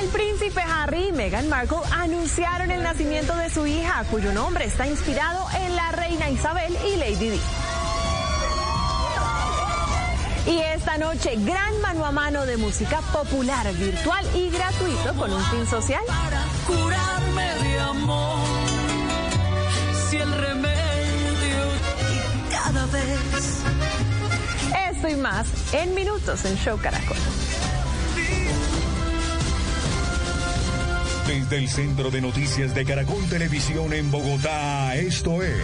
El 0.00 0.08
príncipe 0.08 0.62
Harry 0.62 1.08
y 1.08 1.12
Meghan 1.12 1.50
Markle 1.50 1.78
anunciaron 1.92 2.70
el 2.70 2.82
nacimiento 2.82 3.36
de 3.36 3.50
su 3.50 3.66
hija, 3.66 4.02
cuyo 4.10 4.32
nombre 4.32 4.64
está 4.64 4.86
inspirado 4.86 5.46
en 5.60 5.76
la 5.76 5.92
reina 5.92 6.30
Isabel 6.30 6.74
y 6.86 6.96
Lady 6.96 7.30
Di. 7.30 7.40
Y 10.46 10.58
esta 10.58 10.96
noche, 10.96 11.34
gran 11.38 11.80
mano 11.80 12.04
a 12.04 12.12
mano 12.12 12.46
de 12.46 12.56
música 12.56 13.00
popular, 13.12 13.72
virtual 13.74 14.24
y 14.34 14.48
gratuito 14.50 15.14
con 15.14 15.32
un 15.32 15.44
fin 15.46 15.66
social. 15.66 16.02
curarme 16.66 17.54
de 17.64 17.80
amor. 17.80 18.46
Si 20.08 20.16
el 20.16 20.32
remedio 20.32 21.64
y 22.12 22.50
cada 22.52 22.86
vez. 22.86 23.60
Esto 24.92 25.08
y 25.08 25.16
más 25.16 25.48
en 25.72 25.94
minutos 25.94 26.44
en 26.44 26.56
Show 26.56 26.78
Caracol. 26.80 27.16
Desde 31.26 31.56
el 31.58 31.68
Centro 31.68 32.12
de 32.12 32.20
Noticias 32.20 32.72
de 32.72 32.84
Caracol 32.84 33.24
Televisión 33.28 33.92
en 33.92 34.12
Bogotá, 34.12 34.94
esto 34.94 35.42
es 35.42 35.60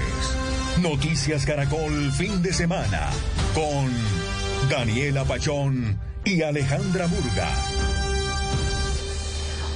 Noticias 0.78 1.46
Caracol 1.46 2.10
Fin 2.12 2.42
de 2.42 2.52
Semana 2.52 3.10
con 3.54 4.21
Daniela 4.72 5.22
Pachón 5.24 6.00
y 6.24 6.40
Alejandra 6.40 7.06
Murga. 7.06 7.46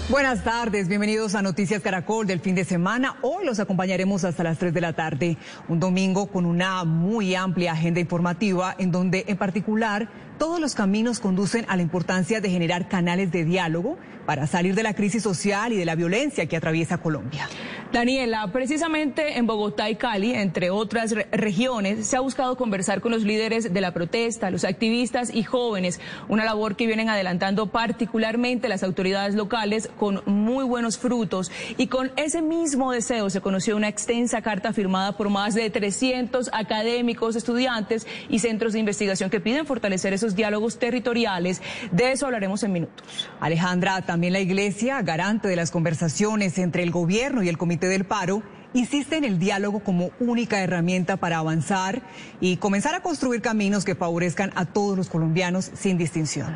Buenas 0.09 0.43
tardes, 0.43 0.89
bienvenidos 0.89 1.35
a 1.35 1.43
Noticias 1.43 1.83
Caracol 1.83 2.27
del 2.27 2.41
fin 2.41 2.55
de 2.55 2.65
semana. 2.65 3.17
Hoy 3.21 3.45
los 3.45 3.61
acompañaremos 3.61 4.25
hasta 4.25 4.43
las 4.43 4.57
3 4.57 4.73
de 4.73 4.81
la 4.81 4.95
tarde, 4.95 5.37
un 5.69 5.81
domingo 5.81 6.29
con 6.29 6.47
una 6.47 6.85
muy 6.85 7.35
amplia 7.35 7.73
agenda 7.73 8.01
informativa 8.01 8.75
en 8.79 8.91
donde 8.91 9.27
en 9.29 9.37
particular 9.37 10.09
todos 10.39 10.61
los 10.61 10.75
caminos 10.75 11.21
conducen 11.21 11.67
a 11.69 11.77
la 11.77 11.83
importancia 11.83 12.41
de 12.41 12.49
generar 12.49 12.89
canales 12.89 13.31
de 13.31 13.45
diálogo 13.45 13.99
para 14.25 14.47
salir 14.47 14.75
de 14.75 14.83
la 14.83 14.95
crisis 14.95 15.23
social 15.23 15.75
y 15.75 15.77
de 15.77 15.85
la 15.85 15.95
violencia 15.95 16.47
que 16.47 16.57
atraviesa 16.57 16.97
Colombia. 16.97 17.51
Daniela, 17.93 18.51
precisamente 18.53 19.39
en 19.39 19.47
Bogotá 19.47 19.89
y 19.89 19.95
Cali, 19.95 20.35
entre 20.35 20.71
otras 20.71 21.13
re 21.13 21.29
regiones, 21.31 22.07
se 22.07 22.17
ha 22.17 22.21
buscado 22.21 22.57
conversar 22.57 23.01
con 23.01 23.13
los 23.13 23.23
líderes 23.23 23.73
de 23.73 23.81
la 23.81 23.95
protesta, 23.95 24.51
los 24.51 24.65
activistas 24.65 25.33
y 25.33 25.45
jóvenes, 25.45 26.01
una 26.29 26.45
labor 26.45 26.75
que 26.75 26.87
vienen 26.87 27.09
adelantando 27.09 27.69
particularmente 27.69 28.69
las 28.69 28.83
autoridades 28.83 29.37
locales 29.37 29.89
con 29.97 30.21
muy 30.27 30.65
buenos 30.65 30.99
frutos. 30.99 31.53
Y 31.79 31.87
con 31.87 32.11
ese 32.17 32.43
mismo 32.43 32.91
deseo 32.91 33.31
se 33.31 33.41
conoció 33.41 33.77
una 33.77 33.89
extensa 33.89 34.43
carta 34.43 34.73
firmada 34.73 35.17
por 35.17 35.31
más 35.31 35.55
de 35.55 35.71
300 35.71 36.51
académicos, 36.53 37.37
estudiantes 37.37 38.07
y 38.29 38.41
centros 38.41 38.73
de 38.73 38.81
investigación 38.81 39.31
que 39.31 39.41
piden 39.41 39.65
fortalecer 39.65 40.13
esos 40.13 40.35
diálogos 40.35 40.79
territoriales. 40.79 41.63
De 41.93 42.11
eso 42.11 42.27
hablaremos 42.27 42.65
en 42.65 42.73
minutos. 42.73 43.07
Alejandra, 43.39 44.03
también 44.03 44.33
la 44.33 44.41
Iglesia, 44.41 45.01
garante 45.03 45.47
de 45.47 45.57
las 45.57 45.71
conversaciones 45.71 46.59
entre 46.59 46.83
el 46.83 46.91
gobierno 46.91 47.45
y 47.45 47.49
el 47.49 47.57
Comité 47.57 47.76
del 47.85 48.07
Paro, 48.07 48.43
insiste 48.77 49.17
en 49.17 49.25
el 49.25 49.39
diálogo 49.39 49.81
como 49.81 50.11
única 50.21 50.61
herramienta 50.61 51.17
para 51.17 51.39
avanzar 51.39 52.03
y 52.41 52.59
comenzar 52.59 52.95
a 52.95 53.01
construir 53.01 53.41
caminos 53.41 53.87
que 53.87 53.95
favorezcan 53.95 54.53
a 54.55 54.67
todos 54.67 54.99
los 54.99 55.09
colombianos 55.09 55.71
sin 55.75 55.97
distinción. 55.97 56.55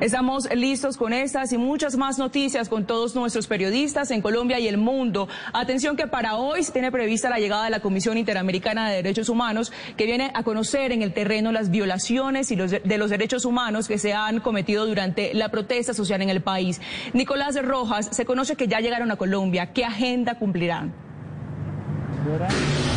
Estamos 0.00 0.48
listos 0.54 0.96
con 0.96 1.12
estas 1.12 1.52
y 1.52 1.58
muchas 1.58 1.96
más 1.96 2.18
noticias 2.18 2.70
con 2.70 2.86
todos 2.86 3.14
nuestros 3.14 3.46
periodistas 3.46 4.10
en 4.10 4.22
Colombia 4.22 4.58
y 4.58 4.66
el 4.66 4.78
mundo. 4.78 5.28
Atención 5.52 5.94
que 5.96 6.06
para 6.06 6.36
hoy 6.36 6.62
se 6.62 6.72
tiene 6.72 6.90
prevista 6.90 7.28
la 7.28 7.38
llegada 7.38 7.64
de 7.64 7.70
la 7.70 7.80
Comisión 7.80 8.16
Interamericana 8.16 8.88
de 8.88 8.96
Derechos 8.96 9.28
Humanos 9.28 9.70
que 9.98 10.06
viene 10.06 10.30
a 10.34 10.42
conocer 10.44 10.90
en 10.92 11.02
el 11.02 11.12
terreno 11.12 11.52
las 11.52 11.70
violaciones 11.70 12.50
y 12.50 12.56
los 12.56 12.70
de 12.70 12.98
los 12.98 13.10
derechos 13.10 13.44
humanos 13.44 13.88
que 13.88 13.98
se 13.98 14.14
han 14.14 14.40
cometido 14.40 14.86
durante 14.86 15.34
la 15.34 15.50
protesta 15.50 15.92
social 15.92 16.22
en 16.22 16.30
el 16.30 16.40
país. 16.40 16.80
Nicolás 17.12 17.62
Rojas, 17.62 18.08
se 18.10 18.24
conoce 18.24 18.56
que 18.56 18.68
ya 18.68 18.80
llegaron 18.80 19.10
a 19.10 19.16
Colombia. 19.16 19.72
¿Qué 19.74 19.84
agenda 19.84 20.38
cumplirán? 20.38 21.07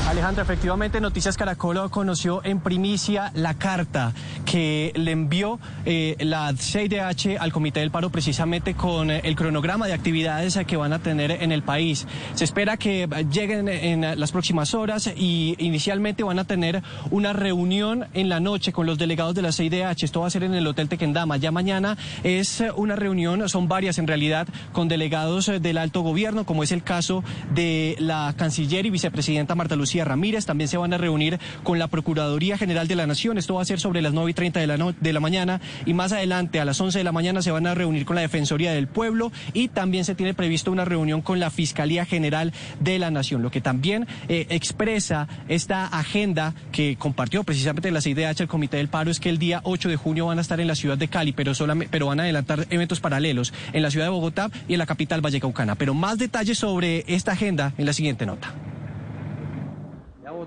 Alejandra, 0.08 0.44
efectivamente 0.44 1.00
Noticias 1.00 1.38
Caracol 1.38 1.90
conoció 1.90 2.44
en 2.44 2.60
primicia 2.60 3.32
la 3.36 3.54
carta 3.54 4.14
que 4.46 4.92
le 4.96 5.12
envió 5.12 5.60
eh, 5.86 6.18
la 6.20 6.52
CIDH 6.54 7.38
al 7.40 7.54
Comité 7.54 7.82
del 7.82 7.92
Paro 7.92 8.10
precisamente 8.10 8.74
con 8.74 9.10
el 9.10 9.36
cronograma 9.36 9.88
de 9.88 9.94
actividades 9.94 10.60
que 10.68 10.76
van 10.76 10.92
a 10.92 11.00
tener 11.00 11.32
en 11.32 11.52
el 11.52 11.64
país. 11.64 12.08
Se 12.34 12.44
espera 12.44 12.78
que 12.78 13.08
lleguen 13.32 13.70
en 13.70 14.20
las 14.20 14.32
próximas 14.32 14.74
horas 14.74 15.10
y 15.16 15.56
inicialmente 15.60 16.24
van 16.24 16.40
a 16.40 16.44
tener 16.44 16.82
una 17.10 17.32
reunión 17.32 18.08
en 18.14 18.28
la 18.28 18.40
noche 18.40 18.74
con 18.74 18.86
los 18.86 18.98
delegados 18.98 19.36
de 19.36 19.44
la 19.44 19.52
CIDH. 19.52 20.04
Esto 20.04 20.22
va 20.22 20.28
a 20.28 20.32
ser 20.32 20.44
en 20.44 20.56
el 20.56 20.68
Hotel 20.68 20.90
Tequendama. 20.90 21.38
Ya 21.38 21.52
mañana 21.52 21.98
es 22.24 22.64
una 22.76 22.96
reunión, 22.96 23.48
son 23.48 23.68
varias 23.68 23.98
en 23.98 24.08
realidad, 24.08 24.48
con 24.74 24.88
delegados 24.88 25.52
del 25.62 25.78
alto 25.78 26.02
gobierno, 26.02 26.46
como 26.46 26.64
es 26.64 26.72
el 26.72 26.84
caso 26.84 27.24
de 27.54 27.96
la 28.00 28.34
canciller 28.36 28.86
y 28.86 28.90
vicepresidenta 28.90 29.21
Marta 29.56 29.76
Lucía 29.76 30.06
Ramírez. 30.06 30.46
También 30.46 30.68
se 30.68 30.78
van 30.78 30.94
a 30.94 30.98
reunir 30.98 31.40
con 31.64 31.80
la 31.80 31.88
Procuraduría 31.88 32.58
General 32.58 32.88
de 32.88 32.96
la 32.96 33.08
Nación. 33.08 33.38
Esto 33.38 33.56
va 33.56 33.62
a 33.62 33.66
ser 33.66 33.80
sobre 33.80 34.02
las 34.02 34.14
9 34.14 34.32
y 34.32 34.34
30 34.34 34.60
de 34.60 35.14
la, 35.14 35.20
mañana. 35.20 35.62
Y 35.86 35.94
más 35.94 36.12
adelante, 36.12 36.60
a 36.60 36.66
las 36.66 36.80
11 36.80 36.98
de 36.98 37.04
la 37.04 37.12
mañana, 37.12 37.42
se 37.42 37.52
van 37.52 37.68
a 37.68 37.76
reunir 37.76 38.06
con 38.06 38.16
la 38.16 38.22
Defensoría 38.22 38.72
del 38.72 38.88
Pueblo. 38.88 39.32
Y 39.54 39.68
también 39.68 40.06
se 40.06 40.16
tiene 40.16 40.34
previsto 40.34 40.72
una 40.72 40.86
reunión 40.86 41.22
con 41.22 41.40
la 41.40 41.50
Fiscalía 41.50 42.06
General 42.06 42.54
de 42.80 43.00
la 43.00 43.12
Nación. 43.12 43.42
Lo 43.42 43.52
que 43.52 43.62
también 43.62 44.08
eh, 44.28 44.48
expresa 44.50 45.28
esta 45.48 45.86
agenda 45.86 46.54
que 46.72 46.96
compartió 46.98 47.44
precisamente 47.44 47.92
la 47.92 48.02
CIDH, 48.02 48.42
el 48.42 48.48
Comité 48.48 48.78
del 48.78 48.88
Paro, 48.88 49.12
es 49.12 49.20
que 49.20 49.30
el 49.30 49.38
día 49.38 49.62
8 49.64 49.90
de 49.90 49.96
junio 49.96 50.28
van 50.28 50.38
a 50.38 50.42
estar 50.42 50.60
en 50.60 50.68
la 50.68 50.76
ciudad 50.76 50.98
de 50.98 51.08
Cali, 51.08 51.34
pero, 51.34 51.54
pero 51.90 52.08
van 52.08 52.20
a 52.20 52.24
adelantar 52.24 52.68
eventos 52.70 53.00
paralelos 53.00 53.54
en 53.74 53.82
la 53.84 53.92
ciudad 53.92 54.06
de 54.06 54.12
Bogotá 54.12 54.50
y 54.68 54.74
en 54.74 54.80
la 54.80 54.86
capital 54.86 55.22
Vallecaucana. 55.22 55.76
Pero 55.76 55.94
más 55.94 56.18
detalles 56.18 56.58
sobre 56.58 57.04
esta 57.08 57.34
agenda 57.34 57.74
en 57.78 57.86
la 57.86 57.94
siguiente 57.94 58.26
nota. 58.26 58.54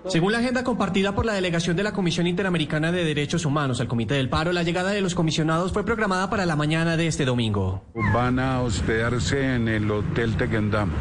Según 0.08 0.32
la 0.32 0.38
agenda 0.38 0.64
compartida 0.64 1.14
por 1.14 1.26
la 1.26 1.34
delegación 1.34 1.76
de 1.76 1.82
la 1.82 1.92
Comisión 1.92 2.26
Interamericana 2.26 2.92
de 2.92 3.04
Derechos 3.04 3.44
Humanos 3.44 3.80
al 3.80 3.88
Comité 3.88 4.14
del 4.14 4.28
Paro, 4.28 4.52
la 4.52 4.62
llegada 4.62 4.90
de 4.90 5.00
los 5.00 5.14
comisionados 5.14 5.72
fue 5.72 5.84
programada 5.84 6.30
para 6.30 6.46
la 6.46 6.56
mañana 6.56 6.96
de 6.96 7.06
este 7.06 7.24
domingo. 7.24 7.82
Van 8.12 8.38
a 8.38 8.60
hospedarse 8.60 9.54
en 9.54 9.68
el 9.68 9.90
Hotel 9.90 10.36
Tequendama. 10.36 10.92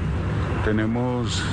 Tenemos 0.66 1.44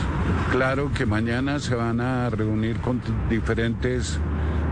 claro 0.53 0.93
que 0.93 1.07
mañana 1.07 1.59
se 1.59 1.74
van 1.74 2.01
a 2.01 2.30
reunir 2.30 2.80
con 2.80 3.01
diferentes 3.28 4.20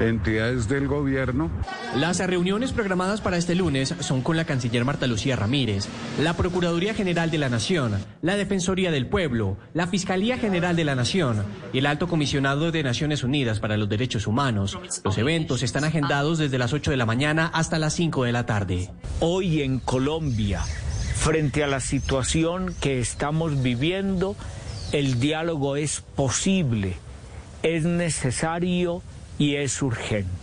entidades 0.01 0.69
del 0.69 0.87
gobierno. 0.87 1.51
Las 1.97 2.19
reuniones 2.19 2.73
programadas 2.73 3.21
para 3.21 3.37
este 3.37 3.55
lunes 3.55 3.95
son 4.01 4.23
con 4.23 4.37
la 4.37 4.45
canciller 4.45 4.85
Marta 4.85 5.07
Lucía 5.07 5.37
Ramírez, 5.37 5.89
la 6.23 6.35
Procuraduría 6.35 6.95
General 6.95 7.31
de 7.31 7.39
la 7.39 7.49
Nación, 7.49 7.97
la 8.23 8.37
Defensoría 8.37 8.91
del 8.91 9.07
Pueblo, 9.07 9.57
la 9.75 9.87
Fiscalía 9.87 10.39
General 10.39 10.77
de 10.77 10.85
la 10.85 10.95
Nación 10.95 11.45
y 11.73 11.79
el 11.79 11.87
Alto 11.87 12.09
Comisionado 12.09 12.71
de 12.71 12.83
Naciones 12.83 13.25
Unidas 13.25 13.61
para 13.61 13.77
los 13.77 13.89
Derechos 13.89 14.27
Humanos. 14.27 14.79
Los 15.05 15.19
eventos 15.19 15.63
están 15.63 15.85
agendados 15.85 16.39
desde 16.39 16.59
las 16.59 16.73
8 16.73 16.91
de 16.91 16.97
la 16.97 17.07
mañana 17.07 17.51
hasta 17.53 17.79
las 17.79 17.95
5 17.95 18.25
de 18.25 18.33
la 18.33 18.47
tarde. 18.47 18.91
Hoy 19.21 19.63
en 19.63 19.81
Colombia, 19.81 20.63
frente 21.15 21.65
a 21.65 21.67
la 21.67 21.81
situación 21.81 22.75
que 22.81 23.01
estamos 23.01 23.63
viviendo, 23.63 24.37
el 24.93 25.21
diálogo 25.21 25.77
es 25.77 26.01
posible, 26.01 26.97
es 27.63 27.85
necesario 27.85 29.03
y 29.39 29.55
es 29.55 29.81
urgente. 29.81 30.39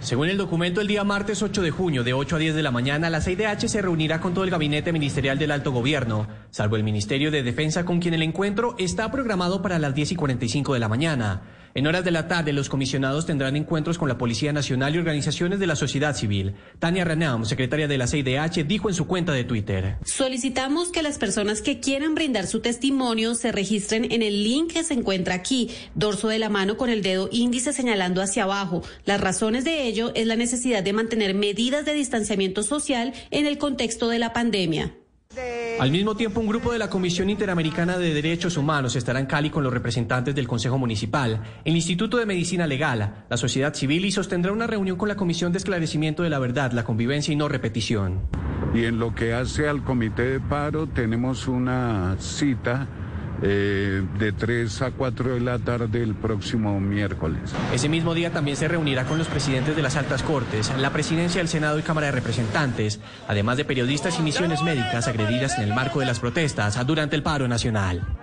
Según 0.00 0.28
el 0.28 0.36
documento, 0.36 0.80
el 0.80 0.88
día 0.88 1.04
martes 1.04 1.42
8 1.42 1.62
de 1.62 1.70
junio, 1.70 2.02
de 2.02 2.12
8 2.12 2.34
a 2.34 2.38
10 2.40 2.54
de 2.56 2.62
la 2.64 2.72
mañana, 2.72 3.08
la 3.08 3.20
CIDH 3.20 3.68
se 3.68 3.82
reunirá 3.82 4.20
con 4.20 4.34
todo 4.34 4.42
el 4.42 4.50
gabinete 4.50 4.92
ministerial 4.92 5.38
del 5.38 5.52
alto 5.52 5.70
gobierno, 5.70 6.26
salvo 6.50 6.74
el 6.74 6.82
Ministerio 6.82 7.30
de 7.30 7.44
Defensa, 7.44 7.84
con 7.84 8.00
quien 8.00 8.14
el 8.14 8.22
encuentro 8.22 8.74
está 8.78 9.12
programado 9.12 9.62
para 9.62 9.78
las 9.78 9.94
10 9.94 10.12
y 10.12 10.16
45 10.16 10.74
de 10.74 10.80
la 10.80 10.88
mañana. 10.88 11.42
En 11.74 11.86
horas 11.86 12.04
de 12.04 12.10
la 12.10 12.28
tarde, 12.28 12.52
los 12.52 12.68
comisionados 12.68 13.24
tendrán 13.24 13.56
encuentros 13.56 13.96
con 13.96 14.08
la 14.08 14.18
Policía 14.18 14.52
Nacional 14.52 14.94
y 14.94 14.98
organizaciones 14.98 15.58
de 15.58 15.66
la 15.66 15.74
sociedad 15.74 16.14
civil. 16.14 16.54
Tania 16.78 17.04
Renaum, 17.04 17.46
secretaria 17.46 17.88
de 17.88 17.96
la 17.96 18.06
CIDH, 18.06 18.66
dijo 18.66 18.90
en 18.90 18.94
su 18.94 19.06
cuenta 19.06 19.32
de 19.32 19.44
Twitter. 19.44 19.96
Solicitamos 20.04 20.90
que 20.90 21.02
las 21.02 21.16
personas 21.16 21.62
que 21.62 21.80
quieran 21.80 22.14
brindar 22.14 22.46
su 22.46 22.60
testimonio 22.60 23.34
se 23.34 23.52
registren 23.52 24.12
en 24.12 24.22
el 24.22 24.44
link 24.44 24.72
que 24.72 24.84
se 24.84 24.92
encuentra 24.92 25.34
aquí, 25.34 25.70
dorso 25.94 26.28
de 26.28 26.38
la 26.38 26.50
mano 26.50 26.76
con 26.76 26.90
el 26.90 27.02
dedo 27.02 27.30
índice 27.32 27.72
señalando 27.72 28.20
hacia 28.20 28.42
abajo. 28.42 28.82
Las 29.06 29.20
razones 29.20 29.64
de 29.64 29.84
ello 29.84 30.12
es 30.14 30.26
la 30.26 30.36
necesidad 30.36 30.82
de 30.82 30.92
mantener 30.92 31.34
medidas 31.34 31.86
de 31.86 31.94
distanciamiento 31.94 32.62
social 32.62 33.14
en 33.30 33.46
el 33.46 33.56
contexto 33.56 34.08
de 34.08 34.18
la 34.18 34.34
pandemia. 34.34 34.94
Al 35.80 35.90
mismo 35.90 36.14
tiempo, 36.14 36.40
un 36.40 36.46
grupo 36.46 36.72
de 36.72 36.78
la 36.78 36.90
Comisión 36.90 37.30
Interamericana 37.30 37.98
de 37.98 38.14
Derechos 38.14 38.56
Humanos 38.56 38.94
estará 38.96 39.18
en 39.18 39.26
Cali 39.26 39.50
con 39.50 39.64
los 39.64 39.72
representantes 39.72 40.34
del 40.34 40.46
Consejo 40.46 40.78
Municipal, 40.78 41.42
el 41.64 41.74
Instituto 41.74 42.18
de 42.18 42.26
Medicina 42.26 42.66
Legal, 42.66 43.24
la 43.28 43.36
sociedad 43.36 43.74
civil 43.74 44.04
y 44.04 44.12
sostendrá 44.12 44.52
una 44.52 44.66
reunión 44.66 44.96
con 44.96 45.08
la 45.08 45.16
Comisión 45.16 45.52
de 45.52 45.58
Esclarecimiento 45.58 46.22
de 46.22 46.30
la 46.30 46.38
Verdad, 46.38 46.72
la 46.72 46.84
Convivencia 46.84 47.32
y 47.32 47.36
No 47.36 47.48
Repetición. 47.48 48.20
Y 48.74 48.84
en 48.84 48.98
lo 48.98 49.14
que 49.14 49.34
hace 49.34 49.68
al 49.68 49.82
Comité 49.82 50.22
de 50.22 50.40
Paro, 50.40 50.86
tenemos 50.86 51.48
una 51.48 52.16
cita 52.18 52.86
eh, 53.42 54.02
de 54.18 54.32
3 54.32 54.82
a 54.82 54.90
4 54.92 55.34
de 55.34 55.40
la 55.40 55.58
tarde 55.58 56.02
el 56.02 56.14
próximo 56.14 56.78
miércoles. 56.80 57.52
Ese 57.72 57.88
mismo 57.88 58.14
día 58.14 58.32
también 58.32 58.56
se 58.56 58.68
reunirá 58.68 59.04
con 59.04 59.18
los 59.18 59.28
presidentes 59.28 59.74
de 59.74 59.82
las 59.82 59.96
altas 59.96 60.22
cortes, 60.22 60.72
la 60.78 60.92
presidencia 60.92 61.40
del 61.40 61.48
Senado 61.48 61.78
y 61.78 61.82
Cámara 61.82 62.06
de 62.06 62.12
Representantes, 62.12 63.00
además 63.28 63.56
de 63.56 63.64
periodistas 63.64 64.18
y 64.18 64.22
misiones 64.22 64.62
médicas 64.62 65.08
agredidas 65.08 65.58
en 65.58 65.64
el 65.64 65.74
marco 65.74 66.00
de 66.00 66.06
las 66.06 66.20
protestas 66.20 66.78
durante 66.86 67.16
el 67.16 67.22
paro 67.22 67.48
nacional. 67.48 68.21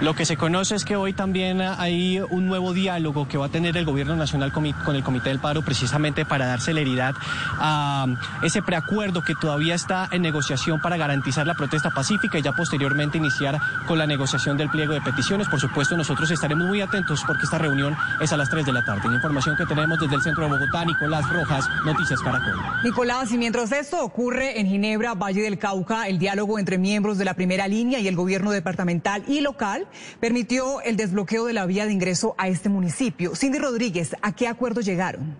Lo 0.00 0.14
que 0.14 0.24
se 0.24 0.38
conoce 0.38 0.74
es 0.74 0.86
que 0.86 0.96
hoy 0.96 1.12
también 1.12 1.60
hay 1.60 2.20
un 2.30 2.46
nuevo 2.46 2.72
diálogo 2.72 3.28
que 3.28 3.36
va 3.36 3.46
a 3.46 3.48
tener 3.50 3.76
el 3.76 3.84
Gobierno 3.84 4.16
Nacional 4.16 4.50
con 4.50 4.96
el 4.96 5.04
Comité 5.04 5.28
del 5.28 5.40
Paro 5.40 5.60
precisamente 5.60 6.24
para 6.24 6.46
dar 6.46 6.62
celeridad 6.62 7.14
a 7.58 8.06
ese 8.42 8.62
preacuerdo 8.62 9.22
que 9.22 9.34
todavía 9.34 9.74
está 9.74 10.08
en 10.10 10.22
negociación 10.22 10.80
para 10.80 10.96
garantizar 10.96 11.46
la 11.46 11.52
protesta 11.52 11.90
pacífica 11.90 12.38
y 12.38 12.42
ya 12.42 12.52
posteriormente 12.52 13.18
iniciar 13.18 13.60
con 13.86 13.98
la 13.98 14.06
negociación 14.06 14.56
del 14.56 14.70
pliego 14.70 14.94
de 14.94 15.02
peticiones. 15.02 15.48
Por 15.48 15.60
supuesto, 15.60 15.98
nosotros 15.98 16.30
estaremos 16.30 16.66
muy 16.66 16.80
atentos 16.80 17.22
porque 17.26 17.44
esta 17.44 17.58
reunión 17.58 17.94
es 18.22 18.32
a 18.32 18.38
las 18.38 18.48
3 18.48 18.64
de 18.64 18.72
la 18.72 18.82
tarde. 18.82 19.06
La 19.06 19.16
información 19.16 19.54
que 19.54 19.66
tenemos 19.66 20.00
desde 20.00 20.14
el 20.14 20.22
centro 20.22 20.44
de 20.44 20.50
Bogotá, 20.52 20.82
Nicolás 20.82 21.28
Rojas, 21.28 21.68
Noticias 21.84 22.20
Caracol. 22.20 22.54
Nicolás, 22.84 23.32
y 23.32 23.36
mientras 23.36 23.70
esto 23.72 24.02
ocurre 24.02 24.60
en 24.60 24.66
Ginebra, 24.66 25.12
Valle 25.12 25.42
del 25.42 25.58
Cauca, 25.58 26.08
el 26.08 26.18
diálogo 26.18 26.58
entre 26.58 26.78
miembros 26.78 27.18
de 27.18 27.26
la 27.26 27.34
primera 27.34 27.68
línea 27.68 27.98
y 27.98 28.08
el 28.08 28.16
gobierno 28.16 28.50
departamental 28.50 29.24
y 29.28 29.42
local 29.42 29.88
permitió 30.20 30.80
el 30.82 30.96
desbloqueo 30.96 31.46
de 31.46 31.52
la 31.52 31.66
vía 31.66 31.86
de 31.86 31.92
ingreso 31.92 32.34
a 32.38 32.48
este 32.48 32.68
municipio. 32.68 33.34
Cindy 33.34 33.58
Rodríguez, 33.58 34.16
¿a 34.22 34.34
qué 34.34 34.48
acuerdo 34.48 34.80
llegaron? 34.80 35.36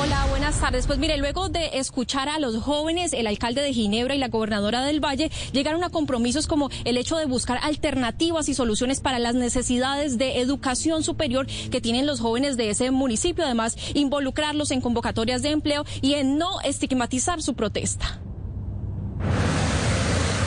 Hola, 0.00 0.26
buenas 0.28 0.60
tardes. 0.60 0.86
Pues 0.86 0.98
mire, 0.98 1.16
luego 1.16 1.48
de 1.48 1.78
escuchar 1.78 2.28
a 2.28 2.38
los 2.38 2.62
jóvenes, 2.62 3.12
el 3.12 3.26
alcalde 3.26 3.62
de 3.62 3.72
Ginebra 3.72 4.14
y 4.14 4.18
la 4.18 4.28
gobernadora 4.28 4.84
del 4.84 5.02
Valle 5.02 5.30
llegaron 5.52 5.84
a 5.84 5.90
compromisos 5.90 6.46
como 6.46 6.68
el 6.84 6.98
hecho 6.98 7.16
de 7.16 7.26
buscar 7.26 7.58
alternativas 7.62 8.48
y 8.48 8.54
soluciones 8.54 9.00
para 9.00 9.18
las 9.18 9.34
necesidades 9.34 10.18
de 10.18 10.40
educación 10.40 11.02
superior 11.02 11.46
que 11.46 11.80
tienen 11.80 12.06
los 12.06 12.20
jóvenes 12.20 12.56
de 12.56 12.70
ese 12.70 12.90
municipio, 12.90 13.44
además 13.44 13.76
involucrarlos 13.94 14.70
en 14.72 14.80
convocatorias 14.80 15.42
de 15.42 15.50
empleo 15.50 15.84
y 16.02 16.14
en 16.14 16.36
no 16.36 16.60
estigmatizar 16.62 17.40
su 17.40 17.54
protesta. 17.54 18.20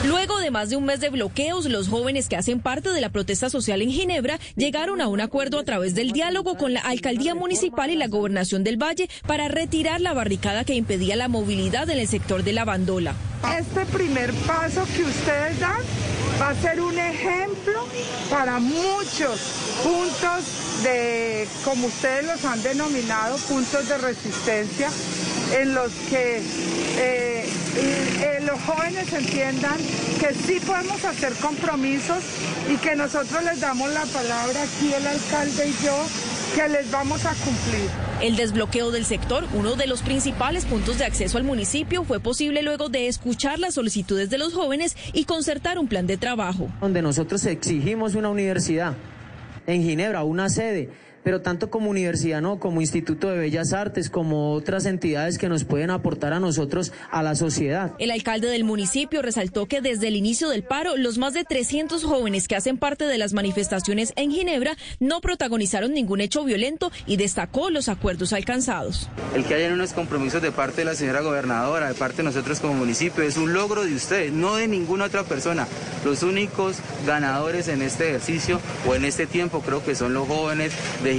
Luego 0.04 0.38
de 0.38 0.52
más 0.52 0.70
de 0.70 0.76
un 0.76 0.84
mes 0.84 1.00
de 1.00 1.10
bloqueos, 1.10 1.66
los 1.66 1.88
jóvenes 1.88 2.28
que 2.28 2.36
hacen 2.36 2.60
parte 2.60 2.90
de 2.90 3.00
la 3.00 3.08
protesta 3.08 3.50
social 3.50 3.82
en 3.82 3.90
Ginebra 3.90 4.38
llegaron 4.54 5.00
a 5.00 5.08
un 5.08 5.20
acuerdo 5.20 5.58
a 5.58 5.64
través 5.64 5.96
del 5.96 6.12
diálogo 6.12 6.56
con 6.56 6.72
la 6.72 6.80
alcaldía 6.80 7.34
municipal 7.34 7.90
y 7.90 7.96
la 7.96 8.06
gobernación 8.06 8.62
del 8.62 8.80
Valle 8.80 9.10
para 9.26 9.48
retirar 9.48 10.00
la 10.00 10.14
barricada 10.14 10.64
que 10.64 10.74
impedía 10.74 11.16
la 11.16 11.26
movilidad 11.26 11.90
en 11.90 11.98
el 11.98 12.06
sector 12.06 12.44
de 12.44 12.52
la 12.52 12.64
bandola. 12.64 13.14
Este 13.58 13.84
primer 13.86 14.32
paso 14.46 14.84
que 14.96 15.02
ustedes 15.02 15.58
dan 15.58 15.80
va 16.40 16.50
a 16.50 16.54
ser 16.54 16.80
un 16.80 16.96
ejemplo 16.96 17.84
para 18.30 18.60
muchos 18.60 19.40
puntos 19.82 20.82
de, 20.84 21.48
como 21.64 21.88
ustedes 21.88 22.24
los 22.24 22.44
han 22.44 22.62
denominado, 22.62 23.36
puntos 23.48 23.88
de 23.88 23.98
resistencia 23.98 24.90
en 25.54 25.74
los 25.74 25.92
que 26.10 26.38
eh, 26.98 27.44
eh, 27.76 28.40
los 28.44 28.60
jóvenes 28.60 29.12
entiendan 29.12 29.78
que 30.20 30.34
sí 30.34 30.60
podemos 30.66 31.04
hacer 31.04 31.32
compromisos 31.34 32.18
y 32.68 32.76
que 32.76 32.96
nosotros 32.96 33.42
les 33.44 33.60
damos 33.60 33.90
la 33.90 34.04
palabra 34.06 34.62
aquí 34.62 34.92
el 34.92 35.06
alcalde 35.06 35.68
y 35.68 35.84
yo 35.84 35.94
que 36.54 36.68
les 36.68 36.90
vamos 36.90 37.24
a 37.24 37.34
cumplir. 37.34 37.88
El 38.20 38.36
desbloqueo 38.36 38.90
del 38.90 39.04
sector, 39.04 39.44
uno 39.54 39.76
de 39.76 39.86
los 39.86 40.02
principales 40.02 40.64
puntos 40.64 40.98
de 40.98 41.04
acceso 41.04 41.38
al 41.38 41.44
municipio, 41.44 42.04
fue 42.04 42.20
posible 42.20 42.62
luego 42.62 42.88
de 42.88 43.06
escuchar 43.06 43.58
las 43.58 43.74
solicitudes 43.74 44.28
de 44.30 44.38
los 44.38 44.54
jóvenes 44.54 44.96
y 45.12 45.24
concertar 45.24 45.78
un 45.78 45.88
plan 45.88 46.06
de 46.06 46.16
trabajo. 46.16 46.68
Donde 46.80 47.02
nosotros 47.02 47.44
exigimos 47.46 48.14
una 48.14 48.30
universidad 48.30 48.96
en 49.66 49.82
Ginebra, 49.82 50.24
una 50.24 50.48
sede 50.48 50.88
pero 51.28 51.42
tanto 51.42 51.68
como 51.68 51.90
universidad, 51.90 52.40
¿no? 52.40 52.58
Como 52.58 52.80
Instituto 52.80 53.28
de 53.28 53.36
Bellas 53.36 53.74
Artes, 53.74 54.08
como 54.08 54.54
otras 54.54 54.86
entidades 54.86 55.36
que 55.36 55.50
nos 55.50 55.64
pueden 55.64 55.90
aportar 55.90 56.32
a 56.32 56.40
nosotros, 56.40 56.90
a 57.10 57.22
la 57.22 57.34
sociedad. 57.34 57.92
El 57.98 58.12
alcalde 58.12 58.48
del 58.48 58.64
municipio 58.64 59.20
resaltó 59.20 59.66
que 59.66 59.82
desde 59.82 60.08
el 60.08 60.16
inicio 60.16 60.48
del 60.48 60.62
paro, 60.62 60.96
los 60.96 61.18
más 61.18 61.34
de 61.34 61.44
300 61.44 62.02
jóvenes 62.02 62.48
que 62.48 62.56
hacen 62.56 62.78
parte 62.78 63.04
de 63.04 63.18
las 63.18 63.34
manifestaciones 63.34 64.14
en 64.16 64.30
Ginebra 64.30 64.78
no 65.00 65.20
protagonizaron 65.20 65.92
ningún 65.92 66.22
hecho 66.22 66.44
violento 66.44 66.90
y 67.06 67.18
destacó 67.18 67.68
los 67.68 67.90
acuerdos 67.90 68.32
alcanzados. 68.32 69.10
El 69.34 69.44
que 69.44 69.52
hayan 69.52 69.74
unos 69.74 69.92
compromisos 69.92 70.40
de 70.40 70.50
parte 70.50 70.76
de 70.76 70.86
la 70.86 70.94
señora 70.94 71.20
gobernadora, 71.20 71.88
de 71.88 71.94
parte 71.94 72.16
de 72.16 72.22
nosotros 72.22 72.58
como 72.58 72.72
municipio, 72.72 73.22
es 73.22 73.36
un 73.36 73.52
logro 73.52 73.84
de 73.84 73.94
ustedes, 73.94 74.32
no 74.32 74.56
de 74.56 74.66
ninguna 74.66 75.04
otra 75.04 75.24
persona. 75.24 75.68
Los 76.06 76.22
únicos 76.22 76.76
ganadores 77.06 77.68
en 77.68 77.82
este 77.82 78.08
ejercicio 78.08 78.62
o 78.86 78.94
en 78.94 79.04
este 79.04 79.26
tiempo 79.26 79.60
creo 79.60 79.84
que 79.84 79.94
son 79.94 80.14
los 80.14 80.26
jóvenes 80.26 80.72
de 81.04 81.17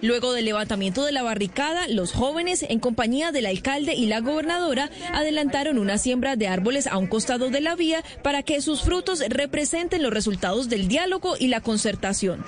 Luego 0.00 0.32
del 0.32 0.44
levantamiento 0.44 1.04
de 1.04 1.12
la 1.12 1.22
barricada, 1.22 1.86
los 1.88 2.12
jóvenes, 2.12 2.64
en 2.68 2.80
compañía 2.80 3.32
del 3.32 3.46
alcalde 3.46 3.94
y 3.94 4.06
la 4.06 4.20
gobernadora, 4.20 4.90
adelantaron 5.12 5.78
una 5.78 5.98
siembra 5.98 6.36
de 6.36 6.48
árboles 6.48 6.86
a 6.86 6.96
un 6.96 7.06
costado 7.06 7.50
de 7.50 7.60
la 7.60 7.74
vía 7.74 8.02
para 8.22 8.42
que 8.42 8.60
sus 8.60 8.82
frutos 8.82 9.22
representen 9.28 10.02
los 10.02 10.12
resultados 10.12 10.68
del 10.68 10.88
diálogo 10.88 11.34
y 11.38 11.48
la 11.48 11.60
concertación. 11.60 12.44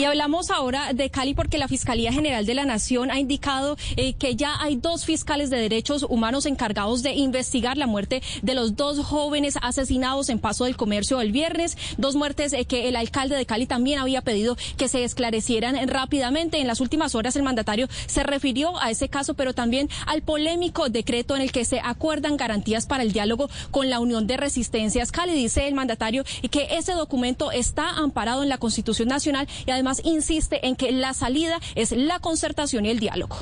Y 0.00 0.06
hablamos 0.06 0.50
ahora 0.50 0.94
de 0.94 1.10
Cali 1.10 1.34
porque 1.34 1.58
la 1.58 1.68
Fiscalía 1.68 2.10
General 2.10 2.46
de 2.46 2.54
la 2.54 2.64
Nación 2.64 3.10
ha 3.10 3.20
indicado 3.20 3.76
eh, 3.96 4.14
que 4.14 4.34
ya 4.34 4.56
hay 4.58 4.76
dos 4.76 5.04
fiscales 5.04 5.50
de 5.50 5.58
derechos 5.58 6.06
humanos 6.08 6.46
encargados 6.46 7.02
de 7.02 7.12
investigar 7.12 7.76
la 7.76 7.86
muerte 7.86 8.22
de 8.40 8.54
los 8.54 8.76
dos 8.76 9.04
jóvenes 9.04 9.58
asesinados 9.60 10.30
en 10.30 10.38
Paso 10.38 10.64
del 10.64 10.78
Comercio 10.78 11.20
el 11.20 11.32
viernes, 11.32 11.76
dos 11.98 12.16
muertes 12.16 12.54
eh, 12.54 12.64
que 12.64 12.88
el 12.88 12.96
alcalde 12.96 13.36
de 13.36 13.44
Cali 13.44 13.66
también 13.66 13.98
había 13.98 14.22
pedido 14.22 14.56
que 14.78 14.88
se 14.88 15.04
esclarecieran 15.04 15.76
rápidamente. 15.86 16.62
En 16.62 16.66
las 16.66 16.80
últimas 16.80 17.14
horas 17.14 17.36
el 17.36 17.42
mandatario 17.42 17.86
se 18.06 18.22
refirió 18.22 18.80
a 18.80 18.90
ese 18.90 19.10
caso, 19.10 19.34
pero 19.34 19.52
también 19.52 19.90
al 20.06 20.22
polémico 20.22 20.88
decreto 20.88 21.36
en 21.36 21.42
el 21.42 21.52
que 21.52 21.66
se 21.66 21.78
acuerdan 21.78 22.38
garantías 22.38 22.86
para 22.86 23.02
el 23.02 23.12
diálogo 23.12 23.50
con 23.70 23.90
la 23.90 24.00
Unión 24.00 24.26
de 24.26 24.38
Resistencias 24.38 25.12
Cali. 25.12 25.34
Dice 25.34 25.68
el 25.68 25.74
mandatario 25.74 26.24
que 26.50 26.68
ese 26.70 26.92
documento 26.92 27.52
está 27.52 27.90
amparado 27.90 28.42
en 28.42 28.48
la 28.48 28.56
Constitución 28.56 29.08
Nacional 29.08 29.46
y 29.66 29.70
además 29.72 29.89
insiste 30.04 30.66
en 30.66 30.76
que 30.76 30.92
la 30.92 31.14
salida 31.14 31.58
es 31.74 31.90
la 31.90 32.20
concertación 32.20 32.86
y 32.86 32.90
el 32.90 33.00
diálogo. 33.00 33.36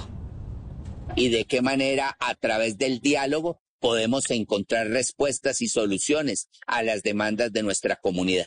Y 1.16 1.28
de 1.28 1.44
qué 1.44 1.62
manera 1.62 2.16
a 2.20 2.34
través 2.34 2.78
del 2.78 3.00
diálogo 3.00 3.60
podemos 3.80 4.30
encontrar 4.30 4.88
respuestas 4.88 5.62
y 5.62 5.68
soluciones 5.68 6.48
a 6.66 6.82
las 6.82 7.02
demandas 7.02 7.52
de 7.52 7.62
nuestra 7.62 7.96
comunidad. 7.96 8.46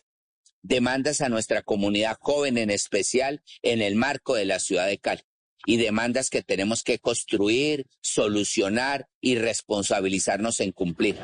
Demandas 0.61 1.21
a 1.21 1.29
nuestra 1.29 1.63
comunidad 1.63 2.17
joven 2.19 2.57
en 2.57 2.69
especial 2.69 3.41
en 3.61 3.81
el 3.81 3.95
marco 3.95 4.35
de 4.35 4.45
la 4.45 4.59
ciudad 4.59 4.87
de 4.87 4.99
Cali. 4.99 5.21
Y 5.65 5.77
demandas 5.77 6.29
que 6.29 6.41
tenemos 6.41 6.83
que 6.83 6.97
construir, 6.97 7.85
solucionar 8.01 9.07
y 9.21 9.35
responsabilizarnos 9.35 10.59
en 10.59 10.71
cumplir. 10.71 11.19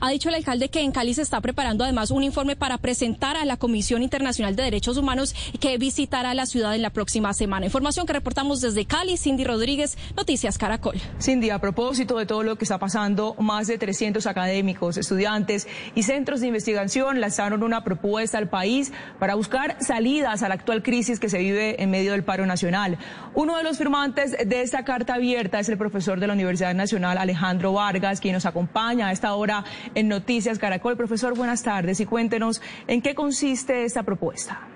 Ha 0.00 0.10
dicho 0.10 0.28
el 0.28 0.34
alcalde 0.34 0.68
que 0.68 0.80
en 0.80 0.92
Cali 0.92 1.14
se 1.14 1.22
está 1.22 1.40
preparando 1.40 1.84
además 1.84 2.10
un 2.10 2.22
informe 2.22 2.56
para 2.56 2.78
presentar 2.78 3.36
a 3.36 3.44
la 3.44 3.56
Comisión 3.56 4.02
Internacional 4.02 4.56
de 4.56 4.62
Derechos 4.62 4.96
Humanos 4.96 5.34
que 5.60 5.78
visitará 5.78 6.34
la 6.34 6.46
ciudad 6.46 6.74
en 6.74 6.82
la 6.82 6.90
próxima 6.90 7.32
semana. 7.34 7.66
Información 7.66 8.06
que 8.06 8.12
reportamos 8.12 8.60
desde 8.60 8.84
Cali, 8.86 9.16
Cindy 9.16 9.44
Rodríguez, 9.44 9.96
Noticias 10.16 10.58
Caracol. 10.58 10.96
Cindy, 11.20 11.50
a 11.50 11.60
propósito 11.60 12.18
de 12.18 12.26
todo 12.26 12.42
lo 12.42 12.56
que 12.56 12.64
está 12.64 12.78
pasando, 12.78 13.34
más 13.38 13.66
de 13.66 13.78
300 13.78 14.26
académicos, 14.26 14.96
estudiantes 14.96 15.66
y 15.94 16.02
centros 16.02 16.40
de 16.40 16.48
investigación 16.48 17.20
lanzaron 17.20 17.62
una 17.62 17.84
propuesta 17.84 18.38
al 18.38 18.48
país 18.48 18.92
para 19.18 19.34
buscar 19.34 19.76
salidas 19.80 20.42
a 20.42 20.48
la 20.48 20.54
actual 20.54 20.82
crisis 20.82 21.20
que 21.20 21.28
se 21.28 21.38
vive 21.38 21.82
en 21.82 21.90
medio 21.90 22.12
del 22.12 22.24
paro 22.24 22.46
nacional. 22.46 22.98
Uno 23.34 23.56
de 23.56 23.62
los 23.62 23.78
firmantes 23.78 24.32
de 24.32 24.62
esta 24.62 24.84
carta 24.84 25.14
abierta 25.14 25.60
es 25.60 25.68
el 25.68 25.78
profesor 25.78 26.20
de 26.20 26.26
la 26.26 26.32
Universidad 26.32 26.74
Nacional, 26.74 27.18
Alejandro 27.18 27.72
Vargas, 27.72 28.20
quien 28.20 28.34
nos 28.34 28.46
acompaña 28.46 29.08
a 29.08 29.12
esta 29.12 29.34
hora 29.34 29.64
en 29.94 30.08
Noticias 30.08 30.58
Caracol. 30.58 30.96
Profesor, 30.96 31.36
buenas 31.36 31.62
tardes 31.62 32.00
y 32.00 32.06
cuéntenos 32.06 32.62
en 32.86 33.02
qué 33.02 33.14
consiste 33.14 33.84
esta 33.84 34.02
propuesta. 34.02 34.68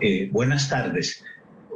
Eh, 0.00 0.28
buenas 0.30 0.68
tardes. 0.68 1.24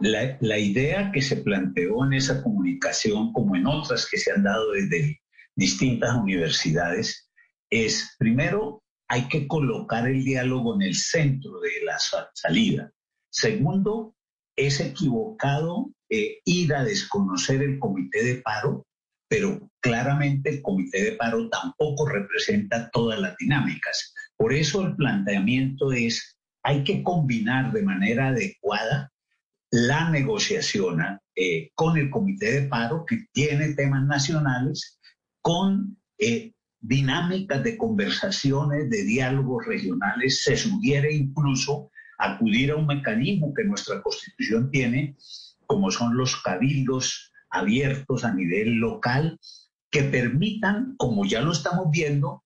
La, 0.00 0.58
idea 0.58 1.10
que 1.12 1.20
se 1.20 1.36
planteó 1.36 2.04
en 2.04 2.14
esa 2.14 2.42
comunicación, 2.42 3.32
como 3.32 3.56
en 3.56 3.66
otras 3.66 4.08
que 4.10 4.16
se 4.16 4.32
han 4.32 4.42
dado 4.42 4.72
desde 4.72 5.20
distintas 5.54 6.14
universidades, 6.16 7.30
es, 7.68 8.16
primero, 8.18 8.82
hay 9.08 9.28
que 9.28 9.46
colocar 9.46 10.06
el 10.06 10.24
diálogo 10.24 10.74
en 10.74 10.82
el 10.82 10.94
centro 10.94 11.60
de 11.60 11.84
la 11.84 11.98
salida. 12.34 12.92
Segundo, 13.30 14.14
es 14.56 14.80
equivocado 14.80 15.90
eh, 16.08 16.38
ir 16.44 16.74
a 16.74 16.84
desconocer 16.84 17.62
el 17.62 17.78
comité 17.78 18.24
de 18.24 18.34
paro 18.36 18.86
pero 19.30 19.70
claramente 19.78 20.50
el 20.50 20.60
comité 20.60 21.04
de 21.04 21.12
paro 21.12 21.48
tampoco 21.48 22.08
representa 22.08 22.90
todas 22.90 23.20
las 23.20 23.36
dinámicas. 23.36 24.12
Por 24.36 24.52
eso 24.52 24.84
el 24.84 24.96
planteamiento 24.96 25.92
es, 25.92 26.36
hay 26.64 26.82
que 26.82 27.04
combinar 27.04 27.72
de 27.72 27.82
manera 27.82 28.28
adecuada 28.28 29.12
la 29.70 30.10
negociación 30.10 31.00
eh, 31.36 31.70
con 31.76 31.96
el 31.96 32.10
comité 32.10 32.60
de 32.60 32.68
paro, 32.68 33.04
que 33.06 33.26
tiene 33.32 33.74
temas 33.74 34.04
nacionales, 34.04 34.98
con 35.40 35.96
eh, 36.18 36.52
dinámicas 36.80 37.62
de 37.62 37.76
conversaciones, 37.76 38.90
de 38.90 39.04
diálogos 39.04 39.64
regionales. 39.64 40.42
Se 40.42 40.56
sugiere 40.56 41.14
incluso 41.14 41.92
acudir 42.18 42.72
a 42.72 42.76
un 42.76 42.88
mecanismo 42.88 43.54
que 43.54 43.62
nuestra 43.62 44.02
constitución 44.02 44.72
tiene, 44.72 45.16
como 45.66 45.92
son 45.92 46.16
los 46.16 46.34
cabildos 46.42 47.29
abiertos 47.50 48.24
a 48.24 48.32
nivel 48.32 48.76
local 48.76 49.38
que 49.90 50.04
permitan, 50.04 50.94
como 50.96 51.24
ya 51.24 51.40
lo 51.40 51.52
estamos 51.52 51.90
viendo, 51.90 52.44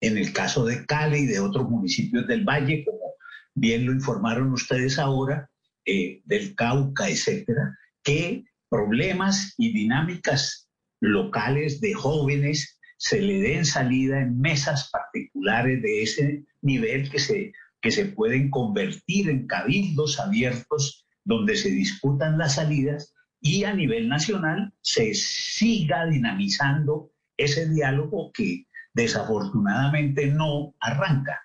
en 0.00 0.18
el 0.18 0.32
caso 0.32 0.64
de 0.64 0.84
Cali 0.86 1.20
y 1.20 1.26
de 1.26 1.40
otros 1.40 1.68
municipios 1.68 2.26
del 2.26 2.44
Valle, 2.44 2.84
como 2.84 3.14
bien 3.54 3.86
lo 3.86 3.92
informaron 3.92 4.52
ustedes 4.52 4.98
ahora, 4.98 5.50
eh, 5.84 6.22
del 6.24 6.54
Cauca, 6.54 7.08
etcétera, 7.08 7.78
que 8.02 8.44
problemas 8.68 9.54
y 9.58 9.72
dinámicas 9.72 10.68
locales 11.00 11.80
de 11.80 11.94
jóvenes 11.94 12.78
se 12.96 13.20
le 13.20 13.40
den 13.40 13.64
salida 13.64 14.20
en 14.20 14.40
mesas 14.40 14.90
particulares 14.90 15.82
de 15.82 16.02
ese 16.02 16.44
nivel 16.62 17.10
que 17.10 17.18
se, 17.18 17.52
que 17.80 17.90
se 17.90 18.06
pueden 18.06 18.50
convertir 18.50 19.28
en 19.28 19.46
cabildos 19.46 20.18
abiertos 20.18 21.06
donde 21.24 21.56
se 21.56 21.70
disputan 21.70 22.38
las 22.38 22.54
salidas 22.54 23.13
y 23.44 23.64
a 23.64 23.74
nivel 23.74 24.08
nacional 24.08 24.72
se 24.80 25.12
siga 25.12 26.06
dinamizando 26.06 27.10
ese 27.36 27.68
diálogo 27.68 28.32
que 28.32 28.66
desafortunadamente 28.94 30.28
no 30.28 30.74
arranca, 30.80 31.42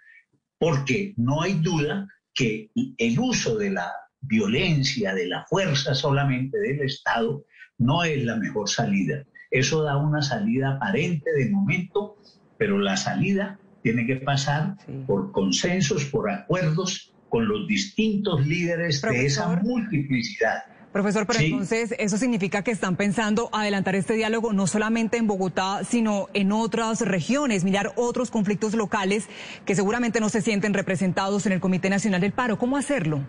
porque 0.57 1.13
no 1.17 1.41
hay 1.41 1.55
duda 1.55 2.07
que 2.34 2.71
el 2.97 3.19
uso 3.19 3.57
de 3.57 3.71
la 3.71 3.91
violencia, 4.21 5.13
de 5.13 5.27
la 5.27 5.45
fuerza 5.49 5.93
solamente 5.93 6.57
del 6.57 6.80
Estado, 6.84 7.43
no 7.77 8.05
es 8.05 8.23
la 8.23 8.38
mejor 8.38 8.69
salida. 8.69 9.26
Eso 9.51 9.84
da 9.84 9.97
una 9.97 10.21
salida 10.21 10.76
aparente 10.76 11.30
de 11.34 11.49
momento, 11.49 12.15
pero 12.57 12.80
la 12.80 12.95
salida 12.95 13.59
tiene 13.84 14.05
que 14.05 14.17
pasar 14.17 14.77
por 15.05 15.34
consensos, 15.34 16.05
por 16.05 16.31
acuerdos 16.31 17.13
con 17.27 17.45
los 17.45 17.67
distintos 17.67 18.47
líderes 18.47 19.01
de 19.01 19.26
esa 19.26 19.53
multiplicidad 19.57 20.78
Profesor, 21.01 21.26
pero 21.26 21.39
Sí. 21.39 21.45
entonces 21.45 21.95
eso 21.97 22.17
significa 22.17 22.61
que 22.61 22.71
están 22.71 22.97
pensando 22.97 23.49
adelantar 23.53 23.95
este 23.95 24.15
diálogo 24.15 24.51
no 24.51 24.67
solamente 24.67 25.15
en 25.15 25.27
Bogotá, 25.27 25.85
sino 25.85 26.27
en 26.34 26.51
otras 26.51 26.99
regiones, 27.01 27.63
mirar 27.63 27.93
otros 27.95 28.31
conflictos 28.31 28.73
locales 28.73 29.30
que 29.65 29.76
seguramente 29.76 30.19
no 30.19 30.27
se 30.27 30.41
sienten 30.41 30.73
representados 30.73 31.45
en 31.45 31.53
el 31.53 31.61
Comité 31.61 31.89
Nacional 31.89 32.19
del 32.19 32.34
Paro. 32.34 32.57
¿Cómo 32.57 32.76
hacerlo? 32.76 33.26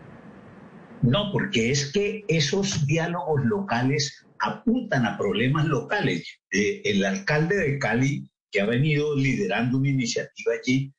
No, 1.03 1.31
porque 1.33 1.71
es 1.71 1.93
que 1.93 2.25
esos 2.29 2.87
diálogos 2.87 3.45
locales 3.45 4.27
apuntan 4.41 5.07
a 5.07 5.17
problemas 5.17 5.67
locales. 5.67 6.41
Eh, 6.51 6.83
el 6.85 7.05
alcalde 7.05 7.57
de 7.57 7.79
Cali, 7.79 8.29
que 8.51 8.61
ha 8.61 8.67
venido 8.67 9.15
liderando 9.17 9.79
una 9.79 9.91
iniciativa 9.91 10.55
allí 10.61 10.93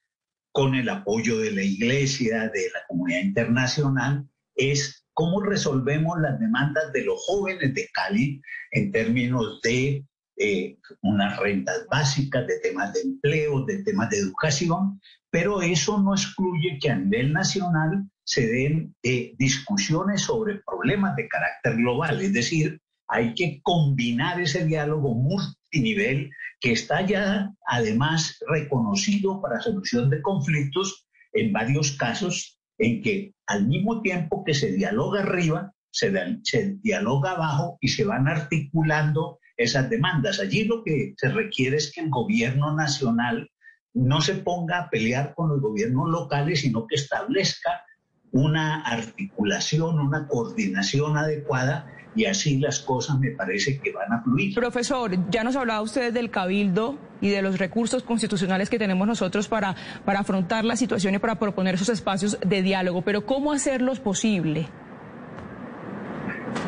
con 0.54 0.76
el 0.76 0.88
apoyo 0.90 1.38
de 1.40 1.52
la 1.52 1.64
iglesia, 1.64 2.50
de 2.54 2.70
la 2.74 2.80
comunidad 2.88 3.20
internacional, 3.20 4.26
es 4.62 5.06
cómo 5.14 5.42
resolvemos 5.42 6.20
las 6.20 6.40
demandas 6.40 6.92
de 6.94 7.06
los 7.06 7.24
jóvenes 7.26 7.74
de 7.74 7.90
Cali 7.94 8.42
en 8.72 8.92
términos 8.92 9.60
de 9.62 10.06
eh, 10.38 10.78
unas 11.02 11.38
rentas 11.40 11.86
básicas, 11.90 12.48
de 12.48 12.60
temas 12.60 12.94
de 12.94 13.02
empleo, 13.02 13.66
de 13.66 13.84
temas 13.84 14.10
de 14.10 14.18
educación, 14.18 15.00
pero 15.30 15.62
eso 15.62 16.02
no 16.02 16.14
excluye 16.14 16.80
que 16.82 16.90
a 16.90 16.96
nivel 16.96 17.34
nacional 17.34 18.04
se 18.24 18.48
den 18.48 18.96
eh, 19.04 19.34
discusiones 19.38 20.22
sobre 20.22 20.62
problemas 20.66 21.16
de 21.16 21.28
carácter 21.28 21.76
global, 21.76 22.22
es 22.22 22.34
decir, 22.34 22.80
hay 23.08 23.34
que 23.36 23.60
combinar 23.62 24.40
ese 24.40 24.66
diálogo 24.66 25.14
multinivel 25.14 26.32
que 26.62 26.72
está 26.72 27.06
ya 27.06 27.52
además 27.68 28.40
reconocido 28.48 29.42
para 29.42 29.60
solución 29.60 30.10
de 30.10 30.22
conflictos 30.22 31.08
en 31.34 31.52
varios 31.52 31.92
casos 31.98 32.61
en 32.82 33.02
que 33.02 33.36
al 33.46 33.68
mismo 33.68 34.02
tiempo 34.02 34.44
que 34.44 34.56
se 34.56 34.72
dialoga 34.72 35.22
arriba, 35.22 35.72
se, 35.92 36.12
se 36.44 36.78
dialoga 36.82 37.32
abajo 37.32 37.78
y 37.80 37.90
se 37.90 38.04
van 38.04 38.28
articulando 38.28 39.40
esas 39.56 39.90
demandas. 39.90 40.40
Allí 40.40 40.64
lo 40.64 40.84
que 40.84 41.14
se 41.16 41.30
requiere 41.30 41.78
es 41.78 41.92
que 41.94 42.02
el 42.02 42.10
gobierno 42.10 42.74
nacional 42.76 43.52
no 43.94 44.22
se 44.22 44.36
ponga 44.36 44.80
a 44.80 44.90
pelear 44.90 45.36
con 45.36 45.50
los 45.50 45.62
gobiernos 45.62 46.10
locales, 46.10 46.62
sino 46.62 46.88
que 46.88 46.96
establezca 46.96 47.84
una 48.32 48.82
articulación, 48.82 50.00
una 50.00 50.28
coordinación 50.28 51.18
adecuada 51.18 51.88
y 52.16 52.26
así 52.26 52.60
las 52.60 52.80
cosas 52.80 53.20
me 53.20 53.32
parece 53.32 53.80
que 53.80 53.92
van 53.94 54.12
a 54.12 54.22
fluir. 54.22 54.54
Profesor, 54.54 55.12
ya 55.30 55.44
nos 55.44 55.56
hablaba 55.56 55.82
usted 55.82 56.14
del 56.14 56.30
cabildo 56.30 56.98
y 57.22 57.30
de 57.30 57.42
los 57.42 57.58
recursos 57.58 58.04
constitucionales 58.04 58.70
que 58.70 58.78
tenemos 58.80 59.08
nosotros 59.08 59.48
para, 59.48 59.76
para 60.06 60.20
afrontar 60.20 60.66
la 60.66 60.76
situación 60.76 61.16
y 61.16 61.20
para 61.20 61.36
proponer 61.40 61.76
esos 61.76 61.90
espacios 61.90 62.38
de 62.46 62.62
diálogo, 62.62 63.02
pero 63.02 63.26
¿cómo 63.26 63.52
hacerlos 63.54 64.00
posible? 64.00 64.68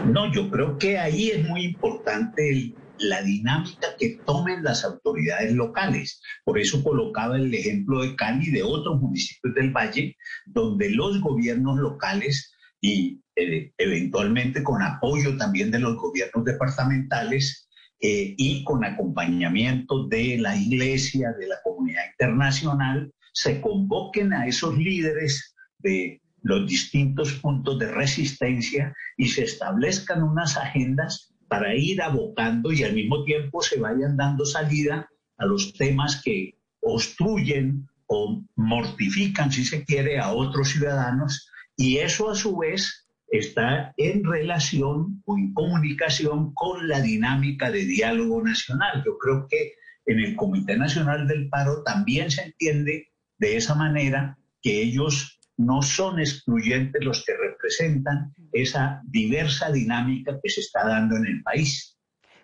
No, 0.10 0.31
yo 0.31 0.49
creo 0.49 0.77
que 0.77 0.98
ahí 0.98 1.30
es 1.30 1.48
muy 1.48 1.64
importante 1.65 2.49
el- 2.49 2.76
la 2.99 3.22
dinámica 3.22 3.95
que 3.98 4.20
tomen 4.26 4.64
las 4.64 4.84
autoridades 4.84 5.53
locales. 5.53 6.22
Por 6.44 6.60
eso 6.60 6.84
colocaba 6.84 7.38
el 7.38 7.53
ejemplo 7.53 8.02
de 8.02 8.15
Cali 8.15 8.48
y 8.48 8.52
de 8.52 8.64
otros 8.64 9.02
municipios 9.02 9.53
del 9.56 9.72
Valle, 9.72 10.15
donde 10.45 10.90
los 10.90 11.20
gobiernos 11.22 11.80
locales 11.80 12.53
y 12.82 13.22
eh, 13.36 13.72
eventualmente 13.78 14.64
con 14.64 14.82
apoyo 14.82 15.38
también 15.38 15.72
de 15.72 15.80
los 15.80 15.95
gobiernos 15.98 16.45
departamentales 16.45 17.68
eh, 17.99 18.36
y 18.38 18.64
con 18.64 18.84
acompañamiento 18.84 20.07
de 20.07 20.38
la 20.38 20.56
iglesia, 20.56 21.32
de 21.40 21.48
la 21.48 21.56
comunidad 21.64 22.03
internacional, 22.11 23.11
se 23.34 23.60
convoquen 23.61 24.34
a 24.34 24.45
esos 24.45 24.78
líderes 24.78 25.56
de 25.80 26.22
los 26.44 26.68
distintos 26.68 27.34
puntos 27.36 27.80
de 27.80 27.91
resistencia 27.91 28.94
y 29.18 29.30
se 29.30 29.45
establezcan 29.45 30.22
unas 30.22 30.57
agendas 30.57 31.32
para 31.53 31.75
ir 31.75 32.01
abocando 32.01 32.71
y 32.71 32.81
al 32.81 32.93
mismo 32.93 33.23
tiempo 33.25 33.61
se 33.61 33.80
vayan 33.80 34.17
dando 34.17 34.43
salida 34.43 35.07
a 35.38 35.45
los 35.45 35.71
temas 35.73 36.19
que 36.25 36.57
obstruyen 36.81 37.88
o 38.07 38.43
mortifican, 38.55 39.51
si 39.51 39.63
se 39.63 39.85
quiere, 39.85 40.17
a 40.17 40.31
otros 40.31 40.69
ciudadanos 40.69 41.47
y 41.77 41.97
eso 41.97 42.31
a 42.31 42.35
su 42.35 42.57
vez 42.57 43.07
está 43.27 43.93
en 43.97 44.23
relación 44.23 45.21
o 45.25 45.38
en 45.38 45.53
comunicación 45.53 46.55
con 46.55 46.88
la 46.88 47.01
dinámica 47.01 47.69
de 47.69 47.85
diálogo 47.85 48.41
nacional. 48.41 49.03
Yo 49.05 49.19
creo 49.19 49.45
que 49.47 49.73
en 50.07 50.21
el 50.21 50.35
Comité 50.35 50.75
Nacional 50.75 51.27
del 51.27 51.49
Paro 51.49 51.84
también 51.84 52.31
se 52.31 52.45
entiende 52.45 53.09
de 53.38 53.57
esa 53.57 53.75
manera 53.75 54.39
que 54.63 54.81
ellos 54.81 55.39
no 55.55 55.84
son 55.84 56.19
excluyentes 56.19 57.05
los 57.05 57.23
que 57.23 57.34
representan 57.38 58.34
esa 58.53 59.01
diversa 59.05 59.71
dinámica 59.71 60.39
que 60.41 60.49
se 60.49 60.61
está 60.61 60.88
dando 60.88 61.17
en 61.17 61.25
el 61.25 61.43
país. 61.43 61.97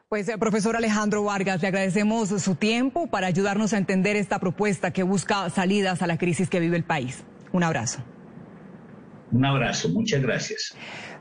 Pues, 0.09 0.27
eh, 0.27 0.37
profesor 0.39 0.75
Alejandro 0.75 1.23
Vargas, 1.23 1.61
le 1.61 1.67
agradecemos 1.67 2.29
su 2.29 2.55
tiempo 2.55 3.07
para 3.07 3.27
ayudarnos 3.27 3.73
a 3.73 3.77
entender 3.77 4.15
esta 4.15 4.39
propuesta 4.39 4.91
que 4.91 5.03
busca 5.03 5.49
salidas 5.51 6.01
a 6.01 6.07
la 6.07 6.17
crisis 6.17 6.49
que 6.49 6.59
vive 6.59 6.77
el 6.77 6.83
país. 6.83 7.23
Un 7.51 7.63
abrazo. 7.63 8.03
Un 9.31 9.45
abrazo, 9.45 9.89
muchas 9.89 10.21
gracias. 10.23 10.75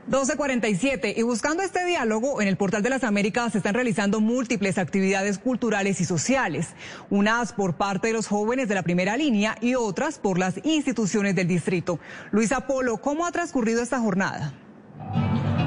1247. 0.07 1.13
Y 1.17 1.21
buscando 1.21 1.61
este 1.61 1.85
diálogo, 1.85 2.41
en 2.41 2.47
el 2.47 2.57
Portal 2.57 2.81
de 2.81 2.89
las 2.89 3.03
Américas 3.03 3.51
se 3.51 3.59
están 3.59 3.75
realizando 3.75 4.19
múltiples 4.21 4.79
actividades 4.79 5.37
culturales 5.37 6.01
y 6.01 6.05
sociales, 6.05 6.69
unas 7.11 7.53
por 7.53 7.77
parte 7.77 8.07
de 8.07 8.13
los 8.13 8.25
jóvenes 8.25 8.67
de 8.69 8.75
la 8.75 8.81
primera 8.81 9.17
línea 9.17 9.55
y 9.61 9.75
otras 9.75 10.17
por 10.17 10.39
las 10.39 10.59
instituciones 10.65 11.35
del 11.35 11.47
distrito. 11.47 11.99
Luisa 12.31 12.65
Polo, 12.65 12.97
¿cómo 12.97 13.27
ha 13.27 13.31
transcurrido 13.31 13.83
esta 13.83 13.99
jornada? 13.99 14.53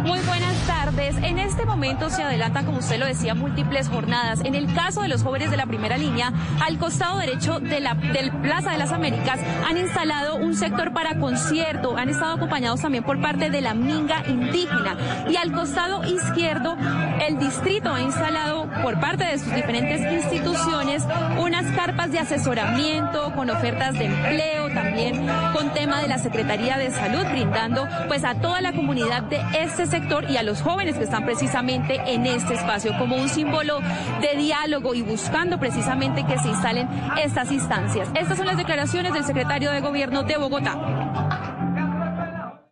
Muy 0.05 0.20
buenas 0.20 0.61
tardes. 0.84 1.16
En 1.22 1.38
este 1.38 1.64
momento 1.64 2.10
se 2.10 2.22
adelantan, 2.22 2.64
como 2.66 2.78
usted 2.78 2.98
lo 2.98 3.06
decía, 3.06 3.34
múltiples 3.34 3.88
jornadas. 3.88 4.40
En 4.44 4.56
el 4.56 4.72
caso 4.74 5.02
de 5.02 5.09
los 5.09 5.22
jóvenes 5.22 5.50
de 5.50 5.56
la 5.56 5.66
primera 5.66 5.96
línea, 5.96 6.32
al 6.60 6.78
costado 6.78 7.18
derecho 7.18 7.60
de 7.60 7.80
la 7.80 7.94
del 7.94 8.32
Plaza 8.32 8.72
de 8.72 8.78
las 8.78 8.90
Américas 8.90 9.38
han 9.68 9.76
instalado 9.76 10.36
un 10.36 10.54
sector 10.54 10.92
para 10.92 11.18
concierto. 11.20 11.96
Han 11.96 12.09
estado 12.09 12.32
acompañados 12.34 12.80
también 12.80 13.04
por 13.04 13.20
parte 13.20 13.50
de 13.50 13.60
la 13.60 13.74
Minga 13.74 14.24
indígena. 14.26 14.96
Y 15.30 15.36
al 15.36 15.52
costado 15.52 16.04
izquierdo, 16.04 16.76
el 17.20 17.38
distrito 17.38 17.94
ha 17.94 18.00
instalado 18.00 18.68
por 18.82 18.98
parte 18.98 19.24
de 19.24 19.38
sus 19.38 19.54
diferentes 19.54 20.00
instituciones 20.12 21.04
unas 21.38 21.64
carpas 21.76 22.10
de 22.10 22.18
asesoramiento 22.18 23.32
con 23.34 23.50
ofertas 23.50 23.94
de 23.94 24.06
empleo, 24.06 24.68
también 24.74 25.26
con 25.52 25.72
tema 25.72 26.00
de 26.00 26.09
la 26.09 26.18
Secretaría 26.18 26.76
de 26.78 26.90
Salud, 26.90 27.24
brindando 27.30 27.86
pues 28.09 28.24
a 28.24 28.34
toda 28.34 28.60
la 28.60 28.72
comunidad 28.72 29.22
de 29.22 29.40
este 29.54 29.86
sector 29.86 30.28
y 30.28 30.36
a 30.38 30.42
los 30.42 30.60
jóvenes 30.60 30.71
que 30.76 31.04
están 31.04 31.24
precisamente 31.24 32.00
en 32.06 32.26
este 32.26 32.54
espacio 32.54 32.92
como 32.98 33.16
un 33.16 33.28
símbolo 33.28 33.80
de 34.20 34.36
diálogo 34.36 34.94
y 34.94 35.02
buscando 35.02 35.60
precisamente 35.60 36.24
que 36.24 36.36
se 36.38 36.48
instalen 36.48 36.88
estas 37.22 37.52
instancias. 37.52 38.08
Estas 38.18 38.36
son 38.36 38.46
las 38.46 38.56
declaraciones 38.56 39.12
del 39.12 39.24
secretario 39.24 39.70
de 39.70 39.80
Gobierno 39.80 40.24
de 40.24 40.36
Bogotá. 40.36 40.76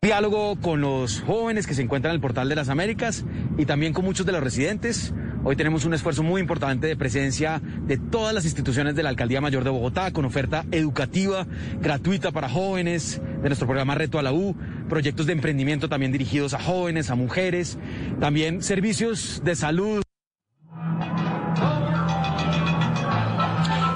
Diálogo 0.03 0.57
con 0.61 0.81
los 0.81 1.21
jóvenes 1.21 1.67
que 1.67 1.75
se 1.75 1.83
encuentran 1.83 2.11
en 2.11 2.17
el 2.17 2.21
Portal 2.21 2.49
de 2.49 2.57
las 2.57 2.69
Américas 2.69 3.25
y 3.59 3.67
también 3.67 3.93
con 3.93 4.05
muchos 4.05 4.27
de 4.27 4.33
los 4.33 4.43
residentes. 4.43 5.15
Hoy 5.45 5.57
tenemos 5.57 5.85
un 5.85 5.95
esfuerzo 5.95 6.23
muy 6.23 6.41
importante 6.41 6.87
de 6.87 6.97
presencia 6.97 7.63
de 7.87 7.97
todas 7.97 8.35
las 8.35 8.45
instituciones 8.45 8.95
de 8.97 9.03
la 9.03 9.11
Alcaldía 9.11 9.41
Mayor 9.41 9.63
de 9.63 9.71
Bogotá 9.71 10.11
con 10.11 10.25
oferta 10.25 10.65
educativa 10.71 11.47
gratuita 11.81 12.33
para 12.33 12.49
jóvenes, 12.49 13.21
de 13.43 13.49
nuestro 13.49 13.67
programa 13.67 13.95
Reto 13.95 14.19
a 14.19 14.23
la 14.23 14.33
U, 14.33 14.57
proyectos 14.89 15.27
de 15.27 15.33
emprendimiento 15.33 15.89
también 15.89 16.13
dirigidos 16.13 16.55
a 16.55 16.61
jóvenes, 16.61 17.11
a 17.11 17.15
mujeres, 17.15 17.79
también 18.21 18.63
servicios 18.63 19.43
de 19.45 19.55
salud. 19.57 20.03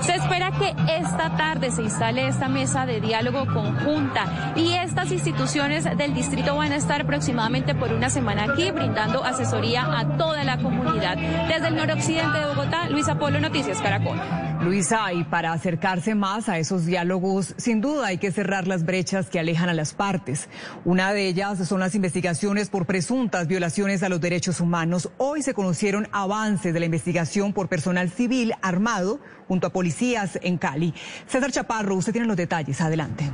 Se 0.00 0.14
espera 0.14 0.50
que 0.58 0.74
esta 0.98 1.36
tarde 1.36 1.70
se 1.70 1.82
instale 1.82 2.28
esta 2.28 2.48
mesa 2.48 2.84
de 2.86 3.00
diálogo 3.00 3.46
conjunta 3.46 4.52
y 4.56 4.72
estas 4.72 5.10
instituciones 5.12 5.84
del 5.96 6.14
distrito 6.14 6.56
van 6.56 6.72
a 6.72 6.76
estar 6.76 7.02
aproximadamente 7.02 7.74
por 7.74 7.92
una 7.92 8.10
semana 8.10 8.44
aquí 8.44 8.70
brindando 8.70 9.24
asesoría 9.24 9.98
a 9.98 10.16
toda 10.16 10.44
la 10.44 10.58
comunidad. 10.58 11.16
Desde 11.48 11.68
el 11.68 11.76
noroccidente 11.76 12.38
de 12.38 12.46
Bogotá, 12.46 12.88
Luisa 12.90 13.18
Polo, 13.18 13.40
Noticias 13.40 13.80
Caracol. 13.80 14.18
Luisa, 14.64 15.12
y 15.12 15.24
para 15.24 15.52
acercarse 15.52 16.14
más 16.14 16.48
a 16.48 16.58
esos 16.58 16.86
diálogos, 16.86 17.54
sin 17.58 17.82
duda 17.82 18.06
hay 18.06 18.18
que 18.18 18.32
cerrar 18.32 18.66
las 18.66 18.86
brechas 18.86 19.28
que 19.28 19.38
alejan 19.38 19.68
a 19.68 19.74
las 19.74 19.92
partes. 19.92 20.48
Una 20.86 21.12
de 21.12 21.28
ellas 21.28 21.68
son 21.68 21.80
las 21.80 21.94
investigaciones 21.94 22.70
por 22.70 22.86
presuntas 22.86 23.46
violaciones 23.46 24.02
a 24.02 24.08
los 24.08 24.22
derechos 24.22 24.60
humanos. 24.60 25.10
Hoy 25.18 25.42
se 25.42 25.52
conocieron 25.52 26.08
avances 26.12 26.72
de 26.72 26.80
la 26.80 26.86
investigación 26.86 27.52
por 27.52 27.68
personal 27.68 28.08
civil 28.10 28.54
armado 28.62 29.20
junto 29.48 29.66
a 29.66 29.70
policías 29.70 30.38
en 30.42 30.56
Cali. 30.56 30.94
César 31.26 31.52
Chaparro, 31.52 31.94
usted 31.96 32.12
tiene 32.12 32.26
los 32.26 32.36
detalles. 32.36 32.80
Adelante. 32.80 33.30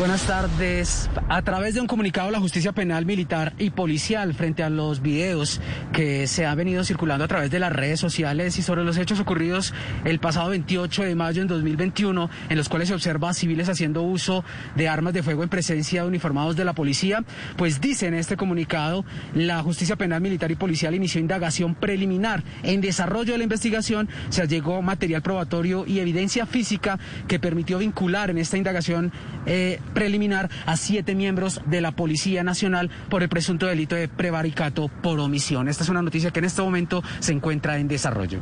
Buenas 0.00 0.26
tardes. 0.26 1.10
A 1.28 1.42
través 1.42 1.74
de 1.74 1.80
un 1.82 1.86
comunicado, 1.86 2.30
la 2.30 2.40
justicia 2.40 2.72
penal, 2.72 3.04
militar 3.04 3.52
y 3.58 3.68
policial, 3.68 4.32
frente 4.32 4.62
a 4.62 4.70
los 4.70 5.02
videos 5.02 5.60
que 5.92 6.26
se 6.26 6.46
han 6.46 6.56
venido 6.56 6.84
circulando 6.84 7.26
a 7.26 7.28
través 7.28 7.50
de 7.50 7.58
las 7.58 7.70
redes 7.70 8.00
sociales 8.00 8.58
y 8.58 8.62
sobre 8.62 8.82
los 8.82 8.96
hechos 8.96 9.20
ocurridos 9.20 9.74
el 10.06 10.18
pasado 10.18 10.48
28 10.48 11.02
de 11.02 11.14
mayo 11.14 11.42
en 11.42 11.48
2021, 11.48 12.30
en 12.48 12.56
los 12.56 12.70
cuales 12.70 12.88
se 12.88 12.94
observa 12.94 13.28
a 13.28 13.34
civiles 13.34 13.68
haciendo 13.68 14.02
uso 14.02 14.42
de 14.74 14.88
armas 14.88 15.12
de 15.12 15.22
fuego 15.22 15.42
en 15.42 15.50
presencia 15.50 16.00
de 16.00 16.08
uniformados 16.08 16.56
de 16.56 16.64
la 16.64 16.72
policía, 16.72 17.22
pues 17.56 17.82
dice 17.82 18.06
en 18.06 18.14
este 18.14 18.38
comunicado, 18.38 19.04
la 19.34 19.62
justicia 19.62 19.96
penal, 19.96 20.22
militar 20.22 20.50
y 20.50 20.54
policial 20.54 20.94
inició 20.94 21.20
indagación 21.20 21.74
preliminar. 21.74 22.42
En 22.62 22.80
desarrollo 22.80 23.32
de 23.32 23.38
la 23.38 23.44
investigación 23.44 24.08
se 24.30 24.40
allegó 24.40 24.80
material 24.80 25.20
probatorio 25.20 25.84
y 25.86 26.00
evidencia 26.00 26.46
física 26.46 26.98
que 27.28 27.38
permitió 27.38 27.76
vincular 27.76 28.30
en 28.30 28.38
esta 28.38 28.56
indagación 28.56 29.12
eh, 29.44 29.69
preliminar 29.94 30.50
a 30.66 30.76
siete 30.76 31.14
miembros 31.14 31.60
de 31.66 31.80
la 31.80 31.92
Policía 31.92 32.42
Nacional 32.42 32.90
por 33.08 33.22
el 33.22 33.28
presunto 33.28 33.66
delito 33.66 33.94
de 33.94 34.08
prevaricato 34.08 34.88
por 34.88 35.20
omisión. 35.20 35.68
Esta 35.68 35.84
es 35.84 35.90
una 35.90 36.02
noticia 36.02 36.30
que 36.30 36.40
en 36.40 36.46
este 36.46 36.62
momento 36.62 37.02
se 37.20 37.32
encuentra 37.32 37.78
en 37.78 37.88
desarrollo. 37.88 38.40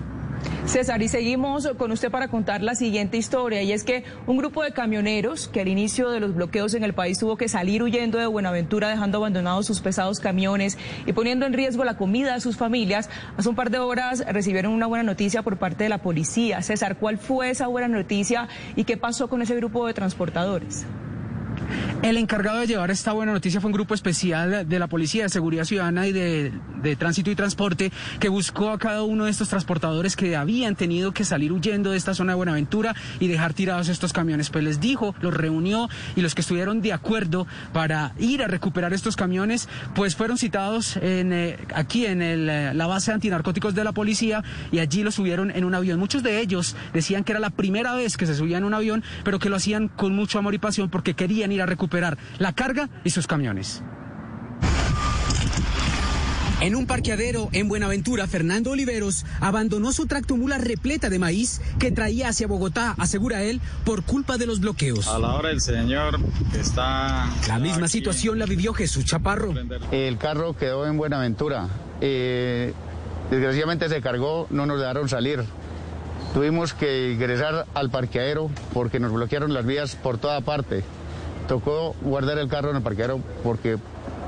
César, 0.67 1.01
y 1.03 1.09
seguimos 1.09 1.67
con 1.79 1.93
usted 1.93 2.11
para 2.11 2.29
contar 2.29 2.63
la 2.63 2.75
siguiente 2.75 3.17
historia, 3.17 3.63
y 3.63 3.73
es 3.73 3.85
que 3.85 4.05
un 4.27 4.37
grupo 4.37 4.63
de 4.63 4.73
camioneros 4.73 5.49
que 5.49 5.61
al 5.61 5.69
inicio 5.69 6.11
de 6.11 6.21
los 6.21 6.35
bloqueos 6.35 6.75
en 6.75 6.85
el 6.85 6.93
país 6.93 7.19
tuvo 7.19 7.37
que 7.37 7.49
salir 7.49 7.83
huyendo 7.83 8.19
de 8.19 8.27
Buenaventura, 8.27 8.89
dejando 8.89 9.19
abandonados 9.19 9.67
sus 9.67 9.81
pesados 9.81 10.21
camiones 10.21 10.77
y 11.07 11.13
poniendo 11.13 11.47
en 11.47 11.55
riesgo 11.55 11.85
la 11.85 11.97
comida 11.97 12.35
de 12.35 12.41
sus 12.41 12.57
familias, 12.57 13.09
hace 13.37 13.49
un 13.49 13.57
par 13.57 13.71
de 13.71 13.79
horas 13.79 14.25
recibieron 14.29 14.73
una 14.73 14.87
buena 14.87 15.05
noticia 15.05 15.43
por 15.43 15.57
parte 15.57 15.85
de 15.85 15.91
la 15.91 15.99
policía. 15.99 16.63
César, 16.63 16.99
¿cuál 16.99 17.19
fue 17.19 17.51
esa 17.51 17.67
buena 17.67 17.89
noticia 17.89 18.49
y 18.77 18.85
qué 18.85 18.97
pasó 18.97 19.29
con 19.29 19.43
ese 19.43 19.57
grupo 19.57 19.87
de 19.87 19.95
transportadores? 19.95 20.87
El 22.03 22.17
encargado 22.17 22.61
de 22.61 22.67
llevar 22.67 22.91
esta 22.91 23.13
buena 23.13 23.33
noticia 23.33 23.61
fue 23.61 23.69
un 23.69 23.75
grupo 23.75 23.95
especial 23.95 24.69
de 24.69 24.79
la 24.79 24.87
Policía 24.87 25.25
de 25.25 25.29
Seguridad 25.29 25.65
Ciudadana 25.65 26.07
y 26.07 26.13
de, 26.13 26.53
de, 26.83 26.97
Tránsito 26.97 27.31
y 27.31 27.35
Transporte 27.35 27.93
que 28.21 28.29
buscó 28.29 28.71
a 28.71 28.79
cada 28.79 29.03
uno 29.03 29.25
de 29.25 29.31
estos 29.31 29.49
transportadores 29.49 30.15
que 30.15 30.37
habían 30.37 30.77
tenido 30.77 31.13
que 31.13 31.25
salir 31.25 31.53
huyendo 31.53 31.91
de 31.91 31.97
esta 31.97 32.15
zona 32.15 32.33
de 32.33 32.37
Buenaventura 32.37 32.95
y 33.21 33.29
dejar 33.29 33.53
tirados 33.53 33.89
estos 33.89 34.13
camiones. 34.13 34.51
Pues 34.51 34.65
les 34.65 34.81
dijo, 34.81 35.15
los 35.21 35.35
reunió 35.35 35.89
y 36.17 36.21
los 36.21 36.35
que 36.35 36.43
estuvieron 36.43 36.81
de 36.81 36.93
acuerdo 36.93 37.47
para 37.73 38.13
ir 38.19 38.43
a 38.43 38.47
recuperar 38.47 38.93
estos 38.93 39.17
camiones, 39.17 39.69
pues 39.95 40.15
fueron 40.15 40.39
citados 40.39 40.99
eh, 41.03 41.59
aquí 41.75 42.07
en 42.07 42.23
eh, 42.23 42.73
la 42.75 42.87
base 42.87 43.11
de 43.11 43.17
antinarcóticos 43.17 43.75
de 43.75 43.85
la 43.85 43.93
policía 43.93 44.43
y 44.71 44.79
allí 44.79 45.03
los 45.03 45.15
subieron 45.15 45.51
en 45.51 45.65
un 45.65 45.75
avión. 45.75 45.99
Muchos 45.99 46.23
de 46.23 46.41
ellos 46.41 46.77
decían 46.93 47.25
que 47.25 47.33
era 47.33 47.41
la 47.41 47.51
primera 47.51 47.95
vez 47.95 48.17
que 48.17 48.27
se 48.27 48.35
subían 48.35 48.59
en 48.59 48.65
un 48.65 48.75
avión, 48.75 49.03
pero 49.25 49.39
que 49.39 49.49
lo 49.49 49.57
hacían 49.57 49.89
con 49.89 50.15
mucho 50.15 50.39
amor 50.39 50.55
y 50.55 50.59
pasión 50.59 50.89
porque 50.89 51.15
querían 51.15 51.48
ir 51.53 51.63
a 51.63 51.67
recuperar 51.67 52.19
la 52.39 52.53
carga 52.53 52.89
y 53.05 53.11
sus 53.11 53.27
camiones. 53.27 53.83
En 56.61 56.75
un 56.75 56.87
parqueadero 56.87 57.49
en 57.53 57.69
Buenaventura, 57.69 58.27
Fernando 58.27 58.73
Oliveros 58.73 59.25
abandonó 59.41 59.93
su 59.93 60.07
tractomula 60.07 60.59
repleta 60.59 61.09
de 61.09 61.21
maíz 61.21 61.61
que 61.79 61.93
traía 61.93 62.29
hacia 62.29 62.49
Bogotá, 62.49 62.97
asegura 62.99 63.45
él, 63.45 63.61
por 63.85 64.03
culpa 64.03 64.39
de 64.39 64.47
los 64.47 64.59
bloqueos. 64.59 65.07
A 65.07 65.21
la 65.21 65.35
hora 65.35 65.51
del 65.51 65.61
señor 65.61 66.19
está... 66.59 67.31
La 67.47 67.61
misma 67.61 67.87
aquí. 67.87 67.93
situación 67.93 68.41
la 68.41 68.47
vivió 68.47 68.75
Jesús 68.75 69.05
Chaparro. 69.05 69.55
El 69.93 70.19
carro 70.19 70.57
quedó 70.57 70.85
en 70.89 70.97
Buenaventura. 70.97 71.69
Eh, 72.01 72.73
desgraciadamente 73.31 73.89
se 73.89 74.01
cargó, 74.01 74.49
no 74.51 74.67
nos 74.67 74.81
dejaron 74.81 75.09
salir. 75.09 75.45
Tuvimos 76.35 76.75
que 76.75 77.13
ingresar 77.13 77.67
al 77.73 77.91
parqueadero 77.91 78.51
porque 78.75 78.99
nos 78.99 79.13
bloquearon 79.13 79.55
las 79.55 79.65
vías 79.65 79.95
por 79.95 80.19
toda 80.19 80.41
parte 80.41 80.83
tocó 81.49 81.97
guardar 82.03 82.39
el 82.39 82.49
carro 82.49 82.71
en 82.71 82.77
el 82.77 82.83
parqueadero 82.83 83.21
porque 83.43 83.79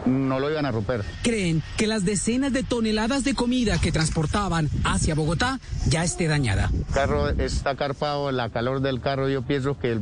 no 0.06 0.40
lo 0.40 0.50
iban 0.50 0.66
a 0.66 0.72
romper. 0.72 1.04
Creen 1.22 1.62
que 1.76 1.86
las 1.86 2.04
decenas 2.04 2.52
de 2.52 2.62
toneladas 2.62 3.22
de 3.22 3.34
comida 3.34 3.78
que 3.78 3.92
transportaban 3.92 4.68
hacia 4.82 5.14
Bogotá 5.14 5.60
ya 5.86 6.02
esté 6.02 6.26
dañada. 6.26 6.70
El 6.72 6.94
carro 6.94 7.28
está 7.28 7.76
carpado, 7.76 8.32
la 8.32 8.48
calor 8.48 8.80
del 8.80 9.00
carro 9.00 9.28
yo 9.28 9.42
pienso 9.42 9.78
que 9.78 9.92
el, 9.92 10.00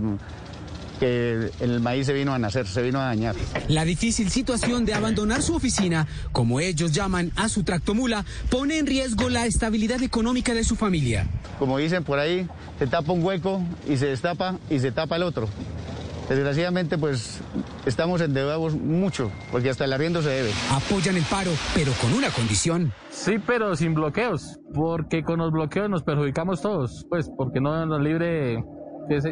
que 1.00 1.50
el 1.60 1.80
maíz 1.80 2.06
se 2.06 2.12
vino 2.12 2.32
a 2.32 2.38
nacer, 2.38 2.66
se 2.68 2.80
vino 2.80 3.00
a 3.00 3.06
dañar. 3.06 3.34
La 3.66 3.84
difícil 3.84 4.30
situación 4.30 4.84
de 4.84 4.94
abandonar 4.94 5.42
su 5.42 5.54
oficina, 5.54 6.06
como 6.30 6.60
ellos 6.60 6.92
llaman 6.92 7.32
a 7.34 7.48
su 7.48 7.64
tractomula, 7.64 8.24
pone 8.50 8.78
en 8.78 8.86
riesgo 8.86 9.28
la 9.28 9.46
estabilidad 9.46 10.02
económica 10.02 10.54
de 10.54 10.62
su 10.62 10.76
familia. 10.76 11.26
Como 11.58 11.78
dicen 11.78 12.04
por 12.04 12.20
ahí, 12.20 12.46
se 12.78 12.86
tapa 12.86 13.12
un 13.12 13.24
hueco 13.24 13.62
y 13.88 13.96
se 13.96 14.06
destapa 14.06 14.56
y 14.70 14.78
se 14.78 14.92
tapa 14.92 15.16
el 15.16 15.24
otro. 15.24 15.48
Desgraciadamente, 16.28 16.98
pues 16.98 17.40
estamos 17.86 18.20
endeudados 18.20 18.74
mucho, 18.74 19.30
porque 19.50 19.70
hasta 19.70 19.86
el 19.86 19.92
arriendo 19.94 20.20
se 20.22 20.28
debe. 20.28 20.50
Apoyan 20.70 21.16
el 21.16 21.24
paro, 21.24 21.50
pero 21.74 21.92
con 22.02 22.12
una 22.12 22.30
condición. 22.30 22.92
Sí, 23.08 23.38
pero 23.44 23.74
sin 23.76 23.94
bloqueos, 23.94 24.58
porque 24.74 25.22
con 25.22 25.38
los 25.38 25.50
bloqueos 25.50 25.88
nos 25.88 26.02
perjudicamos 26.02 26.60
todos, 26.60 27.06
pues 27.08 27.30
porque 27.36 27.60
no 27.60 27.86
nos 27.86 28.00
libre 28.02 28.62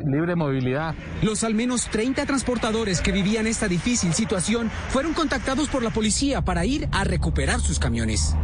libre 0.07 0.37
movilidad. 0.37 0.95
Los 1.23 1.45
al 1.45 1.55
menos 1.55 1.87
30 1.91 2.25
transportadores 2.25 3.01
que 3.01 3.13
vivían 3.13 3.47
esta 3.47 3.69
difícil 3.69 4.15
situación 4.15 4.71
fueron 4.89 5.13
contactados 5.13 5.69
por 5.69 5.83
la 5.83 5.91
policía 5.91 6.43
para 6.43 6.65
ir 6.65 6.89
a 6.93 7.05
recuperar 7.05 7.61
sus 7.61 7.79
camiones. 7.79 8.35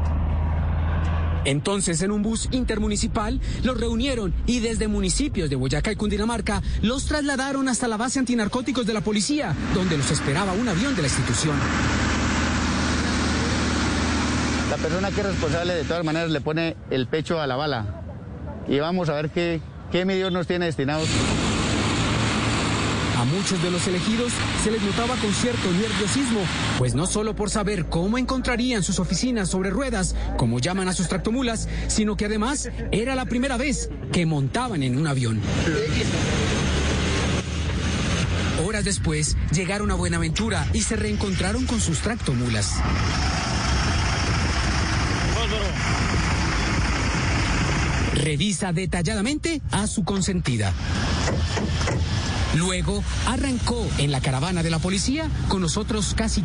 Entonces, 1.44 2.02
en 2.02 2.12
un 2.12 2.23
bus 2.23 2.48
intermunicipal, 2.52 3.40
los 3.62 3.78
reunieron 3.78 4.35
y 4.47 4.60
desde 4.60 4.89
municipios 4.89 5.51
de 5.51 5.56
Boyacá 5.56 5.93
y 5.93 5.97
Cundinamarca 5.97 6.62
los 6.82 7.06
trasladaron 7.06 7.69
hasta 7.69 7.89
la 7.89 7.97
base 7.97 8.19
antinarcóticos 8.19 8.86
de 8.86 8.94
la 8.94 9.01
policía, 9.01 9.55
donde 9.74 9.97
los 9.97 10.10
esperaba 10.10 10.52
un 10.52 10.69
avión 10.69 10.94
de 10.94 11.02
la 11.02 11.09
institución. 11.09 11.56
La 14.70 14.77
persona 14.77 15.10
que 15.10 15.20
es 15.20 15.27
responsable 15.27 15.74
de 15.74 15.85
todas 15.85 16.05
maneras 16.05 16.31
le 16.31 16.40
pone 16.40 16.77
el 16.90 17.06
pecho 17.06 17.40
a 17.40 17.47
la 17.47 17.56
bala. 17.56 18.02
Y 18.69 18.78
vamos 18.78 19.09
a 19.09 19.14
ver 19.14 19.31
qué, 19.31 19.60
qué 19.90 20.05
medios 20.05 20.32
nos 20.32 20.47
tiene 20.47 20.66
destinados. 20.66 21.09
A 23.23 23.24
muchos 23.24 23.62
de 23.62 23.70
los 23.70 23.86
elegidos 23.86 24.32
se 24.65 24.73
les 24.73 24.82
notaba 24.82 25.15
con 25.15 25.32
cierto 25.32 25.70
nerviosismo, 25.70 26.40
pues 26.77 26.97
no 26.97 27.07
solo 27.07 27.36
por 27.36 27.51
saber 27.51 27.86
cómo 27.86 28.19
encontrarían 28.19 28.82
sus 28.82 28.99
oficinas 28.99 29.49
sobre 29.49 29.70
ruedas, 29.70 30.16
como 30.36 30.59
llaman 30.59 30.89
a 30.89 30.93
sus 30.93 31.07
tractomulas, 31.07 31.69
sino 31.86 32.16
que 32.16 32.24
además 32.24 32.69
era 32.90 33.15
la 33.15 33.27
primera 33.27 33.57
vez 33.57 33.90
que 34.11 34.27
montaban 34.27 34.82
en 34.82 34.99
un 34.99 35.07
avión. 35.07 35.40
Horas 38.66 38.85
después 38.85 39.36
llegaron 39.53 39.93
a 39.93 39.94
Buenaventura 39.94 40.66
y 40.73 40.82
se 40.82 40.97
reencontraron 40.97 41.65
con 41.65 41.81
sus 41.81 42.01
tractomulas. 42.01 42.73
Revisa 48.15 48.73
detalladamente 48.73 49.62
a 49.70 49.86
su 49.86 50.03
consentida. 50.03 50.73
Luego 52.56 53.04
arrancó 53.26 53.86
en 53.98 54.10
la 54.10 54.20
caravana 54.20 54.62
de 54.62 54.70
la 54.70 54.78
policía 54.78 55.28
con 55.48 55.60
los 55.60 55.76
otros 55.76 56.14
casi 56.14 56.40